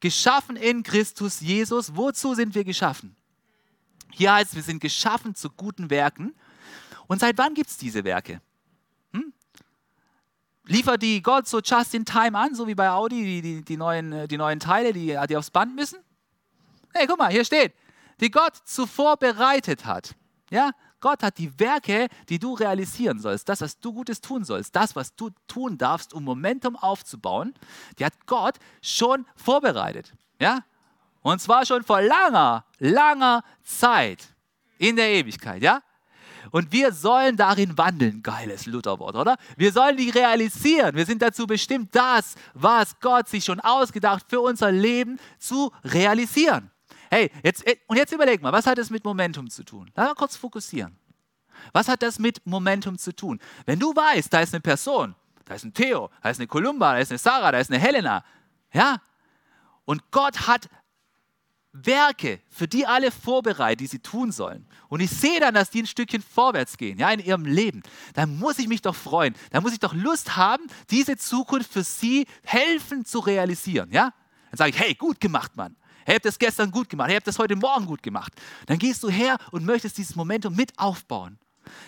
Geschaffen 0.00 0.56
in 0.56 0.82
Christus 0.82 1.40
Jesus. 1.40 1.94
Wozu 1.94 2.34
sind 2.34 2.54
wir 2.54 2.64
geschaffen? 2.64 3.14
Hier 4.12 4.32
heißt 4.32 4.50
es, 4.50 4.56
wir 4.56 4.62
sind 4.62 4.80
geschaffen 4.80 5.34
zu 5.34 5.50
guten 5.50 5.90
Werken. 5.90 6.34
Und 7.06 7.20
seit 7.20 7.38
wann 7.38 7.54
gibt 7.54 7.70
es 7.70 7.76
diese 7.76 8.02
Werke? 8.04 8.40
Liefert 10.70 11.02
die 11.02 11.20
Gott 11.20 11.48
so 11.48 11.58
just 11.58 11.94
in 11.94 12.04
time 12.04 12.38
an, 12.38 12.54
so 12.54 12.68
wie 12.68 12.76
bei 12.76 12.90
Audi, 12.90 13.24
die, 13.24 13.42
die, 13.42 13.64
die, 13.64 13.76
neuen, 13.76 14.12
äh, 14.12 14.28
die 14.28 14.36
neuen 14.36 14.60
Teile, 14.60 14.92
die, 14.92 15.18
die 15.28 15.36
aufs 15.36 15.50
Band 15.50 15.74
müssen? 15.74 15.98
Hey, 16.94 17.08
guck 17.08 17.18
mal, 17.18 17.30
hier 17.30 17.44
steht, 17.44 17.74
die 18.20 18.30
Gott 18.30 18.56
zuvor 18.64 19.16
bereitet 19.16 19.84
hat. 19.84 20.14
Ja, 20.48 20.70
Gott 21.00 21.22
hat 21.22 21.38
die 21.38 21.58
Werke, 21.58 22.08
die 22.28 22.38
du 22.38 22.54
realisieren 22.54 23.18
sollst, 23.18 23.48
das, 23.48 23.60
was 23.60 23.78
du 23.78 23.92
Gutes 23.92 24.20
tun 24.20 24.44
sollst, 24.44 24.76
das, 24.76 24.94
was 24.94 25.14
du 25.14 25.30
tun 25.46 25.78
darfst, 25.78 26.14
um 26.14 26.24
Momentum 26.24 26.76
aufzubauen, 26.76 27.54
die 27.98 28.04
hat 28.04 28.14
Gott 28.26 28.56
schon 28.82 29.26
vorbereitet. 29.36 30.12
Ja? 30.38 30.60
Und 31.22 31.40
zwar 31.40 31.66
schon 31.66 31.82
vor 31.82 32.00
langer, 32.00 32.64
langer 32.78 33.42
Zeit 33.62 34.34
in 34.78 34.96
der 34.96 35.10
Ewigkeit. 35.10 35.62
Ja? 35.62 35.82
Und 36.50 36.72
wir 36.72 36.92
sollen 36.92 37.36
darin 37.36 37.76
wandeln. 37.76 38.22
Geiles 38.22 38.66
Lutherwort, 38.66 39.14
oder? 39.14 39.36
Wir 39.56 39.72
sollen 39.72 39.96
die 39.96 40.10
realisieren. 40.10 40.96
Wir 40.96 41.06
sind 41.06 41.22
dazu 41.22 41.46
bestimmt, 41.46 41.94
das, 41.94 42.34
was 42.54 42.98
Gott 43.00 43.28
sich 43.28 43.44
schon 43.44 43.60
ausgedacht 43.60 44.26
für 44.28 44.40
unser 44.40 44.72
Leben 44.72 45.18
zu 45.38 45.70
realisieren. 45.84 46.70
Hey, 47.10 47.30
jetzt, 47.42 47.66
äh, 47.66 47.76
und 47.88 47.96
jetzt 47.96 48.12
überleg 48.12 48.40
mal, 48.40 48.52
was 48.52 48.66
hat 48.66 48.78
das 48.78 48.88
mit 48.88 49.04
Momentum 49.04 49.50
zu 49.50 49.64
tun? 49.64 49.90
Lass 49.96 50.08
mal 50.08 50.14
kurz 50.14 50.36
fokussieren. 50.36 50.96
Was 51.72 51.88
hat 51.88 52.02
das 52.02 52.20
mit 52.20 52.46
Momentum 52.46 52.96
zu 52.98 53.14
tun? 53.14 53.40
Wenn 53.66 53.80
du 53.80 53.94
weißt, 53.94 54.32
da 54.32 54.40
ist 54.40 54.54
eine 54.54 54.60
Person, 54.60 55.16
da 55.44 55.54
ist 55.54 55.64
ein 55.64 55.74
Theo, 55.74 56.08
da 56.22 56.30
ist 56.30 56.38
eine 56.38 56.46
Kolumba, 56.46 56.92
da 56.94 56.98
ist 57.00 57.10
eine 57.10 57.18
Sarah, 57.18 57.50
da 57.50 57.58
ist 57.58 57.70
eine 57.70 57.80
Helena, 57.80 58.24
ja? 58.72 59.02
Und 59.84 60.12
Gott 60.12 60.46
hat 60.46 60.68
Werke 61.72 62.40
für 62.48 62.68
die 62.68 62.86
alle 62.86 63.10
vorbereitet, 63.10 63.80
die 63.80 63.86
sie 63.88 63.98
tun 63.98 64.30
sollen. 64.30 64.66
Und 64.88 65.00
ich 65.00 65.10
sehe 65.10 65.40
dann, 65.40 65.54
dass 65.54 65.70
die 65.70 65.82
ein 65.82 65.86
Stückchen 65.86 66.22
vorwärts 66.22 66.76
gehen, 66.76 66.98
ja, 66.98 67.10
in 67.10 67.18
ihrem 67.18 67.44
Leben. 67.44 67.82
Dann 68.14 68.38
muss 68.38 68.58
ich 68.60 68.68
mich 68.68 68.82
doch 68.82 68.94
freuen. 68.94 69.34
Dann 69.50 69.64
muss 69.64 69.72
ich 69.72 69.80
doch 69.80 69.94
Lust 69.94 70.36
haben, 70.36 70.64
diese 70.90 71.16
Zukunft 71.16 71.72
für 71.72 71.82
sie 71.82 72.26
helfen 72.44 73.04
zu 73.04 73.18
realisieren, 73.18 73.90
ja. 73.90 74.12
Dann 74.50 74.58
sage 74.58 74.70
ich, 74.70 74.78
hey, 74.78 74.94
gut 74.94 75.20
gemacht, 75.20 75.56
Mann. 75.56 75.76
Hey, 76.10 76.16
habt 76.16 76.24
das 76.24 76.40
gestern 76.40 76.72
gut 76.72 76.88
gemacht. 76.88 77.08
Ihr 77.10 77.14
habt 77.14 77.28
das 77.28 77.38
heute 77.38 77.54
Morgen 77.54 77.86
gut 77.86 78.02
gemacht. 78.02 78.32
Dann 78.66 78.80
gehst 78.80 79.00
du 79.04 79.08
her 79.08 79.36
und 79.52 79.64
möchtest 79.64 79.96
dieses 79.96 80.16
Momentum 80.16 80.56
mit 80.56 80.76
aufbauen. 80.76 81.38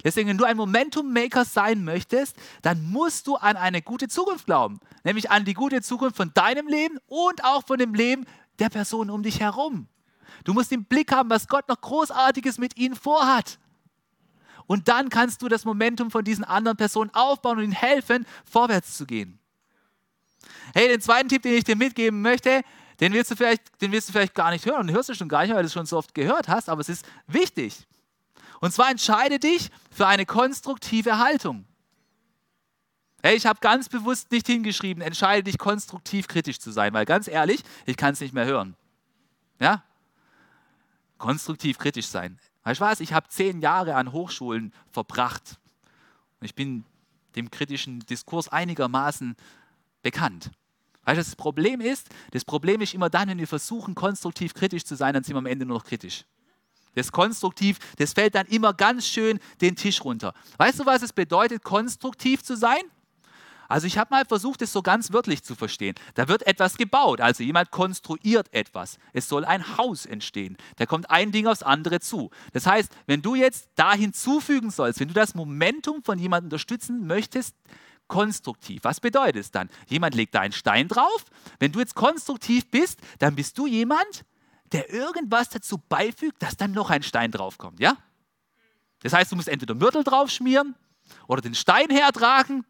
Deswegen, 0.04 0.28
wenn 0.28 0.38
du 0.38 0.44
ein 0.44 0.56
Momentum-Maker 0.56 1.44
sein 1.44 1.82
möchtest, 1.82 2.36
dann 2.62 2.84
musst 2.84 3.26
du 3.26 3.34
an 3.34 3.56
eine 3.56 3.82
gute 3.82 4.06
Zukunft 4.06 4.46
glauben. 4.46 4.78
Nämlich 5.02 5.32
an 5.32 5.44
die 5.44 5.54
gute 5.54 5.82
Zukunft 5.82 6.16
von 6.16 6.32
deinem 6.34 6.68
Leben 6.68 6.98
und 7.06 7.42
auch 7.42 7.66
von 7.66 7.80
dem 7.80 7.94
Leben 7.94 8.24
der 8.60 8.68
Person 8.68 9.10
um 9.10 9.24
dich 9.24 9.40
herum. 9.40 9.88
Du 10.44 10.52
musst 10.52 10.70
den 10.70 10.84
Blick 10.84 11.10
haben, 11.10 11.28
was 11.28 11.48
Gott 11.48 11.68
noch 11.68 11.80
Großartiges 11.80 12.58
mit 12.58 12.76
ihnen 12.76 12.94
vorhat. 12.94 13.58
Und 14.68 14.86
dann 14.86 15.08
kannst 15.08 15.42
du 15.42 15.48
das 15.48 15.64
Momentum 15.64 16.12
von 16.12 16.22
diesen 16.22 16.44
anderen 16.44 16.76
Personen 16.76 17.10
aufbauen 17.12 17.58
und 17.58 17.64
ihnen 17.64 17.72
helfen, 17.72 18.24
vorwärts 18.44 18.96
zu 18.96 19.04
gehen. 19.04 19.40
Hey, 20.74 20.86
den 20.86 21.00
zweiten 21.00 21.28
Tipp, 21.28 21.42
den 21.42 21.54
ich 21.54 21.64
dir 21.64 21.74
mitgeben 21.74 22.22
möchte, 22.22 22.62
den 23.02 23.12
willst, 23.14 23.32
du 23.32 23.36
vielleicht, 23.36 23.82
den 23.82 23.90
willst 23.90 24.08
du 24.08 24.12
vielleicht 24.12 24.32
gar 24.32 24.52
nicht 24.52 24.64
hören 24.64 24.88
und 24.88 24.92
hörst 24.92 25.08
du 25.08 25.14
schon 25.14 25.28
gar 25.28 25.42
nicht, 25.42 25.52
weil 25.52 25.62
du 25.62 25.66
es 25.66 25.72
schon 25.72 25.86
so 25.86 25.98
oft 25.98 26.14
gehört 26.14 26.46
hast, 26.46 26.68
aber 26.68 26.80
es 26.80 26.88
ist 26.88 27.04
wichtig. 27.26 27.88
Und 28.60 28.72
zwar 28.72 28.90
entscheide 28.90 29.40
dich 29.40 29.70
für 29.90 30.06
eine 30.06 30.24
konstruktive 30.24 31.18
Haltung. 31.18 31.64
Hey, 33.20 33.34
ich 33.34 33.44
habe 33.44 33.58
ganz 33.58 33.88
bewusst 33.88 34.30
nicht 34.30 34.46
hingeschrieben, 34.46 35.02
entscheide 35.02 35.42
dich 35.42 35.58
konstruktiv 35.58 36.28
kritisch 36.28 36.60
zu 36.60 36.70
sein, 36.70 36.92
weil 36.92 37.04
ganz 37.04 37.26
ehrlich, 37.26 37.64
ich 37.86 37.96
kann 37.96 38.12
es 38.12 38.20
nicht 38.20 38.34
mehr 38.34 38.46
hören. 38.46 38.76
Ja? 39.58 39.82
Konstruktiv 41.18 41.78
kritisch 41.78 42.06
sein. 42.06 42.38
Weißt 42.62 42.80
du 42.80 42.84
was? 42.84 43.00
Ich 43.00 43.12
habe 43.12 43.28
zehn 43.28 43.60
Jahre 43.60 43.96
an 43.96 44.12
Hochschulen 44.12 44.72
verbracht. 44.92 45.58
Und 46.38 46.44
ich 46.44 46.54
bin 46.54 46.84
dem 47.34 47.50
kritischen 47.50 47.98
Diskurs 48.06 48.48
einigermaßen 48.48 49.34
bekannt. 50.02 50.52
Weißt 51.04 51.18
du, 51.18 51.24
das 51.24 51.36
Problem 51.36 51.80
ist, 51.80 52.08
das 52.30 52.44
Problem 52.44 52.80
ist 52.80 52.94
immer 52.94 53.10
dann, 53.10 53.28
wenn 53.28 53.38
wir 53.38 53.48
versuchen, 53.48 53.94
konstruktiv 53.94 54.54
kritisch 54.54 54.84
zu 54.84 54.94
sein, 54.94 55.14
dann 55.14 55.24
sind 55.24 55.34
wir 55.34 55.38
am 55.38 55.46
Ende 55.46 55.66
nur 55.66 55.78
noch 55.78 55.84
kritisch. 55.84 56.24
Das 56.94 57.10
konstruktiv, 57.10 57.78
das 57.96 58.12
fällt 58.12 58.34
dann 58.34 58.46
immer 58.46 58.74
ganz 58.74 59.06
schön 59.06 59.38
den 59.60 59.76
Tisch 59.76 60.04
runter. 60.04 60.34
Weißt 60.58 60.78
du, 60.78 60.86
was 60.86 61.02
es 61.02 61.12
bedeutet, 61.12 61.64
konstruktiv 61.64 62.42
zu 62.42 62.56
sein? 62.56 62.82
Also 63.72 63.86
ich 63.86 63.96
habe 63.96 64.08
mal 64.10 64.26
versucht, 64.26 64.60
es 64.60 64.70
so 64.70 64.82
ganz 64.82 65.14
wörtlich 65.14 65.42
zu 65.42 65.54
verstehen. 65.54 65.94
Da 66.12 66.28
wird 66.28 66.46
etwas 66.46 66.76
gebaut, 66.76 67.22
also 67.22 67.42
jemand 67.42 67.70
konstruiert 67.70 68.52
etwas. 68.52 68.98
Es 69.14 69.30
soll 69.30 69.46
ein 69.46 69.78
Haus 69.78 70.04
entstehen. 70.04 70.58
Da 70.76 70.84
kommt 70.84 71.08
ein 71.10 71.32
Ding 71.32 71.46
aufs 71.46 71.62
andere 71.62 71.98
zu. 72.00 72.30
Das 72.52 72.66
heißt, 72.66 72.92
wenn 73.06 73.22
du 73.22 73.34
jetzt 73.34 73.70
da 73.74 73.94
hinzufügen 73.94 74.70
sollst, 74.70 75.00
wenn 75.00 75.08
du 75.08 75.14
das 75.14 75.34
Momentum 75.34 76.02
von 76.02 76.18
jemandem 76.18 76.48
unterstützen 76.48 77.06
möchtest, 77.06 77.56
konstruktiv. 78.12 78.84
Was 78.84 79.00
bedeutet 79.00 79.36
es 79.36 79.50
dann? 79.50 79.70
Jemand 79.88 80.14
legt 80.14 80.34
da 80.34 80.40
einen 80.40 80.52
Stein 80.52 80.86
drauf. 80.86 81.24
Wenn 81.58 81.72
du 81.72 81.78
jetzt 81.78 81.94
konstruktiv 81.94 82.70
bist, 82.70 83.00
dann 83.20 83.34
bist 83.34 83.56
du 83.56 83.66
jemand, 83.66 84.26
der 84.72 84.92
irgendwas 84.92 85.48
dazu 85.48 85.78
beifügt, 85.78 86.42
dass 86.42 86.58
dann 86.58 86.72
noch 86.72 86.90
ein 86.90 87.02
Stein 87.02 87.30
draufkommt, 87.30 87.80
ja? 87.80 87.96
Das 89.02 89.14
heißt, 89.14 89.32
du 89.32 89.36
musst 89.36 89.48
entweder 89.48 89.74
Mörtel 89.74 90.04
draufschmieren 90.04 90.74
oder 91.26 91.40
den 91.40 91.54
Stein 91.54 91.88
hertragen 91.88 92.66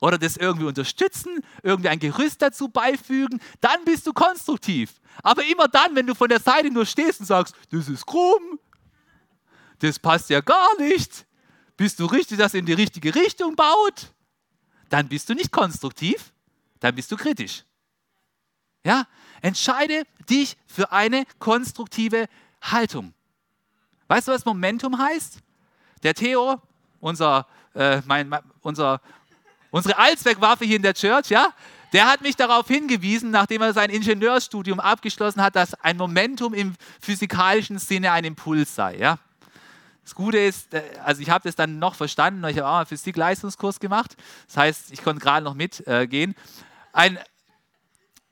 oder 0.00 0.18
das 0.18 0.36
irgendwie 0.36 0.66
unterstützen, 0.66 1.40
irgendwie 1.62 1.88
ein 1.88 1.98
Gerüst 1.98 2.42
dazu 2.42 2.68
beifügen, 2.68 3.40
dann 3.62 3.86
bist 3.86 4.06
du 4.06 4.12
konstruktiv. 4.12 5.00
Aber 5.22 5.46
immer 5.46 5.66
dann, 5.66 5.96
wenn 5.96 6.06
du 6.06 6.14
von 6.14 6.28
der 6.28 6.40
Seite 6.40 6.70
nur 6.70 6.84
stehst 6.84 7.20
und 7.20 7.26
sagst, 7.26 7.54
das 7.70 7.88
ist 7.88 8.04
krumm, 8.04 8.60
das 9.78 9.98
passt 9.98 10.28
ja 10.28 10.42
gar 10.42 10.78
nicht, 10.78 11.24
bist 11.78 11.98
du 12.00 12.04
richtig, 12.04 12.36
dass 12.36 12.52
in 12.52 12.66
die 12.66 12.74
richtige 12.74 13.14
Richtung 13.14 13.56
baut, 13.56 14.13
dann 14.90 15.08
bist 15.08 15.28
du 15.28 15.34
nicht 15.34 15.50
konstruktiv, 15.50 16.32
dann 16.80 16.94
bist 16.94 17.10
du 17.10 17.16
kritisch. 17.16 17.64
Ja, 18.84 19.06
entscheide 19.40 20.04
dich 20.28 20.56
für 20.66 20.92
eine 20.92 21.24
konstruktive 21.38 22.28
Haltung. 22.60 23.14
Weißt 24.08 24.28
du, 24.28 24.32
was 24.32 24.44
Momentum 24.44 24.98
heißt? 24.98 25.38
Der 26.02 26.14
Theo, 26.14 26.60
unser, 27.00 27.46
äh, 27.74 28.02
mein, 28.04 28.30
unser 28.60 29.00
Unsere 29.74 29.98
Allzweckwaffe 29.98 30.64
hier 30.64 30.76
in 30.76 30.82
der 30.82 30.94
Church, 30.94 31.30
ja, 31.30 31.52
der 31.92 32.06
hat 32.06 32.20
mich 32.20 32.36
darauf 32.36 32.68
hingewiesen, 32.68 33.32
nachdem 33.32 33.60
er 33.60 33.72
sein 33.72 33.90
Ingenieurstudium 33.90 34.78
abgeschlossen 34.78 35.42
hat, 35.42 35.56
dass 35.56 35.74
ein 35.74 35.96
Momentum 35.96 36.54
im 36.54 36.76
physikalischen 37.00 37.80
Sinne 37.80 38.12
ein 38.12 38.22
Impuls 38.22 38.72
sei. 38.72 38.96
Ja. 38.98 39.18
Das 40.04 40.14
Gute 40.14 40.38
ist, 40.38 40.72
äh, 40.74 40.82
also 41.02 41.22
ich 41.22 41.30
habe 41.30 41.48
das 41.48 41.56
dann 41.56 41.78
noch 41.78 41.94
verstanden, 41.94 42.44
ich 42.44 42.58
habe 42.58 42.68
auch 42.68 42.76
einen 42.76 42.86
Physik-Leistungskurs 42.86 43.80
gemacht, 43.80 44.16
das 44.46 44.56
heißt, 44.56 44.92
ich 44.92 45.02
konnte 45.02 45.20
gerade 45.20 45.44
noch 45.44 45.54
mitgehen. 45.54 46.34
Ein, 46.92 47.18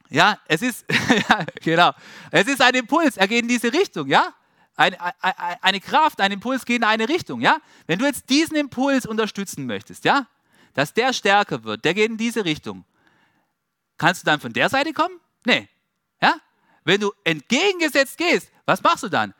ja, 0.08 0.38
es 0.46 0.62
ist, 0.62 0.84
ja, 1.28 1.44
genau, 1.62 1.92
es 2.30 2.46
ist 2.46 2.60
ein 2.60 2.74
Impuls, 2.74 3.16
er 3.16 3.26
geht 3.26 3.42
in 3.42 3.48
diese 3.48 3.72
Richtung, 3.72 4.08
ja. 4.08 4.34
Eine, 4.74 4.98
eine, 5.00 5.62
eine 5.62 5.80
Kraft, 5.80 6.20
ein 6.20 6.32
Impuls 6.32 6.64
geht 6.64 6.76
in 6.76 6.84
eine 6.84 7.08
Richtung, 7.08 7.40
ja. 7.40 7.58
Wenn 7.86 7.98
du 7.98 8.04
jetzt 8.04 8.28
diesen 8.28 8.56
Impuls 8.56 9.06
unterstützen 9.06 9.66
möchtest, 9.66 10.04
ja, 10.04 10.26
dass 10.74 10.94
der 10.94 11.12
stärker 11.12 11.64
wird, 11.64 11.84
der 11.84 11.94
geht 11.94 12.10
in 12.10 12.16
diese 12.16 12.44
Richtung. 12.44 12.84
Kannst 13.98 14.22
du 14.22 14.26
dann 14.26 14.40
von 14.40 14.52
der 14.52 14.68
Seite 14.68 14.92
kommen? 14.92 15.20
Nee. 15.44 15.68
Ja? 16.20 16.36
Wenn 16.84 17.00
du 17.00 17.12
entgegengesetzt 17.24 18.18
gehst, 18.18 18.50
was 18.66 18.82
machst 18.82 19.04
du 19.04 19.08
dann? 19.08 19.34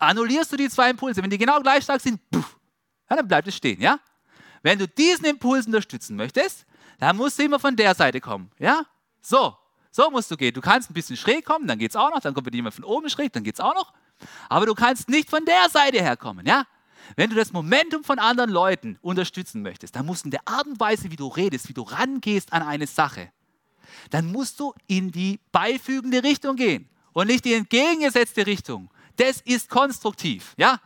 Annullierst 0.00 0.52
du 0.52 0.56
die 0.56 0.68
zwei 0.68 0.90
Impulse. 0.90 1.22
Wenn 1.22 1.30
die 1.30 1.38
genau 1.38 1.60
gleich 1.60 1.84
stark 1.84 2.00
sind, 2.00 2.18
puff, 2.30 2.58
dann 3.08 3.28
bleibt 3.28 3.46
es 3.46 3.54
stehen. 3.54 3.80
Ja? 3.80 4.00
Wenn 4.62 4.78
du 4.78 4.88
diesen 4.88 5.26
Impuls 5.26 5.66
unterstützen 5.66 6.16
möchtest, 6.16 6.66
dann 6.98 7.16
musst 7.16 7.38
du 7.38 7.44
immer 7.44 7.58
von 7.58 7.76
der 7.76 7.94
Seite 7.94 8.20
kommen. 8.20 8.50
Ja? 8.58 8.84
So, 9.20 9.56
so 9.90 10.10
musst 10.10 10.30
du 10.30 10.36
gehen. 10.36 10.54
Du 10.54 10.60
kannst 10.60 10.90
ein 10.90 10.94
bisschen 10.94 11.16
schräg 11.16 11.44
kommen, 11.44 11.66
dann 11.66 11.78
geht 11.78 11.90
es 11.90 11.96
auch 11.96 12.10
noch. 12.10 12.20
Dann 12.20 12.34
kommt 12.34 12.52
jemand 12.54 12.74
von 12.74 12.84
oben 12.84 13.08
schräg, 13.08 13.32
dann 13.32 13.44
geht 13.44 13.54
es 13.54 13.60
auch 13.60 13.74
noch. 13.74 13.92
Aber 14.48 14.66
du 14.66 14.74
kannst 14.74 15.08
nicht 15.08 15.30
von 15.30 15.44
der 15.44 15.68
Seite 15.70 16.00
herkommen. 16.00 16.46
Ja? 16.46 16.66
Wenn 17.16 17.30
du 17.30 17.36
das 17.36 17.52
Momentum 17.52 18.04
von 18.04 18.18
anderen 18.18 18.50
Leuten 18.50 18.98
unterstützen 19.02 19.62
möchtest, 19.62 19.96
dann 19.96 20.06
musst 20.06 20.24
du 20.24 20.28
in 20.28 20.30
der 20.32 20.46
Art 20.46 20.66
und 20.66 20.78
Weise, 20.80 21.10
wie 21.10 21.16
du 21.16 21.26
redest, 21.26 21.68
wie 21.68 21.74
du 21.74 21.82
rangehst 21.82 22.52
an 22.52 22.62
eine 22.62 22.86
Sache, 22.86 23.30
dann 24.10 24.30
musst 24.30 24.60
du 24.60 24.72
in 24.86 25.10
die 25.10 25.40
beifügende 25.52 26.22
Richtung 26.22 26.56
gehen 26.56 26.88
und 27.12 27.26
nicht 27.26 27.44
die 27.44 27.54
entgegengesetzte 27.54 28.46
Richtung. 28.46 28.90
Das 29.20 29.42
ist 29.42 29.68
konstruktiv, 29.68 30.54
ja? 30.56 30.80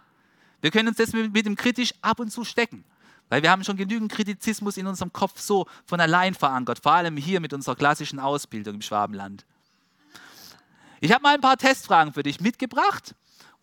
Wir 0.61 0.73
können 0.73 0.89
uns 0.89 0.97
das 0.97 1.13
mit, 1.13 1.33
mit 1.33 1.47
dem 1.47 1.55
kritisch 1.55 1.95
ab 2.03 2.19
und 2.19 2.33
zu 2.33 2.45
stecken, 2.45 2.85
weil 3.29 3.43
wir 3.45 3.51
haben 3.53 3.63
schon 3.63 3.77
genügend 3.77 4.11
Kritizismus 4.11 4.77
in 4.77 4.89
unserem 4.89 5.13
Kopf 5.13 5.39
so 5.39 5.69
von 5.87 6.01
allein 6.01 6.35
verankert, 6.35 6.81
vor 6.81 6.95
allem 6.95 7.17
hier 7.17 7.39
mit 7.39 7.53
unserer 7.53 7.77
klassischen 7.77 8.19
Ausbildung 8.19 8.75
im 8.75 8.83
Schwabenland. 8.83 9.47
Ich 11.01 11.13
habe 11.13 11.23
mal 11.23 11.35
ein 11.35 11.41
paar 11.41 11.57
Testfragen 11.57 12.13
für 12.13 12.25
dich 12.25 12.41
mitgebracht 12.41 13.15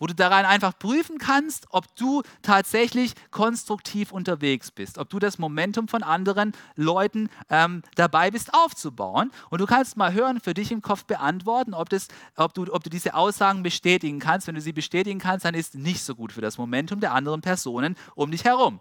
wo 0.01 0.07
du 0.07 0.15
daran 0.15 0.45
einfach 0.45 0.77
prüfen 0.79 1.19
kannst, 1.19 1.67
ob 1.69 1.95
du 1.95 2.23
tatsächlich 2.41 3.13
konstruktiv 3.29 4.12
unterwegs 4.12 4.71
bist, 4.71 4.97
ob 4.97 5.12
du 5.12 5.19
das 5.19 5.38
Momentum 5.38 5.88
von 5.88 6.01
anderen 6.01 6.53
Leuten 6.75 7.29
ähm, 7.51 7.84
dabei 7.93 8.31
bist 8.31 8.51
aufzubauen. 8.51 9.31
Und 9.51 9.62
du 9.62 9.67
kannst 9.67 9.97
mal 9.97 10.12
hören, 10.12 10.39
für 10.39 10.55
dich 10.55 10.71
im 10.71 10.81
Kopf 10.81 11.05
beantworten, 11.05 11.75
ob, 11.75 11.89
das, 11.89 12.07
ob, 12.36 12.55
du, 12.55 12.73
ob 12.73 12.84
du 12.84 12.89
diese 12.89 13.13
Aussagen 13.13 13.62
bestätigen 13.62 14.17
kannst. 14.17 14.47
Wenn 14.47 14.55
du 14.55 14.62
sie 14.62 14.73
bestätigen 14.73 15.19
kannst, 15.19 15.45
dann 15.45 15.53
ist 15.53 15.75
nicht 15.75 16.01
so 16.03 16.15
gut 16.15 16.31
für 16.31 16.41
das 16.41 16.57
Momentum 16.57 16.99
der 16.99 17.13
anderen 17.13 17.41
Personen 17.41 17.95
um 18.15 18.31
dich 18.31 18.43
herum. 18.43 18.79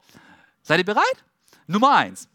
Seid 0.63 0.79
ihr 0.79 0.87
bereit? 0.87 1.25
Nummer 1.67 1.97
eins. 1.97 2.31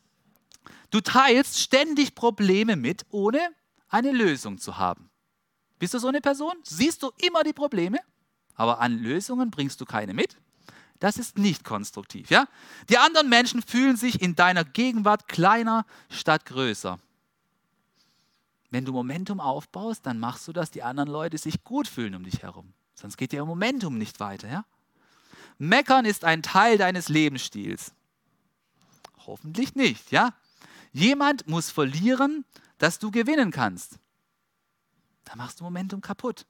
Du 0.92 1.02
teilst 1.02 1.60
ständig 1.60 2.14
Probleme 2.14 2.76
mit, 2.76 3.04
ohne 3.10 3.40
eine 3.90 4.12
Lösung 4.12 4.60
zu 4.60 4.78
haben. 4.78 5.10
Bist 5.80 5.96
du 5.96 6.00
so 6.00 6.08
eine 6.08 6.22
Person? 6.22 6.54
Siehst 6.62 7.02
du 7.02 7.12
immer 7.18 7.44
die 7.44 7.54
Probleme? 7.54 7.98
Aber 8.56 8.80
an 8.80 8.98
Lösungen 8.98 9.52
bringst 9.52 9.80
du 9.82 9.86
keine 9.86 10.14
mit. 10.14 10.38
Das 11.00 11.18
ist 11.18 11.38
nicht 11.38 11.64
konstruktiv. 11.64 12.30
Ja? 12.30 12.48
Die 12.90 12.98
anderen 12.98 13.30
Menschen 13.30 13.62
fühlen 13.62 13.98
sich 13.98 14.22
in 14.22 14.36
deiner 14.36 14.64
Gegenwart 14.64 15.28
kleiner 15.28 15.86
statt 16.10 16.46
größer. 16.46 17.00
Wenn 18.72 18.86
du 18.86 18.94
Momentum 18.94 19.40
aufbaust, 19.40 20.06
dann 20.06 20.20
machst 20.20 20.48
du, 20.48 20.54
dass 20.54 20.72
die 20.72 20.84
anderen 20.84 21.10
Leute 21.10 21.38
sich 21.38 21.64
gut 21.64 21.88
fühlen 21.88 22.16
um 22.16 22.24
dich 22.24 22.44
herum. 22.44 22.74
Sonst 22.94 23.18
geht 23.18 23.34
ihr 23.34 23.44
Momentum 23.46 23.98
nicht 23.98 24.20
weiter. 24.20 24.50
Ja? 24.50 24.66
Meckern 25.58 26.06
ist 26.06 26.24
ein 26.24 26.42
Teil 26.42 26.78
deines 26.78 27.10
Lebensstils. 27.10 27.94
Hoffentlich 29.26 29.76
nicht. 29.76 30.12
Ja? 30.12 30.34
Jemand 30.94 31.48
muss 31.48 31.72
verlieren, 31.72 32.46
dass 32.78 33.00
du 33.00 33.12
gewinnen 33.12 33.52
kannst. 33.52 34.00
Da 35.26 35.36
machst 35.36 35.60
du 35.60 35.64
Momentum 35.64 36.02
kaputt. 36.02 36.46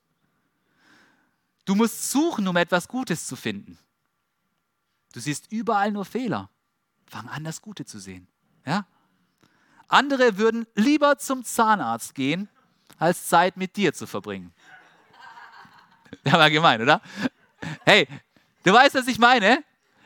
Du 1.65 1.73
musst 1.75 2.11
suchen, 2.11 2.47
um 2.47 2.55
etwas 2.55 2.87
Gutes 2.87 3.25
zu 3.27 3.35
finden. 3.35 3.77
Du 5.13 5.19
siehst 5.19 5.51
überall 5.51 5.91
nur 5.91 6.05
Fehler. 6.05 6.49
Fang 7.07 7.27
an, 7.27 7.43
das 7.43 7.61
Gute 7.61 7.85
zu 7.85 7.99
sehen. 7.99 8.27
Ja? 8.65 8.85
Andere 9.87 10.37
würden 10.37 10.67
lieber 10.75 11.17
zum 11.17 11.43
Zahnarzt 11.43 12.15
gehen, 12.15 12.49
als 12.97 13.27
Zeit 13.27 13.57
mit 13.57 13.75
dir 13.75 13.93
zu 13.93 14.07
verbringen. 14.07 14.53
Der 16.25 16.33
war 16.33 16.49
gemein, 16.49 16.81
oder? 16.81 17.01
Hey, 17.83 18.07
du 18.63 18.73
weißt, 18.73 18.95
was 18.95 19.07
ich 19.07 19.19
meine? 19.19 19.63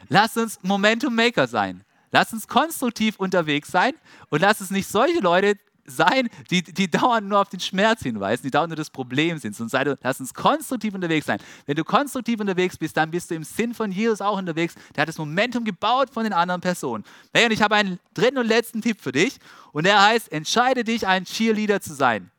Lass 0.07 0.37
uns 0.37 0.59
Momentum 0.63 1.13
Maker 1.13 1.47
sein. 1.47 1.83
Lass 2.11 2.33
uns 2.33 2.47
konstruktiv 2.47 3.17
unterwegs 3.19 3.69
sein 3.69 3.93
und 4.29 4.41
lass 4.41 4.61
uns 4.61 4.71
nicht 4.71 4.87
solche 4.87 5.19
Leute 5.19 5.57
sein, 5.89 6.29
die, 6.49 6.63
die 6.63 6.89
dauernd 6.89 7.27
nur 7.27 7.39
auf 7.39 7.49
den 7.49 7.59
Schmerz 7.59 8.03
hinweisen, 8.03 8.43
die 8.43 8.51
dauernd 8.51 8.69
nur 8.69 8.77
das 8.77 8.89
Problem 8.89 9.37
sind. 9.37 9.59
Und 9.59 9.69
sei, 9.69 9.95
lass 10.01 10.19
uns 10.19 10.33
konstruktiv 10.33 10.93
unterwegs 10.93 11.25
sein. 11.25 11.39
Wenn 11.65 11.75
du 11.75 11.83
konstruktiv 11.83 12.39
unterwegs 12.39 12.77
bist, 12.77 12.95
dann 12.97 13.11
bist 13.11 13.31
du 13.31 13.35
im 13.35 13.43
Sinn 13.43 13.73
von 13.73 13.91
Jesus 13.91 14.21
auch 14.21 14.37
unterwegs. 14.37 14.75
Der 14.95 15.01
hat 15.01 15.09
das 15.09 15.17
Momentum 15.17 15.65
gebaut 15.65 16.09
von 16.11 16.23
den 16.23 16.33
anderen 16.33 16.61
Personen. 16.61 17.03
Hey, 17.33 17.45
und 17.45 17.51
ich 17.51 17.61
habe 17.61 17.75
einen 17.75 17.99
dritten 18.13 18.37
und 18.37 18.47
letzten 18.47 18.81
Tipp 18.81 18.99
für 19.01 19.11
dich. 19.11 19.37
Und 19.71 19.85
der 19.85 20.01
heißt, 20.01 20.31
entscheide 20.31 20.83
dich, 20.83 21.05
ein 21.05 21.25
Cheerleader 21.25 21.81
zu 21.81 21.93
sein. 21.93 22.31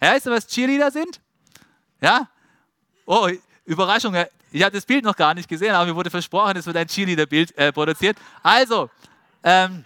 Weißt 0.00 0.26
du, 0.26 0.30
was 0.30 0.46
Cheerleader 0.46 0.90
sind? 0.90 1.20
Ja? 2.00 2.28
Oh, 3.06 3.28
Überraschung. 3.64 4.14
Ich 4.50 4.62
habe 4.62 4.74
das 4.74 4.84
Bild 4.84 5.04
noch 5.04 5.16
gar 5.16 5.34
nicht 5.34 5.48
gesehen, 5.48 5.74
aber 5.74 5.86
mir 5.86 5.96
wurde 5.96 6.10
versprochen, 6.10 6.56
es 6.56 6.66
wird 6.66 6.76
ein 6.76 6.86
Cheerleader-Bild 6.86 7.56
äh, 7.56 7.72
produziert. 7.72 8.18
Also, 8.42 8.90
ähm, 9.42 9.84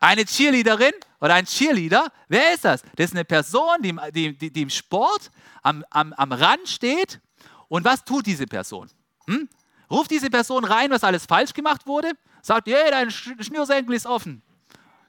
Eine 0.00 0.24
Cheerleaderin 0.24 0.92
oder 1.20 1.34
ein 1.34 1.46
Cheerleader, 1.46 2.08
wer 2.28 2.54
ist 2.54 2.64
das? 2.64 2.82
Das 2.96 3.06
ist 3.06 3.12
eine 3.12 3.24
Person, 3.24 3.82
die, 3.82 3.96
die, 4.34 4.52
die, 4.52 4.62
im 4.62 4.70
Sport 4.70 5.30
am, 5.62 5.84
am, 5.90 6.12
am 6.12 6.32
Rand 6.32 6.68
steht. 6.68 7.20
Und 7.68 7.84
was 7.84 8.04
tut 8.04 8.26
diese 8.26 8.46
Person? 8.46 8.90
Hm? 9.26 9.48
Ruft 9.90 10.10
diese 10.10 10.30
Person 10.30 10.64
rein, 10.64 10.90
was 10.90 11.02
alles 11.04 11.26
falsch 11.26 11.52
gemacht 11.52 11.86
wurde? 11.86 12.12
Sagt, 12.42 12.68
hey, 12.68 12.90
dein 12.90 13.10
Schnürsenkel 13.10 13.94
ist 13.94 14.06
offen. 14.06 14.42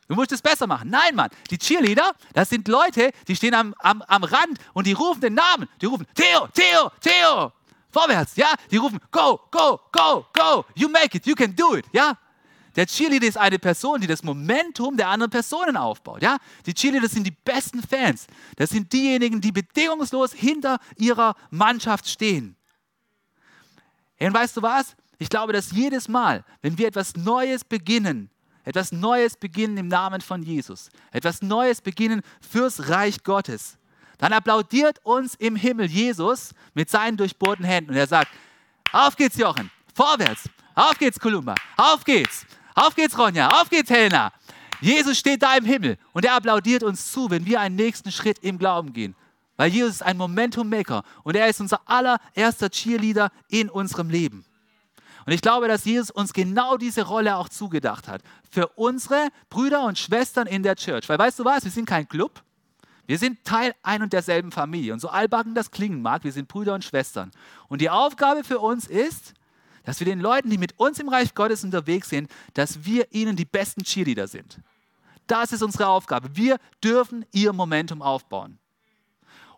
Du 0.07 0.15
musst 0.15 0.31
es 0.31 0.41
besser 0.41 0.67
machen. 0.67 0.89
Nein, 0.89 1.15
Mann. 1.15 1.29
Die 1.51 1.57
Cheerleader, 1.57 2.13
das 2.33 2.49
sind 2.49 2.67
Leute, 2.67 3.11
die 3.27 3.35
stehen 3.35 3.53
am, 3.53 3.75
am, 3.79 4.01
am 4.03 4.23
Rand 4.23 4.57
und 4.73 4.87
die 4.87 4.93
rufen 4.93 5.19
den 5.19 5.33
Namen. 5.33 5.67
Die 5.81 5.85
rufen, 5.85 6.07
Theo, 6.15 6.47
Theo, 6.53 6.91
Theo. 7.01 7.51
Vorwärts, 7.89 8.35
ja? 8.37 8.47
Die 8.71 8.77
rufen, 8.77 8.99
go, 9.11 9.39
go, 9.51 9.81
go, 9.91 10.25
go. 10.33 10.65
You 10.75 10.87
make 10.87 11.17
it, 11.17 11.25
you 11.25 11.35
can 11.35 11.53
do 11.55 11.75
it, 11.75 11.85
ja? 11.91 12.17
Der 12.77 12.85
Cheerleader 12.85 13.27
ist 13.27 13.37
eine 13.37 13.57
Person, 13.57 13.99
die 13.99 14.07
das 14.07 14.23
Momentum 14.23 14.95
der 14.95 15.09
anderen 15.09 15.31
Personen 15.31 15.75
aufbaut. 15.75 16.21
Ja? 16.21 16.37
Die 16.65 16.73
Cheerleader 16.75 17.09
sind 17.09 17.25
die 17.25 17.31
besten 17.31 17.81
Fans. 17.81 18.27
Das 18.55 18.69
sind 18.69 18.93
diejenigen, 18.93 19.41
die 19.41 19.51
bedingungslos 19.51 20.31
hinter 20.31 20.79
ihrer 20.95 21.35
Mannschaft 21.49 22.07
stehen. 22.07 22.55
Und 24.19 24.33
weißt 24.33 24.55
du 24.55 24.61
was? 24.61 24.95
Ich 25.17 25.29
glaube, 25.29 25.53
dass 25.53 25.71
jedes 25.71 26.07
Mal, 26.07 26.45
wenn 26.61 26.77
wir 26.77 26.87
etwas 26.87 27.15
Neues 27.15 27.65
beginnen, 27.65 28.29
etwas 28.63 28.91
Neues 28.91 29.35
beginnen 29.37 29.77
im 29.77 29.87
Namen 29.87 30.21
von 30.21 30.43
Jesus, 30.43 30.89
etwas 31.11 31.41
Neues 31.41 31.81
beginnen 31.81 32.21
fürs 32.47 32.89
Reich 32.89 33.23
Gottes, 33.23 33.77
dann 34.19 34.33
applaudiert 34.33 34.99
uns 35.03 35.33
im 35.35 35.55
Himmel 35.55 35.87
Jesus 35.87 36.51
mit 36.75 36.89
seinen 36.89 37.17
durchbohrten 37.17 37.65
Händen 37.65 37.91
und 37.91 37.97
er 37.97 38.07
sagt, 38.07 38.29
auf 38.91 39.15
geht's 39.15 39.37
Jochen, 39.37 39.71
vorwärts, 39.95 40.49
auf 40.75 40.97
geht's 40.99 41.19
Kolumba, 41.19 41.55
auf 41.77 42.03
geht's, 42.03 42.45
auf 42.77 42.93
geht's 42.95 43.17
Ronja, 43.17 43.49
auf 43.59 43.69
geht's 43.69 43.89
Helena. 43.89 44.31
Jesus 44.81 45.17
steht 45.17 45.41
da 45.41 45.55
im 45.55 45.65
Himmel 45.65 45.97
und 46.13 46.23
er 46.23 46.35
applaudiert 46.35 46.83
uns 46.83 47.11
zu, 47.11 47.29
wenn 47.31 47.45
wir 47.45 47.59
einen 47.59 47.75
nächsten 47.75 48.11
Schritt 48.11 48.37
im 48.39 48.59
Glauben 48.59 48.93
gehen. 48.93 49.15
Weil 49.55 49.71
Jesus 49.71 49.95
ist 49.95 50.03
ein 50.03 50.17
Momentum-Maker 50.17 51.01
und 51.23 51.35
er 51.35 51.47
ist 51.47 51.59
unser 51.59 51.81
allererster 51.85 52.69
Cheerleader 52.69 53.31
in 53.49 53.71
unserem 53.71 54.11
Leben. 54.11 54.45
Und 55.25 55.33
ich 55.33 55.41
glaube, 55.41 55.67
dass 55.67 55.85
Jesus 55.85 56.11
uns 56.11 56.31
genau 56.31 56.77
diese 56.77 57.01
Rolle 57.01 57.35
auch 57.37 57.49
zugedacht 57.49 58.07
hat. 58.07 58.21
Für 58.51 58.67
unsere 58.75 59.29
Brüder 59.49 59.83
und 59.83 59.97
Schwestern 59.97 60.45
in 60.45 60.61
der 60.61 60.75
Church. 60.75 61.09
Weil 61.09 61.17
weißt 61.17 61.39
du 61.39 61.45
was, 61.45 61.63
wir 61.63 61.71
sind 61.71 61.85
kein 61.85 62.07
Club. 62.07 62.43
Wir 63.07 63.17
sind 63.17 63.43
Teil 63.43 63.73
ein 63.81 64.03
und 64.03 64.13
derselben 64.13 64.51
Familie. 64.51 64.93
Und 64.93 64.99
so 64.99 65.09
allbacken 65.09 65.55
das 65.55 65.71
klingen 65.71 66.01
mag, 66.01 66.23
wir 66.23 66.31
sind 66.31 66.47
Brüder 66.47 66.75
und 66.75 66.83
Schwestern. 66.83 67.31
Und 67.69 67.81
die 67.81 67.89
Aufgabe 67.89 68.43
für 68.43 68.59
uns 68.59 68.85
ist, 68.85 69.33
dass 69.87 70.01
wir 70.01 70.05
den 70.05 70.19
Leuten, 70.19 70.49
die 70.49 70.57
mit 70.57 70.77
uns 70.77 70.99
im 70.99 71.07
Reich 71.07 71.33
Gottes 71.33 71.63
unterwegs 71.63 72.09
sind, 72.09 72.29
dass 72.55 72.83
wir 72.83 73.07
ihnen 73.13 73.37
die 73.37 73.45
besten 73.45 73.83
Cheerleader 73.83 74.27
sind. 74.27 74.59
Das 75.27 75.53
ist 75.53 75.63
unsere 75.63 75.87
Aufgabe. 75.87 76.27
Wir 76.35 76.57
dürfen 76.83 77.25
ihr 77.31 77.53
Momentum 77.53 78.01
aufbauen. 78.01 78.59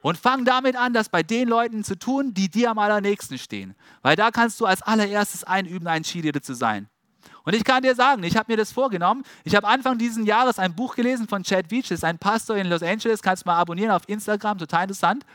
Und 0.02 0.20
fang 0.20 0.46
damit 0.46 0.76
an, 0.76 0.94
das 0.94 1.10
bei 1.10 1.24
den 1.24 1.48
Leuten 1.48 1.84
zu 1.84 1.98
tun, 1.98 2.36
die 2.36 2.48
dir 2.48 2.70
am 2.70 2.78
allernächsten 2.78 3.40
stehen. 3.40 3.74
Weil 4.04 4.16
da 4.16 4.30
kannst 4.30 4.60
du 4.60 4.68
als 4.68 4.84
allererstes 4.84 5.46
einüben, 5.46 5.88
ein 5.88 6.04
Cheerleader 6.04 6.44
zu 6.44 6.54
sein. 6.54 6.88
Und 7.44 7.56
ich 7.56 7.64
kann 7.64 7.82
dir 7.82 7.96
sagen, 7.96 8.22
ich 8.22 8.38
habe 8.38 8.52
mir 8.52 8.58
das 8.58 8.72
vorgenommen. 8.72 9.24
Ich 9.46 9.56
habe 9.56 9.68
Anfang 9.68 9.98
dieses 9.98 10.24
Jahres 10.28 10.60
ein 10.60 10.76
Buch 10.76 10.96
gelesen 10.96 11.28
von 11.28 11.42
Chad 11.42 11.72
ist 11.72 12.04
ein 12.04 12.20
Pastor 12.20 12.56
in 12.56 12.68
Los 12.68 12.84
Angeles, 12.84 13.24
kannst 13.24 13.46
du 13.46 13.50
mal 13.50 13.58
abonnieren 13.58 13.90
auf 13.90 14.08
Instagram, 14.08 14.60
total 14.60 14.84
interessant. 14.84 15.26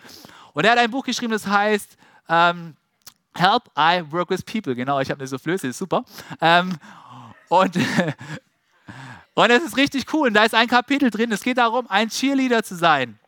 Und 0.52 0.64
er 0.64 0.70
hat 0.70 0.78
ein 0.78 0.92
Buch 0.92 1.04
geschrieben, 1.04 1.32
das 1.32 1.48
heißt 1.48 1.96
ähm, 2.28 2.76
Help, 3.36 3.70
I 3.76 4.02
Work 4.10 4.30
with 4.30 4.42
People. 4.42 4.74
Genau, 4.74 5.00
ich 5.00 5.10
habe 5.10 5.20
eine 5.20 5.26
Soufflöse, 5.26 5.68
ist 5.68 5.78
super. 5.78 6.04
Ähm, 6.40 6.76
und, 7.48 7.76
und 9.34 9.50
es 9.50 9.62
ist 9.64 9.76
richtig 9.76 10.12
cool. 10.12 10.28
Und 10.28 10.34
da 10.34 10.44
ist 10.44 10.54
ein 10.54 10.68
Kapitel 10.68 11.10
drin, 11.10 11.32
es 11.32 11.42
geht 11.42 11.58
darum, 11.58 11.86
ein 11.88 12.08
Cheerleader 12.08 12.62
zu 12.62 12.76
sein. 12.76 13.18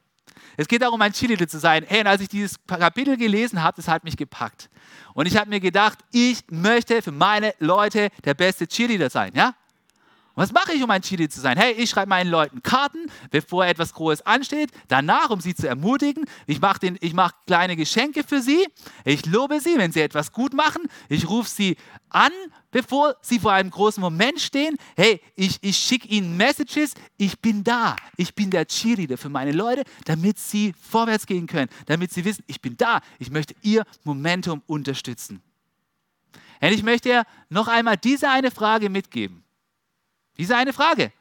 Es 0.57 0.68
geht 0.68 0.82
darum, 0.82 1.00
ein 1.02 1.12
Cheerleader 1.12 1.48
zu 1.48 1.59
sein. 1.59 1.84
Hey, 1.86 2.00
und 2.00 2.07
als 2.07 2.22
ich 2.22 2.28
dieses 2.28 2.57
Kapitel 2.66 3.16
gelesen 3.16 3.62
habe, 3.62 3.76
das 3.76 3.88
hat 3.88 4.04
mich 4.04 4.16
gepackt. 4.16 4.70
Und 5.12 5.26
ich 5.26 5.36
habe 5.36 5.50
mir 5.50 5.61
gedacht, 5.61 5.98
ich 6.12 6.44
möchte 6.48 7.02
für 7.02 7.12
meine 7.12 7.54
Leute 7.59 8.11
der 8.24 8.34
beste 8.34 8.66
Cheerleader 8.66 9.11
sein, 9.11 9.32
ja? 9.34 9.54
Was 10.37 10.53
mache 10.53 10.74
ich, 10.74 10.82
um 10.82 10.91
ein 10.91 11.01
Cheerleader 11.01 11.30
zu 11.30 11.41
sein? 11.41 11.57
Hey, 11.57 11.72
ich 11.72 11.89
schreibe 11.89 12.11
meinen 12.11 12.30
Leuten 12.30 12.62
Karten, 12.62 13.11
bevor 13.30 13.66
etwas 13.66 13.95
Großes 13.95 14.26
ansteht. 14.26 14.70
Danach, 14.87 15.30
um 15.30 15.41
sie 15.41 15.55
zu 15.55 15.66
ermutigen, 15.66 16.26
ich 16.47 16.61
mache 16.61 16.76
mach 17.14 17.32
kleine 17.47 17.74
Geschenke 17.74 18.22
für 18.22 18.43
sie. 18.43 18.66
Ich 19.07 19.24
lobe 19.24 19.61
sie, 19.61 19.78
wenn 19.78 19.93
sie 19.93 20.03
etwas 20.03 20.32
gut 20.32 20.53
machen. 20.53 20.82
Ich 21.09 21.26
rufe 21.28 21.49
sie 21.49 21.78
an, 22.11 22.32
bevor 22.70 23.16
sie 23.22 23.39
vor 23.39 23.53
einem 23.53 23.70
großen 23.70 24.01
Moment 24.03 24.39
stehen. 24.39 24.76
Hey, 24.95 25.22
ich, 25.34 25.57
ich 25.62 25.78
schicke 25.78 26.07
ihnen 26.09 26.37
Messages. 26.37 26.93
Ich 27.16 27.41
bin 27.41 27.64
da. 27.64 27.97
Ich 28.18 28.34
bin 28.34 28.51
der 28.51 28.66
Cheerleader 28.66 29.16
für 29.16 29.30
meine 29.30 29.53
Leute, 29.53 29.84
damit 30.05 30.39
sie 30.39 30.74
vorwärts 30.78 31.24
gehen 31.24 31.47
können. 31.47 31.70
Damit 31.87 32.12
sie 32.12 32.26
wissen, 32.26 32.45
ich 32.47 32.61
bin 32.61 32.76
da. 32.76 33.01
Ich 33.18 33.30
möchte 33.30 33.55
ihr 33.62 33.84
Momentum 34.05 34.62
unterstützen. 34.66 35.43
Und 36.61 36.72
ich 36.72 36.82
möchte 36.82 37.22
noch 37.49 37.68
einmal 37.68 37.97
diese 37.97 38.28
eine 38.28 38.51
Frage 38.51 38.91
mitgeben. 38.91 39.45
Diese 40.39 40.57
eine 40.57 40.72
Frage. 40.72 41.12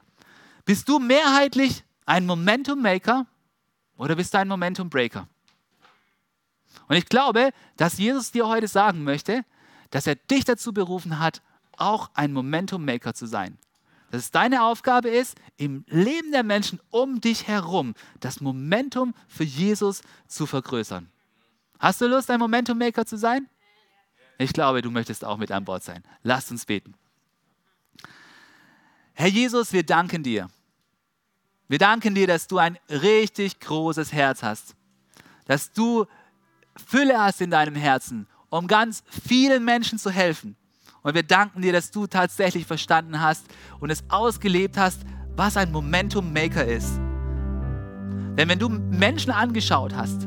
Bist 0.66 0.90
du 0.90 1.00
mehrheitlich 1.00 1.84
ein 2.06 2.26
Momentum 2.26 2.82
Maker 2.82 3.26
oder 3.98 4.16
bist 4.16 4.34
du 4.34 4.40
ein 4.40 4.48
Momentum 4.48 4.90
Breaker? 4.90 5.28
Und 6.88 6.96
ich 6.96 7.06
glaube, 7.06 7.52
dass 7.78 7.98
Jesus 7.98 8.32
dir 8.32 8.48
heute 8.48 8.68
sagen 8.68 9.04
möchte, 9.04 9.46
dass 9.92 10.08
er 10.08 10.16
dich 10.16 10.44
dazu 10.44 10.74
berufen 10.74 11.20
hat, 11.20 11.42
auch 11.78 12.10
ein 12.14 12.34
Momentum 12.34 12.84
Maker 12.84 13.14
zu 13.14 13.26
sein. 13.26 13.58
Dass 14.12 14.24
es 14.24 14.32
deine 14.32 14.64
Aufgabe 14.64 15.10
ist, 15.10 15.38
im 15.58 15.84
Leben 15.88 16.32
der 16.32 16.44
Menschen 16.44 16.80
um 16.90 17.22
dich 17.22 17.48
herum 17.48 17.96
das 18.20 18.40
Momentum 18.40 19.14
für 19.28 19.44
Jesus 19.44 20.02
zu 20.28 20.46
vergrößern. 20.46 21.10
Hast 21.80 22.02
du 22.02 22.08
Lust, 22.08 22.30
ein 22.32 22.40
Momentum 22.40 22.78
Maker 22.78 23.06
zu 23.06 23.18
sein? 23.18 23.48
Ich 24.38 24.54
glaube, 24.54 24.82
du 24.82 24.92
möchtest 24.92 25.26
auch 25.26 25.38
mit 25.38 25.52
an 25.52 25.66
Bord 25.66 25.84
sein. 25.84 26.04
Lasst 26.24 26.52
uns 26.52 26.66
beten. 26.66 26.96
Herr 29.18 29.28
Jesus, 29.28 29.72
wir 29.72 29.84
danken 29.84 30.24
dir. 30.24 30.50
Wir 31.70 31.80
danken 31.80 32.14
dir, 32.14 32.28
dass 32.28 32.48
du 32.48 32.58
ein 32.58 32.78
richtig 32.90 33.62
großes 33.62 34.12
Herz 34.12 34.44
hast, 34.44 34.76
dass 35.46 35.72
du 35.72 36.06
Fülle 36.86 37.18
hast 37.18 37.40
in 37.40 37.50
deinem 37.50 37.76
Herzen, 37.76 38.28
um 38.50 38.68
ganz 38.68 39.04
vielen 39.26 39.64
Menschen 39.64 39.98
zu 39.98 40.12
helfen. 40.12 40.58
Und 41.02 41.16
wir 41.16 41.24
danken 41.24 41.62
dir, 41.62 41.72
dass 41.72 41.92
du 41.92 42.08
tatsächlich 42.08 42.66
verstanden 42.66 43.22
hast 43.22 43.46
und 43.80 43.90
es 43.90 44.04
ausgelebt 44.10 44.78
hast, 44.78 45.02
was 45.38 45.56
ein 45.56 45.72
Momentum 45.72 46.34
Maker 46.34 46.66
ist. 46.66 46.98
Denn 48.38 48.50
wenn 48.50 48.60
du 48.60 48.68
Menschen 48.68 49.32
angeschaut 49.32 49.96
hast, 49.96 50.24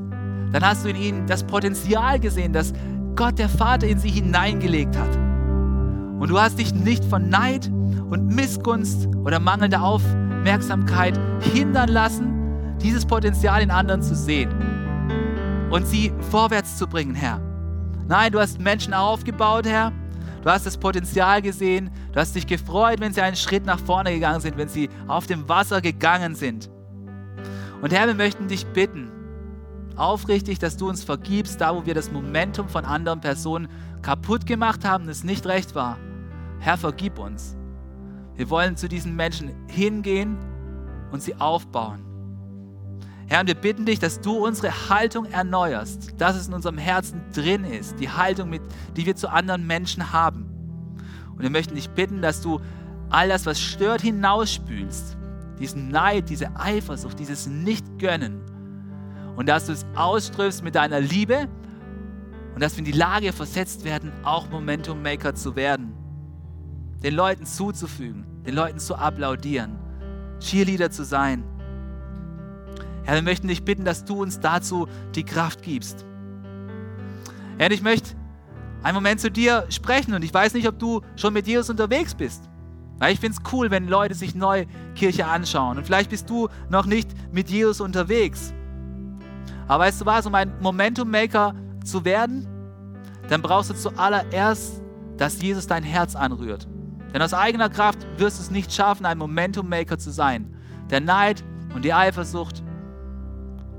dann 0.51 0.65
hast 0.65 0.87
du 0.87 0.89
in 0.89 0.97
ihnen 0.97 1.27
das 1.27 1.45
Potenzial 1.45 2.19
gesehen, 2.19 2.55
das 2.55 2.73
Gott 3.15 3.39
der 3.39 3.51
Vater 3.51 3.87
in 3.87 3.99
sie 3.99 4.11
hineingelegt 4.11 4.97
hat. 4.97 5.28
Und 6.19 6.31
du 6.31 6.41
hast 6.41 6.59
dich 6.59 6.75
nicht 6.75 7.05
von 7.05 7.29
Neid 7.29 7.71
und 8.11 8.27
Missgunst 8.35 9.07
oder 9.25 9.39
mangelnder 9.39 9.83
Aufmerksamkeit 9.83 11.19
hindern 11.41 11.89
lassen, 11.89 12.77
dieses 12.83 13.07
Potenzial 13.07 13.63
in 13.63 13.71
anderen 13.71 14.03
zu 14.03 14.15
sehen 14.15 14.51
und 15.71 15.87
sie 15.87 16.13
vorwärts 16.31 16.77
zu 16.77 16.87
bringen, 16.87 17.15
Herr. 17.15 17.41
Nein, 18.07 18.33
du 18.33 18.41
hast 18.41 18.59
Menschen 18.59 18.95
aufgebaut, 18.95 19.67
Herr. 19.67 19.93
Du 20.43 20.51
hast 20.51 20.65
das 20.67 20.79
Potenzial 20.79 21.43
gesehen. 21.43 21.91
Du 22.13 22.21
hast 22.21 22.35
dich 22.35 22.47
gefreut, 22.47 23.01
wenn 23.01 23.13
sie 23.13 23.21
einen 23.21 23.37
Schritt 23.37 23.67
nach 23.67 23.79
vorne 23.79 24.13
gegangen 24.13 24.41
sind, 24.41 24.57
wenn 24.57 24.69
sie 24.69 24.89
auf 25.07 25.27
dem 25.27 25.49
Wasser 25.49 25.81
gegangen 25.81 26.35
sind. 26.35 26.71
Und 27.83 27.93
Herr, 27.93 28.07
wir 28.07 28.15
möchten 28.15 28.49
dich 28.49 28.67
bitten, 28.67 29.11
aufrichtig, 29.97 30.59
dass 30.59 30.77
du 30.77 30.89
uns 30.89 31.05
vergibst, 31.05 31.61
da 31.61 31.75
wo 31.75 31.85
wir 31.85 31.95
das 31.95 32.11
Momentum 32.11 32.69
von 32.69 32.85
anderen 32.85 33.21
Personen 33.21 33.69
kaputt 34.01 34.47
gemacht 34.47 34.85
haben 34.85 35.09
es 35.09 35.25
nicht 35.25 35.47
recht 35.47 35.75
war. 35.75 35.99
Herr, 36.61 36.77
vergib 36.77 37.19
uns. 37.19 37.57
Wir 38.35 38.51
wollen 38.51 38.77
zu 38.77 38.89
diesen 38.89 39.17
Menschen 39.17 39.53
hingehen 39.69 40.37
und 41.11 41.23
sie 41.23 41.35
aufbauen. 41.41 42.05
Herr, 43.27 43.41
und 43.41 43.47
wir 43.47 43.55
bitten 43.55 43.85
dich, 43.85 43.99
dass 43.99 44.21
du 44.21 44.47
unsere 44.47 44.89
Haltung 44.89 45.27
erneuerst, 45.27 46.15
dass 46.19 46.37
es 46.37 46.49
in 46.49 46.55
unserem 46.55 46.79
Herzen 46.79 47.21
drin 47.35 47.65
ist, 47.65 48.01
die 48.01 48.09
Haltung, 48.09 48.49
mit, 48.49 48.63
die 48.97 49.07
wir 49.07 49.17
zu 49.17 49.29
anderen 49.29 49.67
Menschen 49.67 50.13
haben. 50.13 50.47
Und 51.35 51.43
wir 51.43 51.51
möchten 51.51 51.75
dich 51.75 51.91
bitten, 51.91 52.23
dass 52.23 52.41
du 52.41 52.61
all 53.11 53.29
das, 53.29 53.45
was 53.45 53.61
stört, 53.61 54.01
hinausspülst. 54.01 55.17
Diesen 55.59 55.89
Neid, 55.89 56.31
diese 56.31 56.57
Eifersucht, 56.57 57.19
dieses 57.19 57.47
Nicht-Gönnen. 57.49 58.41
Und 59.37 59.49
dass 59.49 59.67
du 59.67 59.73
es 59.73 59.85
ausströmst 59.95 60.63
mit 60.63 60.75
deiner 60.75 61.01
Liebe 61.01 61.49
und 62.55 62.63
dass 62.63 62.75
wir 62.75 62.79
in 62.79 62.85
die 62.85 62.93
Lage 62.93 63.33
versetzt 63.33 63.85
werden, 63.85 64.13
auch 64.23 64.49
Momentum 64.49 65.03
Maker 65.03 65.35
zu 65.35 65.55
werden 65.55 65.98
den 67.03 67.15
Leuten 67.15 67.47
zuzufügen, 67.47 68.25
den 68.45 68.55
Leuten 68.55 68.79
zu 68.79 68.97
applaudieren, 68.97 69.79
Cheerleader 70.41 70.91
zu 70.91 71.05
sein. 71.05 71.45
Herr, 73.05 73.15
wir 73.15 73.23
möchten 73.23 73.49
dich 73.49 73.65
bitten, 73.65 73.85
dass 73.85 74.05
du 74.05 74.23
uns 74.23 74.41
dazu 74.41 74.89
die 75.15 75.25
Kraft 75.25 75.63
gibst. 75.63 76.05
Herr, 77.57 77.71
ich 77.71 77.83
möchte 77.83 78.17
einen 78.83 78.95
Moment 78.95 79.21
zu 79.21 79.31
dir 79.31 79.67
sprechen 79.71 80.15
und 80.15 80.23
ich 80.23 80.33
weiß 80.33 80.55
nicht, 80.55 80.69
ob 80.69 80.79
du 80.79 81.01
schon 81.17 81.33
mit 81.33 81.47
Jesus 81.47 81.71
unterwegs 81.71 82.15
bist. 82.15 82.49
Weil 82.99 83.13
ich 83.13 83.21
finde 83.21 83.39
es 83.39 83.53
cool, 83.53 83.71
wenn 83.71 83.89
Leute 83.89 84.15
sich 84.15 84.35
neu 84.35 84.67
Kirche 84.95 85.27
anschauen. 85.27 85.79
Und 85.79 85.85
vielleicht 85.85 86.11
bist 86.11 86.29
du 86.29 86.49
noch 86.69 86.87
nicht 86.87 87.09
mit 87.33 87.49
Jesus 87.49 87.81
unterwegs. 87.81 88.53
Aber 89.69 89.85
weißt 89.85 90.01
du 90.01 90.07
was, 90.07 90.27
um 90.27 90.35
ein 90.35 90.53
Momentum-Maker 90.61 91.55
zu 91.85 92.05
werden, 92.05 92.47
dann 93.29 93.43
brauchst 93.43 93.71
du 93.71 93.75
zuallererst, 93.75 94.83
dass 95.17 95.41
Jesus 95.41 95.67
dein 95.67 95.83
Herz 95.83 96.17
anrührt. 96.17 96.67
Denn 97.13 97.23
aus 97.23 97.35
eigener 97.35 97.69
Kraft 97.69 98.07
wirst 98.19 98.39
du 98.39 98.43
es 98.43 98.51
nicht 98.51 98.73
schaffen, 98.73 99.07
ein 99.07 99.19
Momentum-Maker 99.19 99.99
zu 99.99 100.11
sein. 100.11 100.55
Der 100.91 101.01
Neid 101.01 101.43
und 101.75 101.85
die 101.85 101.95
Eifersucht 101.95 102.63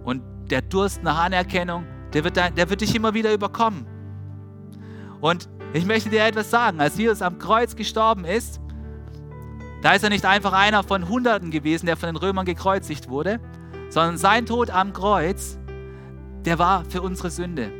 und 0.04 0.24
der 0.50 0.62
Durst 0.62 1.04
nach 1.04 1.24
Anerkennung, 1.24 1.86
der 2.14 2.24
wird, 2.24 2.38
der 2.38 2.70
wird 2.70 2.82
dich 2.82 2.96
immer 2.96 3.14
wieder 3.14 3.34
überkommen. 3.34 3.86
Und 5.22 5.50
ich 5.74 5.86
möchte 5.86 6.10
dir 6.10 6.26
etwas 6.26 6.50
sagen. 6.50 6.80
Als 6.80 6.98
Jesus 6.98 7.22
am 7.22 7.38
Kreuz 7.38 7.76
gestorben 7.76 8.26
ist, 8.26 8.60
da 9.82 9.94
ist 9.94 10.04
er 10.04 10.10
nicht 10.10 10.26
einfach 10.26 10.54
einer 10.54 10.84
von 10.84 11.08
Hunderten 11.08 11.52
gewesen, 11.52 11.86
der 11.86 11.98
von 11.98 12.08
den 12.08 12.16
Römern 12.16 12.46
gekreuzigt 12.46 13.10
wurde, 13.10 13.40
sondern 13.90 14.18
sein 14.18 14.46
Tod 14.46 14.70
am 14.70 14.94
Kreuz, 14.94 15.58
der 16.46 16.60
war 16.60 16.84
für 16.86 17.02
unsere 17.02 17.30
Sünde. 17.30 17.72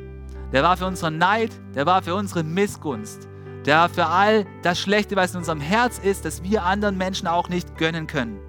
Der 0.52 0.64
war 0.64 0.78
für 0.78 0.86
unseren 0.86 1.18
Neid, 1.18 1.52
der 1.76 1.86
war 1.86 2.02
für 2.02 2.16
unsere 2.16 2.44
Missgunst. 2.44 3.28
Der 3.66 3.90
für 3.90 4.06
all 4.06 4.46
das 4.62 4.80
Schlechte, 4.80 5.16
was 5.16 5.32
in 5.32 5.38
unserem 5.38 5.62
Herz 5.62 6.00
ist, 6.00 6.26
das 6.26 6.44
wir 6.44 6.64
anderen 6.64 6.98
Menschen 6.98 7.28
auch 7.28 7.50
nicht 7.50 7.78
gönnen 7.78 8.08
können. 8.08 8.40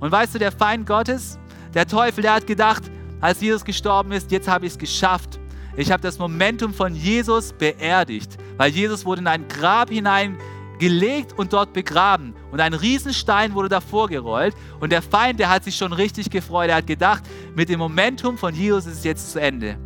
Und 0.00 0.12
weißt 0.12 0.34
du, 0.34 0.38
der 0.38 0.52
Feind 0.52 0.86
Gottes, 0.86 1.38
der 1.74 1.86
Teufel, 1.86 2.22
der 2.22 2.34
hat 2.34 2.46
gedacht, 2.46 2.84
als 3.20 3.40
Jesus 3.40 3.64
gestorben 3.64 4.12
ist, 4.12 4.30
jetzt 4.30 4.48
habe 4.48 4.66
ich 4.66 4.72
es 4.72 4.78
geschafft. 4.78 5.38
Ich 5.76 5.90
habe 5.90 6.02
das 6.02 6.18
Momentum 6.18 6.72
von 6.72 6.94
Jesus 6.94 7.52
beerdigt, 7.52 8.36
weil 8.56 8.70
Jesus 8.70 9.04
wurde 9.04 9.22
in 9.22 9.26
ein 9.26 9.48
Grab 9.48 9.90
hinein 9.90 10.38
gelegt 10.78 11.32
und 11.38 11.52
dort 11.52 11.72
begraben. 11.72 12.34
Und 12.50 12.60
ein 12.60 12.74
Riesenstein 12.74 13.54
wurde 13.54 13.68
davor 13.68 14.08
gerollt. 14.08 14.54
Und 14.80 14.90
der 14.92 15.02
Feind, 15.02 15.40
der 15.40 15.50
hat 15.50 15.64
sich 15.64 15.76
schon 15.76 15.92
richtig 15.92 16.30
gefreut. 16.30 16.68
Er 16.68 16.76
hat 16.76 16.86
gedacht, 16.86 17.24
mit 17.54 17.68
dem 17.68 17.78
Momentum 17.78 18.38
von 18.38 18.54
Jesus 18.54 18.86
ist 18.86 18.98
es 18.98 19.04
jetzt 19.04 19.32
zu 19.32 19.40
Ende. 19.40 19.78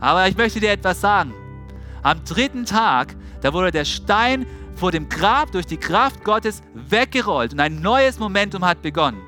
Aber 0.00 0.28
ich 0.28 0.36
möchte 0.36 0.60
dir 0.60 0.72
etwas 0.72 1.00
sagen. 1.00 1.32
Am 2.02 2.22
dritten 2.24 2.66
Tag, 2.66 3.16
da 3.44 3.52
wurde 3.52 3.70
der 3.70 3.84
Stein 3.84 4.46
vor 4.74 4.90
dem 4.90 5.06
Grab 5.06 5.52
durch 5.52 5.66
die 5.66 5.76
Kraft 5.76 6.24
Gottes 6.24 6.62
weggerollt 6.72 7.52
und 7.52 7.60
ein 7.60 7.82
neues 7.82 8.18
Momentum 8.18 8.64
hat 8.64 8.80
begonnen. 8.80 9.20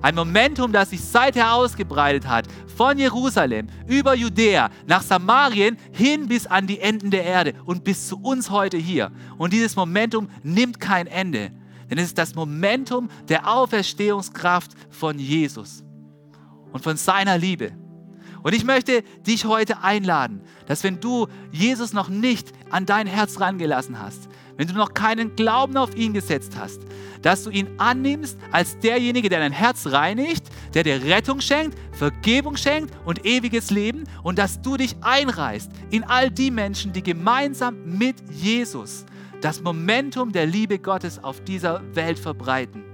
Ein 0.00 0.14
Momentum, 0.14 0.72
das 0.72 0.88
sich 0.88 1.04
seither 1.04 1.52
ausgebreitet 1.52 2.26
hat, 2.26 2.46
von 2.78 2.96
Jerusalem 2.96 3.66
über 3.86 4.14
Judäa 4.14 4.70
nach 4.86 5.02
Samarien 5.02 5.76
hin 5.92 6.28
bis 6.28 6.46
an 6.46 6.66
die 6.66 6.80
Enden 6.80 7.10
der 7.10 7.24
Erde 7.24 7.52
und 7.66 7.84
bis 7.84 8.08
zu 8.08 8.18
uns 8.22 8.48
heute 8.48 8.78
hier. 8.78 9.12
Und 9.36 9.52
dieses 9.52 9.76
Momentum 9.76 10.30
nimmt 10.42 10.80
kein 10.80 11.06
Ende, 11.06 11.50
denn 11.90 11.98
es 11.98 12.06
ist 12.06 12.16
das 12.16 12.34
Momentum 12.34 13.10
der 13.28 13.52
Auferstehungskraft 13.52 14.72
von 14.88 15.18
Jesus 15.18 15.84
und 16.72 16.82
von 16.82 16.96
seiner 16.96 17.36
Liebe. 17.36 17.72
Und 18.42 18.54
ich 18.54 18.64
möchte 18.64 19.02
dich 19.26 19.44
heute 19.44 19.82
einladen, 19.82 20.42
dass 20.66 20.84
wenn 20.84 21.00
du 21.00 21.26
Jesus 21.50 21.92
noch 21.92 22.08
nicht 22.08 22.52
an 22.70 22.86
dein 22.86 23.06
Herz 23.06 23.40
rangelassen 23.40 24.00
hast, 24.00 24.28
wenn 24.56 24.66
du 24.66 24.74
noch 24.74 24.92
keinen 24.92 25.36
Glauben 25.36 25.76
auf 25.76 25.94
ihn 25.96 26.12
gesetzt 26.12 26.54
hast, 26.58 26.80
dass 27.22 27.44
du 27.44 27.50
ihn 27.50 27.68
annimmst 27.78 28.38
als 28.50 28.78
derjenige, 28.80 29.28
der 29.28 29.38
dein 29.38 29.52
Herz 29.52 29.86
reinigt, 29.86 30.46
der 30.74 30.82
dir 30.82 31.02
Rettung 31.04 31.40
schenkt, 31.40 31.78
Vergebung 31.92 32.56
schenkt 32.56 32.92
und 33.04 33.24
ewiges 33.24 33.70
Leben 33.70 34.04
und 34.22 34.38
dass 34.38 34.60
du 34.60 34.76
dich 34.76 34.96
einreißt 35.00 35.70
in 35.90 36.04
all 36.04 36.30
die 36.30 36.50
Menschen, 36.50 36.92
die 36.92 37.02
gemeinsam 37.02 37.76
mit 37.84 38.16
Jesus 38.30 39.04
das 39.40 39.62
Momentum 39.62 40.32
der 40.32 40.46
Liebe 40.46 40.78
Gottes 40.78 41.22
auf 41.22 41.42
dieser 41.44 41.82
Welt 41.94 42.18
verbreiten. 42.18 42.87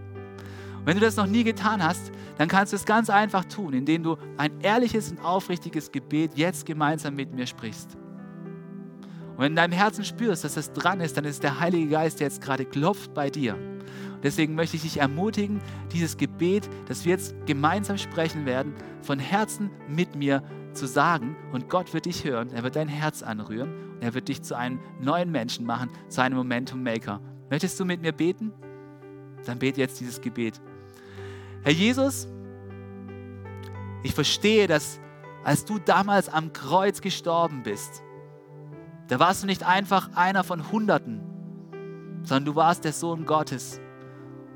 Wenn 0.85 0.97
du 0.97 1.01
das 1.01 1.17
noch 1.17 1.27
nie 1.27 1.45
getan 1.45 1.83
hast, 1.83 2.13
dann 2.37 2.49
kannst 2.49 2.73
du 2.73 2.77
es 2.77 2.85
ganz 2.85 3.09
einfach 3.09 3.45
tun, 3.45 3.73
indem 3.73 4.03
du 4.03 4.17
ein 4.37 4.61
ehrliches 4.61 5.11
und 5.11 5.25
aufrichtiges 5.25 5.93
Gebet 5.93 6.33
jetzt 6.35 6.67
gemeinsam 6.67 7.15
mit 7.15 7.33
mir 7.33 7.47
sprichst. 7.47 7.97
Und 9.35 9.39
wenn 9.39 9.45
du 9.47 9.51
in 9.53 9.57
deinem 9.57 9.73
Herzen 9.73 10.05
spürst, 10.05 10.45
dass 10.45 10.55
das 10.55 10.73
dran 10.73 11.01
ist, 11.01 11.17
dann 11.17 11.25
ist 11.25 11.43
der 11.43 11.59
Heilige 11.59 11.89
Geist, 11.89 12.21
der 12.21 12.29
jetzt 12.29 12.43
gerade 12.43 12.65
klopft 12.65 13.15
bei 13.15 13.31
dir. 13.31 13.55
Und 13.55 14.23
deswegen 14.23 14.55
möchte 14.55 14.77
ich 14.77 14.83
dich 14.83 14.99
ermutigen, 14.99 15.61
dieses 15.93 16.17
Gebet, 16.19 16.69
das 16.87 17.05
wir 17.05 17.13
jetzt 17.13 17.35
gemeinsam 17.47 17.97
sprechen 17.97 18.45
werden, 18.45 18.75
von 19.03 19.19
Herzen 19.19 19.71
mit 19.89 20.15
mir 20.15 20.43
zu 20.75 20.87
sagen. 20.87 21.35
Und 21.53 21.69
Gott 21.71 21.95
wird 21.95 22.05
dich 22.05 22.25
hören, 22.25 22.51
er 22.53 22.63
wird 22.63 22.77
dein 22.77 22.89
Herz 22.89 23.23
anrühren 23.23 23.73
und 23.95 24.03
er 24.03 24.15
wird 24.15 24.29
dich 24.29 24.43
zu 24.43 24.57
einem 24.57 24.81
neuen 25.01 25.33
Menschen 25.33 25.65
machen, 25.65 25.89
zu 26.09 26.23
einem 26.23 26.37
Momentum 26.37 26.83
Maker. 26.83 27.21
Möchtest 27.51 27.81
du 27.81 27.85
mit 27.85 28.03
mir 28.03 28.13
beten? 28.13 28.53
Dann 29.47 29.59
bete 29.59 29.81
jetzt 29.81 30.01
dieses 30.01 30.21
Gebet. 30.21 30.61
Herr 31.65 31.73
Jesus, 31.73 32.29
ich 34.03 34.15
verstehe, 34.15 34.67
dass 34.67 35.01
als 35.45 35.65
du 35.65 35.79
damals 35.79 36.29
am 36.29 36.53
Kreuz 36.53 37.01
gestorben 37.01 37.63
bist, 37.63 38.03
da 39.09 39.19
warst 39.19 39.43
du 39.43 39.47
nicht 39.47 39.63
einfach 39.63 40.15
einer 40.15 40.45
von 40.45 40.71
Hunderten, 40.71 41.23
sondern 42.23 42.45
du 42.45 42.55
warst 42.55 42.85
der 42.85 42.93
Sohn 42.93 43.25
Gottes. 43.25 43.81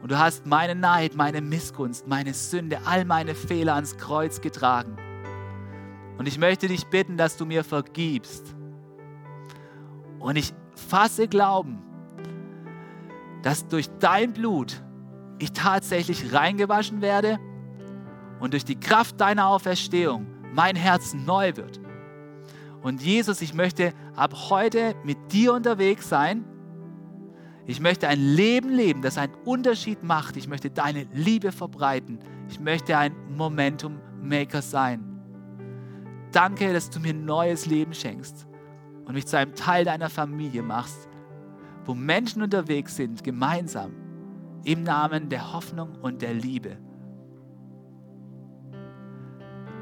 Und 0.03 0.13
du 0.13 0.19
hast 0.19 0.45
meine 0.45 0.75
Neid, 0.75 1.15
meine 1.15 1.41
Missgunst, 1.41 2.07
meine 2.07 2.35
Sünde, 2.35 2.79
all 2.85 3.07
meine 3.07 3.35
Fehler 3.35 3.75
ans 3.75 3.97
Kreuz 3.97 4.43
getragen. 4.43 4.99
Und 6.19 6.29
ich 6.29 6.39
möchte 6.39 6.69
dich 6.69 6.89
bitten, 6.89 7.17
dass 7.17 7.39
du 7.39 7.47
mir 7.47 7.65
vergibst. 7.65 8.55
Und 10.19 10.37
ich 10.37 10.53
fasse 10.75 11.27
Glauben, 11.27 11.83
dass 13.43 13.67
durch 13.67 13.89
dein 13.99 14.35
Blut 14.35 14.83
ich 15.39 15.53
tatsächlich 15.53 16.33
reingewaschen 16.33 17.01
werde 17.01 17.39
und 18.41 18.53
durch 18.53 18.65
die 18.65 18.79
Kraft 18.79 19.21
deiner 19.21 19.49
Auferstehung 19.49 20.27
mein 20.53 20.77
Herz 20.77 21.15
neu 21.15 21.57
wird. 21.57 21.81
Und 22.83 23.03
Jesus, 23.03 23.41
ich 23.43 23.55
möchte 23.55 23.93
ab 24.15 24.35
heute 24.51 24.95
mit 25.05 25.33
dir 25.33 25.53
unterwegs 25.53 26.09
sein. 26.09 26.45
Ich 27.67 27.81
möchte 27.81 28.09
ein 28.09 28.21
Leben 28.21 28.71
leben, 28.71 29.03
das 29.03 29.19
einen 29.19 29.35
Unterschied 29.45 30.03
macht. 30.03 30.37
Ich 30.37 30.49
möchte 30.49 30.71
deine 30.71 31.07
Liebe 31.13 31.53
verbreiten. 31.53 32.19
Ich 32.49 32.61
möchte 32.61 32.97
ein 32.97 33.15
Momentum 33.29 34.01
Maker 34.23 34.63
sein. 34.63 35.05
Danke, 36.33 36.73
dass 36.73 36.91
du 36.91 37.01
mir 37.01 37.15
neues 37.15 37.67
Leben 37.67 37.93
schenkst 37.95 38.47
und 39.05 39.15
mich 39.15 39.27
zu 39.27 39.37
einem 39.37 39.55
Teil 39.55 39.85
deiner 39.85 40.11
Familie 40.11 40.63
machst, 40.63 41.09
wo 41.85 41.95
Menschen 41.95 42.43
unterwegs 42.43 42.97
sind, 42.97 43.25
gemeinsam, 43.25 43.93
im 44.65 44.83
Namen 44.83 45.29
der 45.29 45.53
Hoffnung 45.53 45.97
und 46.03 46.23
der 46.23 46.35
Liebe. 46.35 46.77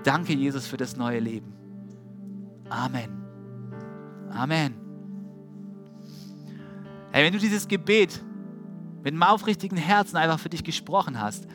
Danke, 0.04 0.34
Jesus, 0.34 0.66
für 0.66 0.76
das 0.76 0.96
neue 0.96 1.18
Leben. 1.18 1.52
Amen. 2.68 3.10
Amen. 4.30 4.74
Hey, 7.12 7.24
wenn 7.24 7.32
du 7.32 7.38
dieses 7.38 7.66
Gebet 7.66 8.22
mit 9.02 9.12
einem 9.12 9.22
aufrichtigen 9.22 9.78
Herzen 9.78 10.16
einfach 10.16 10.38
für 10.38 10.48
dich 10.48 10.64
gesprochen 10.64 11.20
hast, 11.20 11.46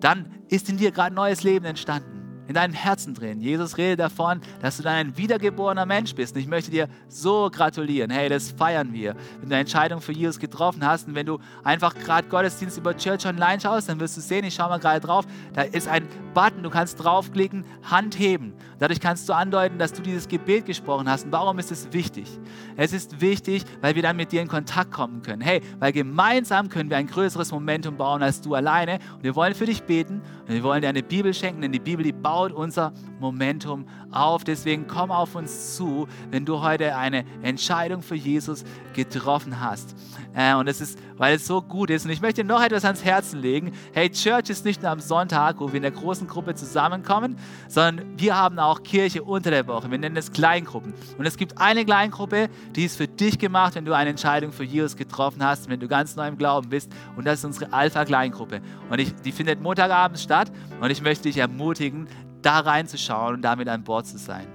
dann 0.00 0.30
ist 0.48 0.68
in 0.68 0.76
dir 0.76 0.92
gerade 0.92 1.14
neues 1.14 1.42
Leben 1.42 1.64
entstanden 1.64 2.16
in 2.48 2.54
deinem 2.54 2.74
Herzen 2.74 3.14
drin. 3.14 3.40
Jesus 3.40 3.76
redet 3.78 4.00
davon, 4.00 4.40
dass 4.60 4.76
du 4.76 4.82
dann 4.82 4.94
ein 4.94 5.16
wiedergeborener 5.16 5.86
Mensch 5.86 6.14
bist. 6.14 6.34
Und 6.34 6.40
ich 6.40 6.46
möchte 6.46 6.70
dir 6.70 6.88
so 7.08 7.50
gratulieren. 7.50 8.10
Hey, 8.10 8.28
das 8.28 8.50
feiern 8.50 8.92
wir. 8.92 9.14
Wenn 9.40 9.48
du 9.48 9.54
eine 9.54 9.60
Entscheidung 9.60 10.00
für 10.00 10.12
Jesus 10.12 10.38
getroffen 10.38 10.84
hast 10.86 11.08
und 11.08 11.14
wenn 11.14 11.26
du 11.26 11.38
einfach 11.64 11.94
gerade 11.94 12.28
Gottesdienst 12.28 12.78
über 12.78 12.96
Church 12.96 13.26
Online 13.26 13.60
schaust, 13.60 13.88
dann 13.88 14.00
wirst 14.00 14.16
du 14.16 14.20
sehen, 14.20 14.44
ich 14.44 14.54
schaue 14.54 14.68
mal 14.68 14.78
gerade 14.78 15.00
drauf, 15.00 15.24
da 15.54 15.62
ist 15.62 15.88
ein 15.88 16.06
Button, 16.34 16.62
du 16.62 16.70
kannst 16.70 17.02
draufklicken, 17.02 17.64
Hand 17.82 18.18
heben. 18.18 18.52
Dadurch 18.78 19.00
kannst 19.00 19.28
du 19.28 19.32
andeuten, 19.32 19.78
dass 19.78 19.92
du 19.92 20.02
dieses 20.02 20.28
Gebet 20.28 20.66
gesprochen 20.66 21.08
hast. 21.08 21.24
Und 21.24 21.32
warum 21.32 21.58
ist 21.58 21.72
es 21.72 21.92
wichtig? 21.92 22.28
Es 22.76 22.92
ist 22.92 23.20
wichtig, 23.20 23.64
weil 23.80 23.94
wir 23.94 24.02
dann 24.02 24.16
mit 24.16 24.32
dir 24.32 24.42
in 24.42 24.48
Kontakt 24.48 24.92
kommen 24.92 25.22
können. 25.22 25.40
Hey, 25.40 25.62
weil 25.78 25.92
gemeinsam 25.92 26.68
können 26.68 26.90
wir 26.90 26.98
ein 26.98 27.06
größeres 27.06 27.52
Momentum 27.52 27.96
bauen 27.96 28.22
als 28.22 28.42
du 28.42 28.54
alleine. 28.54 28.98
Und 29.14 29.24
wir 29.24 29.34
wollen 29.34 29.54
für 29.54 29.64
dich 29.64 29.82
beten 29.82 30.20
und 30.46 30.54
wir 30.54 30.62
wollen 30.62 30.82
dir 30.82 30.88
eine 30.88 31.02
Bibel 31.02 31.32
schenken, 31.32 31.62
denn 31.62 31.72
die 31.72 31.80
Bibel, 31.80 32.04
die 32.04 32.12
baut 32.12 32.35
baut 32.36 32.52
unser 32.52 32.92
Momentum 33.18 33.86
auf. 34.10 34.44
Deswegen 34.44 34.86
komm 34.86 35.10
auf 35.10 35.34
uns 35.34 35.74
zu, 35.74 36.06
wenn 36.30 36.44
du 36.44 36.60
heute 36.60 36.94
eine 36.94 37.24
Entscheidung 37.40 38.02
für 38.02 38.14
Jesus 38.14 38.62
getroffen 38.92 39.58
hast. 39.58 39.96
Äh, 40.34 40.54
und 40.54 40.68
es 40.68 40.82
ist, 40.82 40.98
weil 41.16 41.36
es 41.36 41.46
so 41.46 41.62
gut 41.62 41.88
ist. 41.88 42.04
Und 42.04 42.10
ich 42.10 42.20
möchte 42.20 42.44
noch 42.44 42.62
etwas 42.62 42.84
ans 42.84 43.02
Herzen 43.02 43.40
legen. 43.40 43.72
Hey, 43.94 44.10
Church 44.10 44.50
ist 44.50 44.66
nicht 44.66 44.82
nur 44.82 44.90
am 44.90 45.00
Sonntag, 45.00 45.60
wo 45.60 45.68
wir 45.68 45.76
in 45.76 45.82
der 45.82 45.92
großen 45.92 46.26
Gruppe 46.26 46.54
zusammenkommen, 46.54 47.36
sondern 47.68 48.18
wir 48.18 48.36
haben 48.36 48.58
auch 48.58 48.82
Kirche 48.82 49.22
unter 49.22 49.50
der 49.50 49.66
Woche. 49.66 49.90
Wir 49.90 49.96
nennen 49.96 50.16
es 50.18 50.30
Kleingruppen. 50.30 50.92
Und 51.16 51.24
es 51.24 51.38
gibt 51.38 51.56
eine 51.56 51.86
Kleingruppe, 51.86 52.50
die 52.74 52.84
ist 52.84 52.98
für 52.98 53.08
dich 53.08 53.38
gemacht, 53.38 53.76
wenn 53.76 53.86
du 53.86 53.94
eine 53.94 54.10
Entscheidung 54.10 54.52
für 54.52 54.64
Jesus 54.64 54.94
getroffen 54.96 55.42
hast, 55.42 55.70
wenn 55.70 55.80
du 55.80 55.88
ganz 55.88 56.16
neu 56.16 56.28
im 56.28 56.36
Glauben 56.36 56.68
bist. 56.68 56.92
Und 57.16 57.26
das 57.26 57.38
ist 57.38 57.46
unsere 57.46 57.72
Alpha-Kleingruppe. 57.72 58.60
Und 58.90 58.98
ich, 58.98 59.14
die 59.14 59.32
findet 59.32 59.62
Montagabends 59.62 60.22
statt. 60.22 60.52
Und 60.82 60.90
ich 60.90 61.00
möchte 61.00 61.22
dich 61.22 61.38
ermutigen, 61.38 62.08
da 62.42 62.60
reinzuschauen 62.60 63.34
und 63.36 63.42
damit 63.42 63.68
an 63.68 63.82
Bord 63.82 64.06
zu 64.06 64.18
sein. 64.18 64.46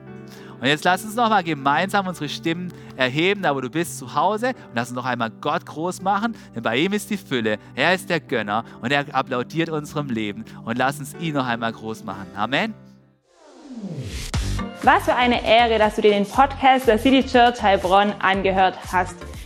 Und 0.62 0.68
jetzt 0.68 0.86
lass 0.86 1.04
uns 1.04 1.16
nochmal 1.16 1.44
gemeinsam 1.44 2.06
unsere 2.06 2.30
Stimmen 2.30 2.72
erheben, 2.96 3.42
da 3.42 3.56
wo 3.56 3.62
du 3.62 3.70
bist, 3.72 3.98
zu 3.98 4.14
Hause. 4.14 4.50
Und 4.50 4.76
lass 4.76 4.90
uns 4.90 4.96
noch 4.96 5.06
einmal 5.06 5.32
Gott 5.32 5.66
groß 5.66 6.04
machen, 6.04 6.36
denn 6.54 6.62
bei 6.62 6.78
ihm 6.78 6.94
ist 6.94 7.10
die 7.10 7.18
Fülle. 7.18 7.58
Er 7.74 7.96
ist 7.96 8.12
der 8.12 8.20
Gönner 8.20 8.64
und 8.80 8.92
er 8.92 9.06
applaudiert 9.14 9.70
unserem 9.70 10.10
Leben. 10.10 10.46
Und 10.64 10.78
lass 10.78 11.00
uns 11.00 11.16
ihn 11.20 11.34
noch 11.34 11.48
einmal 11.48 11.74
groß 11.74 12.04
machen. 12.04 12.28
Amen. 12.36 12.76
Was 14.84 15.06
für 15.06 15.16
eine 15.16 15.44
Ehre, 15.44 15.80
dass 15.80 15.96
du 15.96 16.04
dir 16.04 16.12
den 16.12 16.28
Podcast 16.28 16.88
der 16.88 17.00
City 17.00 17.26
Church 17.26 17.60
Heilbronn 17.62 18.14
angehört 18.20 18.78
hast. 18.92 19.16